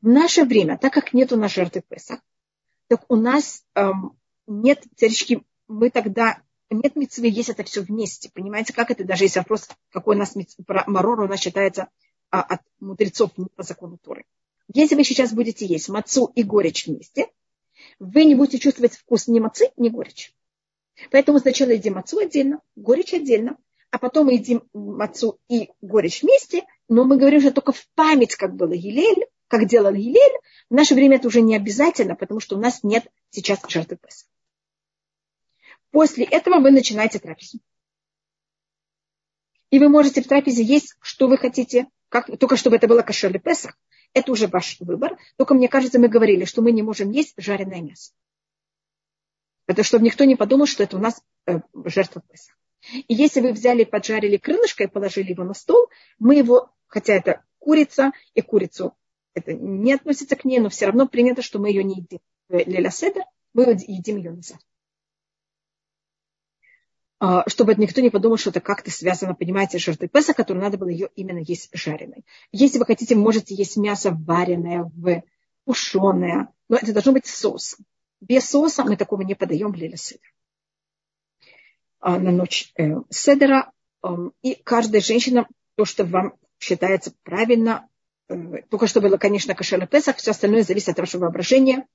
В 0.00 0.08
наше 0.08 0.44
время, 0.44 0.78
так 0.78 0.92
как 0.92 1.12
нету 1.12 1.36
на 1.36 1.48
жертвы 1.48 1.82
Песах, 1.86 2.20
так 2.88 3.04
у 3.08 3.16
нас 3.16 3.64
эм, 3.74 4.18
нет, 4.46 4.82
царички, 4.96 5.44
мы 5.66 5.90
тогда 5.90 6.42
нет 6.70 6.96
мецвы, 6.96 7.28
есть 7.28 7.48
это 7.48 7.64
все 7.64 7.80
вместе. 7.80 8.30
Понимаете, 8.32 8.72
как 8.72 8.90
это? 8.90 9.04
Даже 9.04 9.24
если 9.24 9.38
вопрос, 9.38 9.68
какой 9.90 10.16
у 10.16 10.18
нас 10.18 10.34
Марор, 10.86 11.20
у 11.20 11.28
нас 11.28 11.40
считается 11.40 11.88
а, 12.30 12.42
от 12.42 12.60
мудрецов 12.80 13.30
не 13.36 13.46
по 13.54 13.62
закону 13.62 13.98
Торы. 13.98 14.24
Если 14.72 14.94
вы 14.94 15.04
сейчас 15.04 15.32
будете 15.32 15.64
есть 15.64 15.88
мацу 15.88 16.30
и 16.34 16.42
горечь 16.42 16.86
вместе, 16.86 17.28
вы 17.98 18.24
не 18.24 18.34
будете 18.34 18.58
чувствовать 18.58 18.94
вкус 18.94 19.26
ни 19.28 19.40
мацы, 19.40 19.70
ни 19.76 19.88
горечь. 19.88 20.34
Поэтому 21.10 21.38
сначала 21.38 21.70
едим 21.70 21.94
мацу 21.94 22.18
отдельно, 22.18 22.60
горечь 22.76 23.14
отдельно, 23.14 23.56
а 23.90 23.98
потом 23.98 24.26
мы 24.26 24.34
едим 24.34 24.68
мацу 24.74 25.38
и 25.48 25.70
горечь 25.80 26.22
вместе, 26.22 26.64
но 26.88 27.04
мы 27.04 27.16
говорим 27.16 27.40
что 27.40 27.52
только 27.52 27.72
в 27.72 27.88
память, 27.94 28.34
как 28.34 28.54
было 28.54 28.72
Елель, 28.72 29.26
как 29.46 29.66
делал 29.66 29.94
Елель. 29.94 30.38
В 30.68 30.74
наше 30.74 30.94
время 30.94 31.16
это 31.16 31.28
уже 31.28 31.40
не 31.40 31.56
обязательно, 31.56 32.14
потому 32.14 32.40
что 32.40 32.56
у 32.56 32.60
нас 32.60 32.82
нет 32.82 33.06
сейчас 33.30 33.60
жертвы 33.68 33.96
Песах. 33.96 34.27
После 35.90 36.24
этого 36.24 36.60
вы 36.60 36.70
начинаете 36.70 37.18
трапезу. 37.18 37.58
И 39.70 39.78
вы 39.78 39.88
можете 39.88 40.22
в 40.22 40.26
трапезе 40.28 40.62
есть, 40.62 40.96
что 41.00 41.28
вы 41.28 41.36
хотите, 41.36 41.88
как, 42.08 42.38
только 42.38 42.56
чтобы 42.56 42.76
это 42.76 42.88
было 42.88 43.02
кошер 43.02 43.30
или 43.30 43.38
Песах. 43.38 43.76
Это 44.14 44.32
уже 44.32 44.46
ваш 44.46 44.80
выбор. 44.80 45.18
Только 45.36 45.54
мне 45.54 45.68
кажется, 45.68 45.98
мы 45.98 46.08
говорили, 46.08 46.44
что 46.44 46.62
мы 46.62 46.72
не 46.72 46.82
можем 46.82 47.10
есть 47.10 47.34
жареное 47.36 47.82
мясо. 47.82 48.12
Это 49.66 49.82
чтобы 49.82 50.04
никто 50.04 50.24
не 50.24 50.36
подумал, 50.36 50.66
что 50.66 50.82
это 50.82 50.96
у 50.96 51.00
нас 51.00 51.22
э, 51.46 51.60
жертва 51.84 52.22
Песах. 52.22 52.56
И 52.92 53.14
если 53.14 53.40
вы 53.40 53.52
взяли, 53.52 53.84
поджарили 53.84 54.38
крылышко 54.38 54.84
и 54.84 54.86
положили 54.86 55.32
его 55.32 55.44
на 55.44 55.52
стол, 55.52 55.88
мы 56.18 56.36
его, 56.36 56.70
хотя 56.86 57.12
это 57.12 57.44
курица, 57.58 58.12
и 58.34 58.40
курицу 58.40 58.94
это 59.34 59.52
не 59.52 59.92
относится 59.92 60.36
к 60.36 60.44
ней, 60.44 60.58
но 60.58 60.68
все 60.68 60.86
равно 60.86 61.06
принято, 61.06 61.42
что 61.42 61.58
мы 61.58 61.68
ее 61.68 61.84
не 61.84 61.96
едим. 61.96 62.20
Леля 62.48 62.90
Седер, 62.90 63.24
мы 63.52 63.76
едим 63.86 64.16
ее 64.16 64.30
на 64.30 64.42
завтра. 64.42 64.66
А, 67.20 67.48
чтобы 67.48 67.74
никто 67.74 68.00
не 68.00 68.10
подумал, 68.10 68.36
что 68.36 68.50
это 68.50 68.60
как-то 68.60 68.90
связано, 68.90 69.34
понимаете, 69.34 69.78
с 69.78 69.82
жертвой 69.82 70.08
Песа, 70.08 70.34
которую 70.34 70.62
надо 70.62 70.78
было 70.78 70.88
ее 70.88 71.08
именно 71.16 71.38
есть 71.38 71.70
жареной. 71.72 72.24
Если 72.52 72.78
вы 72.78 72.84
хотите, 72.84 73.16
можете 73.16 73.54
есть 73.54 73.76
мясо 73.76 74.12
вареное, 74.12 74.84
в 74.94 75.22
пушеное, 75.64 76.48
но 76.68 76.76
это 76.76 76.92
должно 76.92 77.12
быть 77.12 77.26
соус. 77.26 77.76
Без 78.20 78.48
соуса 78.48 78.84
мы 78.84 78.96
такого 78.96 79.22
не 79.22 79.34
подаем 79.34 79.72
в 79.72 79.76
Лиля 79.76 79.96
Седер. 79.96 80.32
А, 82.00 82.18
на 82.18 82.30
ночь 82.30 82.72
э, 82.76 82.88
Седера. 83.10 83.72
Э, 84.04 84.08
и 84.42 84.54
каждая 84.54 85.00
женщина, 85.00 85.48
то, 85.74 85.84
что 85.84 86.04
вам 86.04 86.34
считается 86.60 87.12
правильно, 87.24 87.88
только 88.70 88.86
что 88.86 89.00
было, 89.00 89.16
конечно, 89.16 89.54
кошер 89.54 89.84
Песах, 89.86 90.16
все 90.16 90.32
остальное 90.32 90.62
зависит 90.62 90.90
от 90.90 90.98
вашего 90.98 91.22
воображения. 91.22 91.86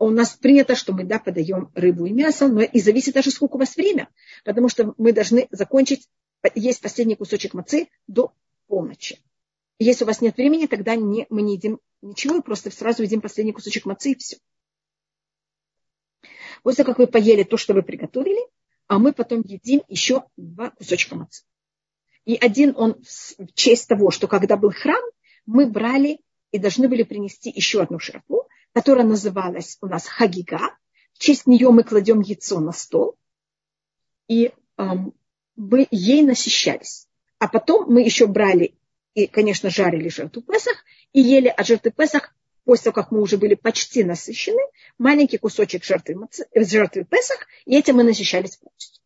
У 0.00 0.08
нас 0.08 0.30
принято, 0.30 0.74
что 0.76 0.94
мы, 0.94 1.04
да, 1.04 1.18
подаем 1.18 1.70
рыбу 1.74 2.06
и 2.06 2.10
мясо, 2.10 2.48
но 2.48 2.62
и 2.62 2.80
зависит 2.80 3.12
даже, 3.12 3.30
сколько 3.30 3.56
у 3.56 3.58
вас 3.58 3.76
время, 3.76 4.08
потому 4.46 4.70
что 4.70 4.94
мы 4.96 5.12
должны 5.12 5.46
закончить, 5.50 6.08
есть 6.54 6.80
последний 6.80 7.16
кусочек 7.16 7.52
мацы 7.52 7.90
до 8.06 8.32
полночи. 8.66 9.18
Если 9.78 10.04
у 10.04 10.06
вас 10.06 10.22
нет 10.22 10.38
времени, 10.38 10.64
тогда 10.64 10.96
не, 10.96 11.26
мы 11.28 11.42
не 11.42 11.56
едим 11.56 11.80
ничего, 12.00 12.40
просто 12.40 12.70
сразу 12.70 13.02
едим 13.02 13.20
последний 13.20 13.52
кусочек 13.52 13.84
мацы 13.84 14.12
и 14.12 14.16
все. 14.16 14.38
После 16.62 16.84
как 16.84 16.98
вы 16.98 17.06
поели 17.06 17.42
то, 17.42 17.58
что 17.58 17.74
вы 17.74 17.82
приготовили, 17.82 18.40
а 18.86 18.98
мы 18.98 19.12
потом 19.12 19.42
едим 19.42 19.82
еще 19.86 20.24
два 20.38 20.70
кусочка 20.70 21.14
мацы. 21.14 21.44
И 22.24 22.36
один 22.36 22.72
он 22.74 23.02
в 23.02 23.52
честь 23.52 23.86
того, 23.86 24.10
что 24.10 24.28
когда 24.28 24.56
был 24.56 24.70
храм, 24.70 25.02
мы 25.44 25.66
брали 25.66 26.20
и 26.52 26.58
должны 26.58 26.88
были 26.88 27.02
принести 27.02 27.50
еще 27.50 27.82
одну 27.82 27.98
жертву, 28.00 28.39
которая 28.72 29.06
называлась 29.06 29.78
у 29.80 29.86
нас 29.86 30.06
хагига. 30.06 30.76
В 31.12 31.18
честь 31.18 31.46
нее 31.46 31.70
мы 31.70 31.82
кладем 31.82 32.20
яйцо 32.20 32.60
на 32.60 32.72
стол, 32.72 33.16
и 34.28 34.52
эм, 34.76 35.12
мы 35.56 35.86
ей 35.90 36.22
насыщались. 36.22 37.08
А 37.38 37.48
потом 37.48 37.92
мы 37.92 38.02
еще 38.02 38.26
брали 38.26 38.74
и, 39.14 39.26
конечно, 39.26 39.70
жарили 39.70 40.08
жертву 40.08 40.42
Песах 40.42 40.84
и 41.12 41.20
ели 41.20 41.48
от 41.48 41.66
жертвы 41.66 41.90
Песах, 41.90 42.34
после 42.64 42.84
того, 42.84 42.94
как 42.94 43.10
мы 43.10 43.20
уже 43.20 43.36
были 43.36 43.54
почти 43.54 44.04
насыщены, 44.04 44.60
маленький 44.98 45.38
кусочек 45.38 45.84
жертвы, 45.84 46.14
жертвы 46.54 47.04
Песах, 47.04 47.46
и 47.64 47.76
этим 47.76 47.96
мы 47.96 48.04
насыщались 48.04 48.56
полностью. 48.56 49.02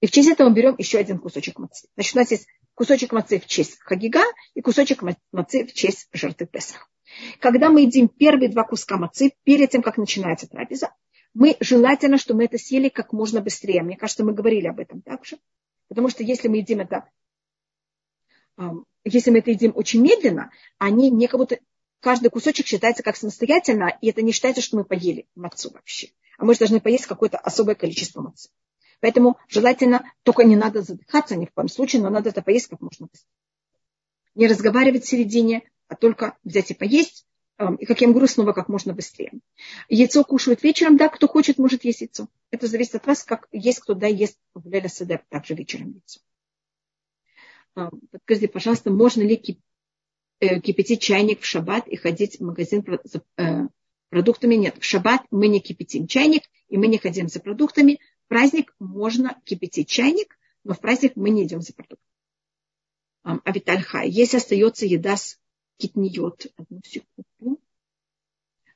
И 0.00 0.06
в 0.06 0.10
честь 0.10 0.28
этого 0.28 0.48
мы 0.48 0.54
берем 0.54 0.74
еще 0.78 0.98
один 0.98 1.18
кусочек 1.18 1.58
мацы. 1.58 1.88
Значит, 1.94 2.14
у 2.14 2.18
нас 2.18 2.30
есть 2.30 2.46
кусочек 2.74 3.12
мацы 3.12 3.40
в 3.40 3.46
честь 3.46 3.78
Хагига 3.80 4.22
и 4.54 4.60
кусочек 4.60 5.02
мацы 5.32 5.66
в 5.66 5.72
честь 5.72 6.08
жертвы 6.12 6.46
Песах. 6.46 6.88
Когда 7.40 7.70
мы 7.70 7.82
едим 7.82 8.08
первые 8.08 8.48
два 8.48 8.64
куска 8.64 8.96
мацы, 8.96 9.32
перед 9.44 9.70
тем, 9.70 9.82
как 9.82 9.98
начинается 9.98 10.48
трапеза, 10.48 10.92
мы 11.34 11.56
желательно, 11.60 12.18
чтобы 12.18 12.38
мы 12.38 12.44
это 12.44 12.58
съели 12.58 12.88
как 12.88 13.12
можно 13.12 13.40
быстрее. 13.40 13.82
Мне 13.82 13.96
кажется, 13.96 14.24
мы 14.24 14.32
говорили 14.32 14.66
об 14.66 14.80
этом 14.80 15.02
также. 15.02 15.38
Потому 15.88 16.08
что 16.08 16.22
если 16.22 16.48
мы 16.48 16.58
едим 16.58 16.80
это, 16.80 17.08
если 19.04 19.30
мы 19.30 19.38
это 19.38 19.50
едим 19.50 19.72
очень 19.74 20.02
медленно, 20.02 20.50
они 20.78 21.10
не 21.10 21.26
как 21.26 21.38
будто 21.38 21.58
каждый 22.00 22.30
кусочек 22.30 22.66
считается 22.66 23.02
как 23.02 23.16
самостоятельно, 23.16 23.96
и 24.00 24.10
это 24.10 24.22
не 24.22 24.32
считается, 24.32 24.62
что 24.62 24.76
мы 24.76 24.84
поели 24.84 25.26
мацу 25.34 25.70
вообще. 25.70 26.10
А 26.38 26.44
мы 26.44 26.54
же 26.54 26.60
должны 26.60 26.80
поесть 26.80 27.06
какое-то 27.06 27.38
особое 27.38 27.74
количество 27.74 28.20
мацы. 28.20 28.50
Поэтому 29.00 29.36
желательно, 29.48 30.04
только 30.22 30.44
не 30.44 30.56
надо 30.56 30.82
задыхаться 30.82 31.34
ни 31.36 31.46
в 31.46 31.52
коем 31.52 31.68
случае, 31.68 32.02
но 32.02 32.10
надо 32.10 32.28
это 32.28 32.42
поесть 32.42 32.68
как 32.68 32.80
можно 32.80 33.06
быстрее. 33.06 33.28
Не 34.34 34.46
разговаривать 34.46 35.04
в 35.04 35.08
середине, 35.08 35.62
а 35.92 35.96
только 35.96 36.38
взять 36.42 36.70
и 36.70 36.74
поесть, 36.74 37.26
и, 37.78 37.84
как 37.84 38.00
я 38.00 38.08
говорю, 38.08 38.26
снова 38.26 38.54
как 38.54 38.68
можно 38.68 38.94
быстрее. 38.94 39.32
Яйцо 39.90 40.24
кушают 40.24 40.62
вечером, 40.62 40.96
да, 40.96 41.10
кто 41.10 41.28
хочет, 41.28 41.58
может 41.58 41.84
есть 41.84 42.00
яйцо. 42.00 42.28
Это 42.50 42.66
зависит 42.66 42.94
от 42.94 43.06
вас, 43.06 43.22
как 43.24 43.46
есть 43.52 43.80
кто, 43.80 43.92
да, 43.92 44.06
ест 44.06 44.38
в 44.54 44.66
Леля 44.66 44.88
Седер, 44.88 45.22
также 45.28 45.54
вечером 45.54 45.90
яйцо. 45.90 46.20
Подскажите, 48.10 48.48
пожалуйста, 48.48 48.90
можно 48.90 49.20
ли 49.20 49.58
э, 50.40 50.60
кипятить 50.60 51.02
чайник 51.02 51.40
в 51.40 51.44
шаббат 51.44 51.86
и 51.88 51.96
ходить 51.96 52.40
в 52.40 52.42
магазин 52.42 52.84
за 53.04 53.22
э, 53.36 53.68
продуктами? 54.08 54.54
Нет, 54.54 54.78
в 54.78 54.84
шаббат 54.84 55.26
мы 55.30 55.46
не 55.48 55.60
кипятим 55.60 56.06
чайник, 56.06 56.44
и 56.68 56.78
мы 56.78 56.86
не 56.86 56.96
ходим 56.96 57.28
за 57.28 57.40
продуктами. 57.40 58.00
В 58.24 58.28
праздник 58.28 58.74
можно 58.78 59.40
кипятить 59.44 59.90
чайник, 59.90 60.38
но 60.64 60.72
в 60.72 60.80
праздник 60.80 61.16
мы 61.16 61.28
не 61.28 61.44
идем 61.44 61.60
за 61.60 61.74
продуктами. 61.74 62.08
А 63.24 63.52
Витальхай, 63.52 64.08
если 64.08 64.38
остается 64.38 64.84
еда 64.86 65.16
с 65.16 65.38
китниот. 65.82 66.46
Одну 66.56 66.80
секунду. 66.84 67.60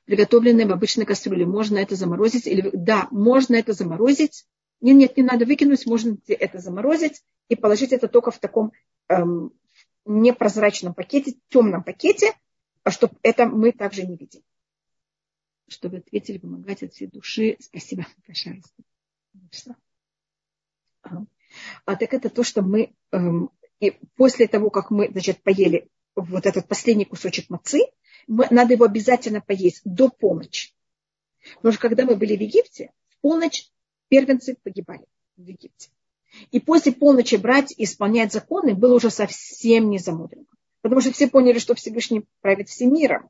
Приготовленное 0.05 0.67
в 0.67 0.71
обычной 0.71 1.05
кастрюле. 1.05 1.45
Можно 1.45 1.77
это 1.77 1.95
заморозить? 1.95 2.47
Или... 2.47 2.69
Да, 2.73 3.07
можно 3.11 3.55
это 3.55 3.73
заморозить. 3.73 4.45
Нет, 4.79 4.97
нет, 4.97 5.17
не 5.17 5.23
надо 5.23 5.45
выкинуть, 5.45 5.85
можно 5.85 6.17
это 6.27 6.59
заморозить 6.59 7.23
и 7.49 7.55
положить 7.55 7.93
это 7.93 8.07
только 8.07 8.29
в 8.29 8.39
таком 8.39 8.71
эм, 9.09 9.51
непрозрачном 10.05 10.93
пакете, 10.93 11.35
темном 11.49 11.83
пакете, 11.83 12.33
а 12.83 12.91
чтобы 12.91 13.15
это 13.23 13.47
мы 13.47 13.71
также 13.71 14.05
не 14.05 14.15
видим. 14.15 14.41
Чтобы 15.67 15.97
ответили, 15.97 16.37
помогать 16.37 16.83
от 16.83 16.93
всей 16.93 17.07
души. 17.07 17.57
Спасибо, 17.59 18.05
пожалуйста. 18.27 19.75
А, 21.85 21.95
так 21.95 22.13
это 22.13 22.29
то, 22.29 22.43
что 22.43 22.61
мы 22.61 22.93
эм, 23.11 23.49
и 23.79 23.91
после 24.15 24.47
того, 24.47 24.69
как 24.69 24.91
мы, 24.91 25.09
значит, 25.11 25.41
поели 25.43 25.89
вот 26.21 26.45
этот 26.45 26.67
последний 26.67 27.05
кусочек 27.05 27.49
мацы, 27.49 27.81
надо 28.27 28.73
его 28.73 28.85
обязательно 28.85 29.41
поесть 29.41 29.81
до 29.85 30.09
полночи. 30.09 30.73
Потому 31.55 31.71
что 31.71 31.81
когда 31.81 32.05
мы 32.05 32.15
были 32.15 32.35
в 32.35 32.41
Египте, 32.41 32.91
в 33.09 33.21
полночь 33.21 33.69
первенцы 34.09 34.57
погибали 34.61 35.05
в 35.37 35.45
Египте. 35.47 35.89
И 36.51 36.59
после 36.59 36.91
полночи 36.91 37.35
брать 37.35 37.73
и 37.77 37.85
исполнять 37.85 38.33
законы 38.33 38.73
было 38.73 38.95
уже 38.95 39.09
совсем 39.09 39.89
не 39.89 39.97
замудрено. 39.97 40.45
Потому 40.81 41.01
что 41.01 41.11
все 41.11 41.27
поняли, 41.27 41.59
что 41.59 41.75
Всевышний 41.75 42.25
правит 42.41 42.69
всем 42.69 42.93
миром. 42.93 43.29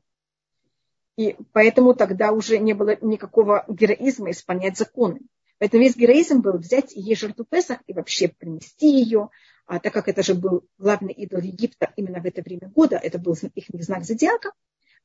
И 1.16 1.36
поэтому 1.52 1.94
тогда 1.94 2.32
уже 2.32 2.58
не 2.58 2.74
было 2.74 2.96
никакого 3.00 3.64
героизма 3.68 4.30
исполнять 4.30 4.76
законы. 4.76 5.20
Поэтому 5.58 5.82
весь 5.82 5.96
героизм 5.96 6.40
был 6.40 6.58
взять 6.58 6.96
и 6.96 7.00
есть 7.00 7.20
жертву 7.20 7.44
Песах 7.44 7.80
и 7.86 7.92
вообще 7.92 8.28
принести 8.28 8.86
ее, 8.88 9.30
а 9.68 9.80
так 9.80 9.92
как 9.92 10.08
это 10.08 10.22
же 10.22 10.34
был 10.34 10.66
главный 10.78 11.12
идол 11.12 11.40
Египта 11.40 11.92
именно 11.94 12.20
в 12.22 12.24
это 12.24 12.40
время 12.40 12.70
года, 12.70 12.96
это 12.96 13.18
был 13.18 13.36
их 13.54 13.84
знак 13.84 14.02
зодиака, 14.02 14.52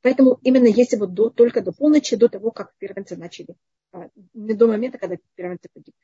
поэтому 0.02 0.40
именно 0.42 0.68
если 0.68 0.96
вот 0.96 1.14
до, 1.14 1.30
только 1.30 1.62
до 1.62 1.74
полночи, 1.74 2.16
до 2.16 2.30
того, 2.30 2.50
как 2.50 2.74
первенцы 2.78 3.18
начали, 3.18 3.58
а, 3.92 4.08
не 4.34 4.54
до 4.54 4.68
момента, 4.68 4.98
когда 4.98 5.18
первенцы 5.36 5.68
погибли. 5.74 6.00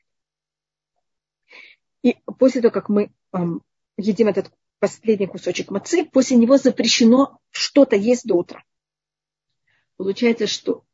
И 2.02 2.18
после 2.38 2.60
того, 2.60 2.70
как 2.70 2.90
мы 2.90 3.10
эм, 3.32 3.62
едим 3.96 4.28
этот 4.28 4.52
последний 4.78 5.26
кусочек 5.26 5.70
мацы, 5.70 6.04
после 6.04 6.36
него 6.36 6.58
запрещено 6.58 7.38
что-то 7.48 7.96
есть 7.96 8.26
до 8.26 8.34
утра. 8.34 8.62
Получается, 9.96 10.46
что 10.46 10.84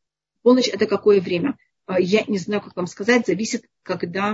полночь 0.41 0.69
это 0.69 0.85
какое 0.85 1.19
время? 1.19 1.57
А, 1.85 1.99
я 1.99 2.23
не 2.27 2.37
знаю, 2.37 2.61
как 2.61 2.77
вам 2.77 2.87
сказать, 2.87 3.27
зависит, 3.27 3.65
когда 3.83 4.33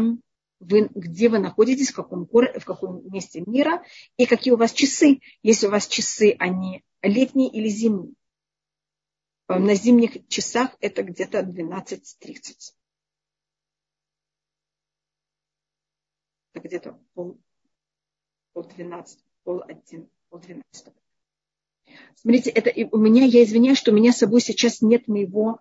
вы, 0.63 0.89
где 0.93 1.29
вы 1.29 1.39
находитесь, 1.39 1.91
в 1.91 1.95
каком, 1.95 2.25
в 2.25 2.65
каком 2.65 3.11
месте 3.11 3.43
мира, 3.45 3.83
и 4.17 4.25
какие 4.25 4.53
у 4.53 4.57
вас 4.57 4.71
часы. 4.71 5.19
Если 5.41 5.67
у 5.67 5.71
вас 5.71 5.87
часы, 5.87 6.35
они 6.39 6.83
летние 7.01 7.49
или 7.49 7.67
зимние. 7.67 8.13
Э, 9.47 9.59
на 9.59 9.75
зимних 9.75 10.27
часах 10.27 10.75
это 10.79 11.03
где-то 11.03 11.41
12.30. 11.41 12.73
Это 16.53 16.67
где-то 16.67 16.99
пол, 17.13 17.39
пол 18.53 18.63
12, 18.63 19.19
пол 19.43 19.63
1, 19.67 20.09
пол 20.29 20.39
12. 20.39 20.93
Смотрите, 22.15 22.49
это 22.51 22.71
у 22.91 22.97
меня, 22.97 23.25
я 23.25 23.43
извиняюсь, 23.43 23.77
что 23.77 23.91
у 23.91 23.95
меня 23.95 24.13
с 24.13 24.19
собой 24.19 24.39
сейчас 24.39 24.81
нет 24.81 25.07
моего 25.07 25.59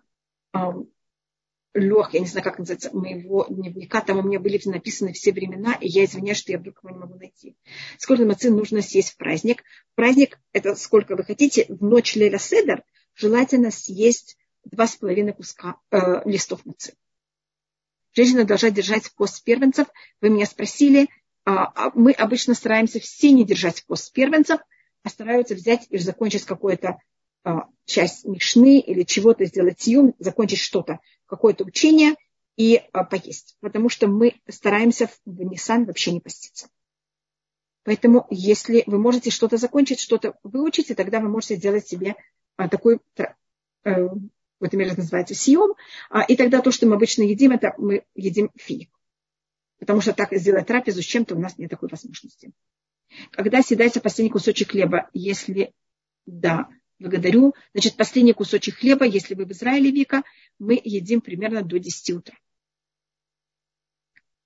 лег, 1.75 2.11
я 2.13 2.21
не 2.21 2.27
знаю, 2.27 2.45
как 2.45 2.59
называется, 2.59 2.95
моего 2.95 3.47
дневника, 3.49 4.01
там 4.01 4.19
у 4.19 4.23
меня 4.23 4.39
были 4.39 4.61
написаны 4.65 5.13
все 5.13 5.33
времена, 5.33 5.75
и 5.81 5.89
я 5.89 6.05
извиняюсь, 6.05 6.39
что 6.39 6.53
я 6.53 6.59
вдруг 6.59 6.81
его 6.83 6.95
не 6.95 7.01
могу 7.01 7.15
найти. 7.17 7.57
Сколько 7.99 8.25
мацы 8.25 8.51
нужно 8.51 8.83
съесть 8.83 9.13
в 9.13 9.17
праздник? 9.17 9.65
Праздник– 9.95 10.39
это 10.53 10.75
сколько 10.75 11.17
вы 11.17 11.25
хотите. 11.25 11.67
В 11.69 11.83
ночь 11.83 12.15
Леля 12.17 12.39
Седер 12.39 12.85
желательно 13.15 13.71
съесть 13.71 14.37
два 14.65 14.87
с 14.87 14.97
половиной 14.97 15.33
куска 15.33 15.77
э, 15.91 16.23
листов 16.25 16.65
мацы. 16.65 16.95
Женщина 18.15 18.45
должна 18.45 18.71
держать 18.71 19.11
пост 19.15 19.43
первенцев. 19.43 19.89
Вы 20.21 20.29
меня 20.29 20.47
спросили, 20.47 21.09
а 21.45 21.91
мы 21.95 22.13
обычно 22.13 22.55
стараемся 22.55 23.01
все 23.01 23.33
не 23.33 23.45
держать 23.45 23.85
пост 23.87 24.13
первенцев, 24.13 24.61
а 25.03 25.09
стараются 25.09 25.55
взять 25.55 25.87
и 25.91 25.99
закончить 25.99 26.45
какую-то 26.45 26.89
а, 26.89 26.99
часть 27.85 28.25
мишны 28.25 28.79
или 28.81 29.03
чего-то 29.03 29.45
сделать 29.45 29.81
сиюм, 29.81 30.15
закончить 30.19 30.61
что-то 30.61 31.01
какое-то 31.27 31.65
учение 31.65 32.15
и 32.57 32.81
а, 32.93 33.05
поесть. 33.05 33.57
Потому 33.61 33.89
что 33.89 34.07
мы 34.07 34.35
стараемся 34.49 35.09
в 35.25 35.43
Нисан 35.43 35.85
вообще 35.85 36.13
не 36.13 36.21
поститься. 36.21 36.69
Поэтому, 37.85 38.27
если 38.31 38.85
вы 38.87 38.99
можете 38.99 39.31
что-то 39.31 39.57
закончить, 39.57 40.01
что-то 40.01 40.39
выучить, 40.43 40.91
и 40.91 40.95
тогда 40.95 41.21
вы 41.21 41.29
можете 41.29 41.57
сделать 41.57 41.87
себе 41.87 42.15
а, 42.57 42.69
такой, 42.69 43.01
э, 43.17 43.25
в 43.85 44.65
этом 44.65 44.79
мире 44.79 44.95
называется 44.97 45.35
а, 46.11 46.23
и 46.23 46.37
тогда 46.37 46.61
то, 46.61 46.71
что 46.71 46.87
мы 46.87 46.95
обычно 46.95 47.23
едим, 47.23 47.53
это 47.53 47.75
мы 47.79 48.05
едим 48.15 48.51
финик. 48.57 48.91
Потому 49.81 50.01
что 50.01 50.13
так 50.13 50.33
сделать 50.33 50.69
трапезу 50.69 51.03
с 51.03 51.07
чем-то 51.07 51.35
у 51.35 51.41
нас 51.41 51.59
нет 51.59 51.71
такой 51.71 51.89
возможности. 51.89 52.53
Когда 53.33 53.63
съедается 53.63 54.01
последний 54.01 54.31
кусочек 54.31 54.71
хлеба, 54.71 55.11
если 55.13 55.75
да, 56.25 56.69
Благодарю. 56.99 57.55
Значит, 57.73 57.97
последний 57.97 58.33
кусочек 58.33 58.77
хлеба, 58.77 59.05
если 59.05 59.35
вы 59.35 59.45
в 59.45 59.53
Израиле, 59.53 59.91
Вика, 59.91 60.23
мы 60.59 60.81
едим 60.83 61.21
примерно 61.21 61.63
до 61.63 61.79
10 61.79 62.11
утра. 62.11 62.37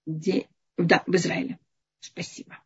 Где? 0.07 0.49
Да, 0.76 1.03
в 1.07 1.14
Израиле. 1.14 1.59
Спасибо. 2.01 2.59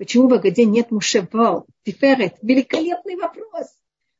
Почему 0.00 0.28
в 0.28 0.32
Агаде 0.34 0.64
нет 0.64 0.90
Мушевал? 0.90 1.66
Тиферет. 1.84 2.36
Великолепный 2.40 3.16
вопрос. 3.16 3.66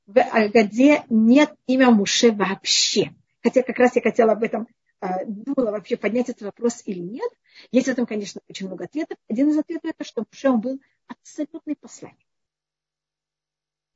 В 0.07 0.20
Агаде 0.20 1.05
нет 1.09 1.55
имя 1.66 1.91
Муше 1.91 2.32
вообще. 2.32 3.14
Хотя 3.43 3.62
как 3.62 3.78
раз 3.78 3.97
я 3.97 4.03
хотела 4.03 4.32
об 4.32 4.43
этом, 4.43 4.68
а, 5.01 5.24
думала 5.24 5.70
вообще 5.70 5.97
поднять 5.97 6.28
этот 6.28 6.43
вопрос 6.43 6.82
или 6.84 6.99
нет. 6.99 7.30
Есть 7.72 7.86
в 7.86 7.91
этом, 7.91 8.05
конечно, 8.05 8.43
очень 8.49 8.66
много 8.66 8.84
ответов. 8.84 9.16
Один 9.28 9.49
из 9.49 9.57
ответов 9.57 9.91
это, 9.91 10.05
что 10.05 10.22
Муше 10.30 10.51
он 10.51 10.61
был 10.61 10.80
абсолютный 11.11 11.77
посланник. 11.77 12.27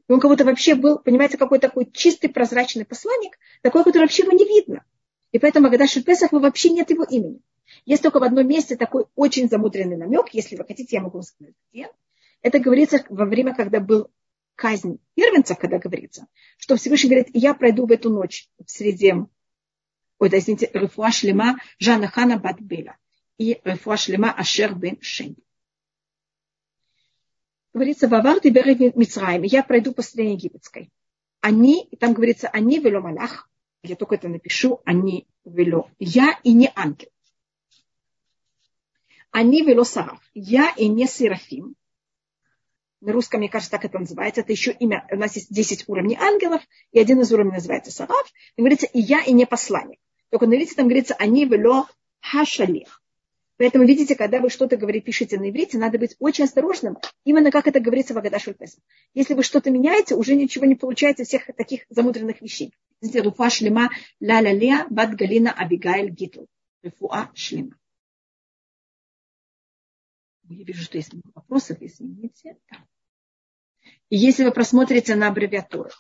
И 0.07 0.13
он 0.13 0.21
как 0.21 0.31
будто 0.31 0.45
вообще 0.45 0.75
был, 0.75 0.99
понимаете, 0.99 1.39
какой 1.39 1.59
такой 1.59 1.91
чистый, 1.91 2.29
прозрачный 2.29 2.85
посланник, 2.85 3.39
такой, 3.63 3.85
который 3.85 4.03
вообще 4.03 4.25
его 4.25 4.33
не 4.33 4.45
видно. 4.45 4.85
И 5.33 5.39
поэтому 5.39 5.71
когда 5.71 5.87
Песах 5.87 6.33
вообще 6.33 6.71
нет 6.71 6.91
его 6.91 7.05
имени. 7.05 7.41
Есть 7.87 8.03
только 8.03 8.21
в 8.21 8.23
одном 8.23 8.47
месте 8.47 8.77
такой 8.77 9.07
очень 9.15 9.49
замудренный 9.49 9.97
намек, 9.97 10.29
если 10.33 10.57
вы 10.57 10.65
хотите, 10.65 10.97
я 10.97 11.03
могу 11.03 11.23
сказать, 11.23 11.55
где. 11.73 11.89
Это 12.43 12.59
говорится 12.59 13.05
во 13.09 13.25
время, 13.25 13.55
когда 13.55 13.81
был 13.81 14.11
казнь 14.55 14.99
первенцев, 15.15 15.59
когда 15.59 15.79
говорится, 15.79 16.27
что 16.59 16.77
Всевышний 16.77 17.11
говорит, 17.11 17.31
я 17.33 17.55
пройду 17.55 17.87
в 17.87 17.91
эту 17.91 18.11
ночь 18.11 18.49
в 18.65 18.71
среде, 18.71 19.27
ой, 20.19 20.29
да, 20.29 20.39
извините, 20.39 20.71
Рефуа 20.73 21.11
Шлема 21.11 21.59
Жана 21.79 22.07
Хана 22.07 22.39
Батбеля 22.39 22.99
и 23.39 23.61
Рефуа 23.65 23.97
Шлема 23.97 24.31
Ашер 24.31 24.75
Бен 24.75 25.01
Шен. 25.01 25.37
Говорится, 27.75 28.07
Вавар 28.07 28.41
Дибер 28.41 28.67
Мицраем, 28.97 29.43
я 29.43 29.65
пройду 29.65 29.93
по 29.93 30.01
стране 30.01 30.35
египетской. 30.35 30.91
Они, 31.41 31.89
там 31.99 32.15
говорится, 32.15 32.49
они 32.49 32.79
вело 32.79 33.01
малах, 33.01 33.51
я 33.83 33.97
только 33.97 34.15
это 34.15 34.29
напишу, 34.29 34.81
они 34.85 35.27
вело, 35.45 35.91
я 35.99 36.39
и 36.45 36.53
не 36.53 36.71
ангел. 36.77 37.09
Они 39.33 39.63
вело 39.63 39.83
сараф, 39.83 40.21
я 40.35 40.73
и 40.77 40.87
не 40.87 41.09
серафим. 41.09 41.75
На 43.01 43.13
русском, 43.13 43.41
мне 43.41 43.49
кажется, 43.49 43.73
так 43.73 43.85
это 43.85 43.99
называется. 43.99 44.41
Это 44.41 44.53
еще 44.53 44.71
имя. 44.71 45.07
У 45.11 45.17
нас 45.17 45.35
есть 45.35 45.53
10 45.53 45.89
уровней 45.89 46.17
ангелов, 46.17 46.63
и 46.93 47.01
один 47.01 47.21
из 47.21 47.33
уровней 47.33 47.53
называется 47.53 47.91
сараф. 47.91 48.33
И 48.57 48.63
говорится, 48.63 48.87
и 48.87 49.01
я, 49.01 49.21
и 49.21 49.33
не 49.33 49.45
посланник. 49.45 49.99
Только 50.31 50.47
на 50.47 50.55
иврите 50.55 50.77
там 50.77 50.87
говорится, 50.87 51.15
они 51.19 51.45
вело 51.45 51.87
хашалих. 52.21 53.04
Поэтому, 53.57 53.85
видите, 53.85 54.17
когда 54.17 54.41
вы 54.41 54.51
что-то 54.51 54.77
говорите, 54.77 55.07
пишете 55.07 55.39
на 55.39 55.49
иврите, 55.49 55.79
надо 55.79 55.99
быть 55.99 56.17
очень 56.19 56.45
осторожным, 56.45 56.97
именно 57.25 57.53
как 57.53 57.69
это 57.69 57.79
говорится 57.79 58.13
в 58.13 58.19
Агадаш 58.19 58.47
Песах. 58.47 58.83
Если 59.15 59.35
вы 59.35 59.45
что-то 59.45 59.71
меняете, 59.71 60.17
уже 60.17 60.35
ничего 60.35 60.67
не 60.67 60.75
получаете 60.75 61.25
всех 61.25 61.47
таких 61.57 61.85
замудренных 61.89 62.41
вещей. 62.41 62.75
Видите, 63.01 63.23
руфа 63.23 63.51
шлема 63.51 63.91
ла 64.21 64.41
ла 64.41 64.53
леа 64.53 64.87
бат 64.91 65.15
галина 65.15 65.53
абигайль 65.53 66.11
гитл. 66.11 66.47
Руфуа 66.83 67.31
шлема. 67.35 67.79
Я 70.49 70.65
вижу, 70.65 70.83
что 70.83 70.99
есть 70.99 71.13
вопросы, 71.35 71.77
извините. 71.81 72.59
И 74.11 74.17
если 74.17 74.45
вы 74.45 74.51
просмотрите 74.51 75.15
на 75.15 75.29
аббревиатуру, 75.29 75.91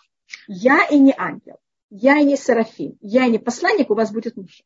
я 0.48 0.86
и 0.86 0.98
не 0.98 1.14
ангел, 1.16 1.58
я 1.90 2.18
и 2.18 2.24
не 2.24 2.36
серафим, 2.36 2.98
я 3.00 3.26
и 3.26 3.30
не 3.30 3.38
посланник, 3.38 3.90
у 3.90 3.94
вас 3.94 4.12
будет 4.12 4.36
муж. 4.36 4.62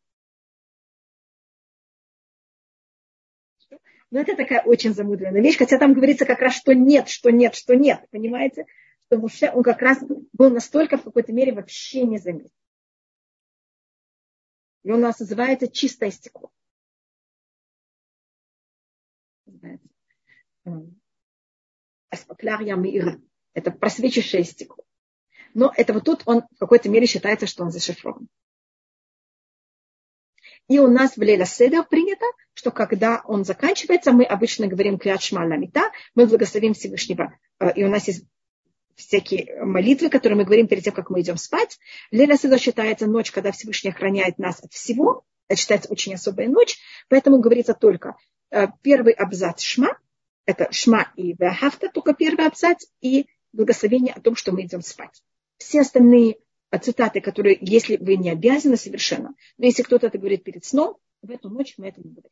Но 4.11 4.21
это 4.21 4.37
такая 4.37 4.63
очень 4.63 4.95
замудренная 4.95 5.43
вещь, 5.43 5.59
хотя 5.59 5.79
там 5.79 5.93
говорится 5.93 6.25
как 6.25 6.41
раз, 6.41 6.55
что 6.55 6.75
нет, 6.75 7.09
что 7.09 7.31
нет, 7.31 7.55
что 7.55 7.77
нет. 7.77 8.07
Понимаете? 8.11 8.67
Что 9.07 9.19
Муше, 9.19 9.51
он 9.55 9.63
как 9.63 9.83
раз 9.83 10.03
был 10.33 10.51
настолько 10.51 10.97
в 10.97 11.05
какой-то 11.05 11.33
мере 11.33 11.53
вообще 11.53 12.05
не 12.05 12.19
заметен. 12.19 12.51
И 14.85 14.91
он 14.91 14.99
у 14.99 15.03
нас 15.03 15.19
называется 15.19 15.69
чистое 15.69 16.11
стекло. 16.11 16.51
Аспаклярья 22.09 22.77
мира. 22.77 23.21
Это 23.53 23.71
просвечившее 23.71 24.45
стекло. 24.45 24.85
Но 25.53 25.73
это 25.77 25.93
вот 25.93 26.05
тут 26.05 26.23
он 26.27 26.43
в 26.51 26.59
какой-то 26.59 26.89
мере 26.89 27.07
считается, 27.07 27.47
что 27.47 27.65
он 27.65 27.71
зашифрован. 27.71 28.29
И 30.69 30.79
у 30.79 30.87
нас 30.87 31.17
в 31.17 31.19
Лейла 31.19 31.47
Седер 31.47 31.85
принято, 31.85 32.27
что 32.53 32.71
когда 32.71 33.23
он 33.25 33.45
заканчивается, 33.45 34.13
мы 34.13 34.25
обычно 34.25 34.67
говорим 34.67 34.99
Клят 34.99 35.23
Шмаламита, 35.23 35.91
мы 36.15 36.27
благословим 36.27 36.75
Всевышнего. 36.75 37.35
Э, 37.59 37.73
и 37.75 37.85
у 37.85 37.89
нас 37.89 38.07
есть 38.07 38.25
всякие 38.95 39.65
молитвы, 39.65 40.11
которые 40.11 40.37
мы 40.37 40.45
говорим 40.45 40.69
перед 40.69 40.85
тем, 40.85 40.93
как 40.93 41.09
мы 41.09 41.23
идем 41.23 41.37
спать. 41.37 41.79
Лейла 42.11 42.37
Седер 42.37 42.59
считается 42.59 43.07
ночь, 43.07 43.31
когда 43.31 43.51
Всевышний 43.53 43.91
охраняет 43.91 44.39
нас 44.39 44.63
от 44.63 44.73
всего. 44.73 45.25
Это 45.49 45.59
считается 45.59 45.91
очень 45.91 46.15
особая 46.15 46.49
ночь. 46.49 46.77
Поэтому 47.09 47.39
говорится 47.39 47.73
только 47.73 48.17
э, 48.51 48.67
первый 48.83 49.15
абзац 49.15 49.63
Шма, 49.63 49.97
это 50.45 50.71
Шма 50.71 51.13
и 51.17 51.35
Вахафта, 51.35 51.89
только 51.89 52.13
первый 52.13 52.47
абзац, 52.47 52.85
и 53.01 53.27
благословение 53.53 54.13
о 54.13 54.21
том, 54.21 54.37
что 54.37 54.53
мы 54.53 54.63
идем 54.63 54.83
спать. 54.83 55.23
Все 55.57 55.81
остальные 55.81 56.39
цитаты, 56.77 57.21
которые, 57.21 57.57
если 57.61 57.97
вы 57.97 58.17
не 58.17 58.31
обязаны 58.31 58.77
совершенно, 58.77 59.35
но 59.57 59.67
если 59.67 59.83
кто-то 59.83 60.09
это 60.09 60.19
говорит 60.19 60.45
перед 60.45 60.65
сном, 60.65 60.97
в 61.23 61.31
эту 61.31 61.49
ночь 61.49 61.75
мы 61.79 61.89
это 61.89 62.01
не 62.01 62.11
говорим. 62.11 62.31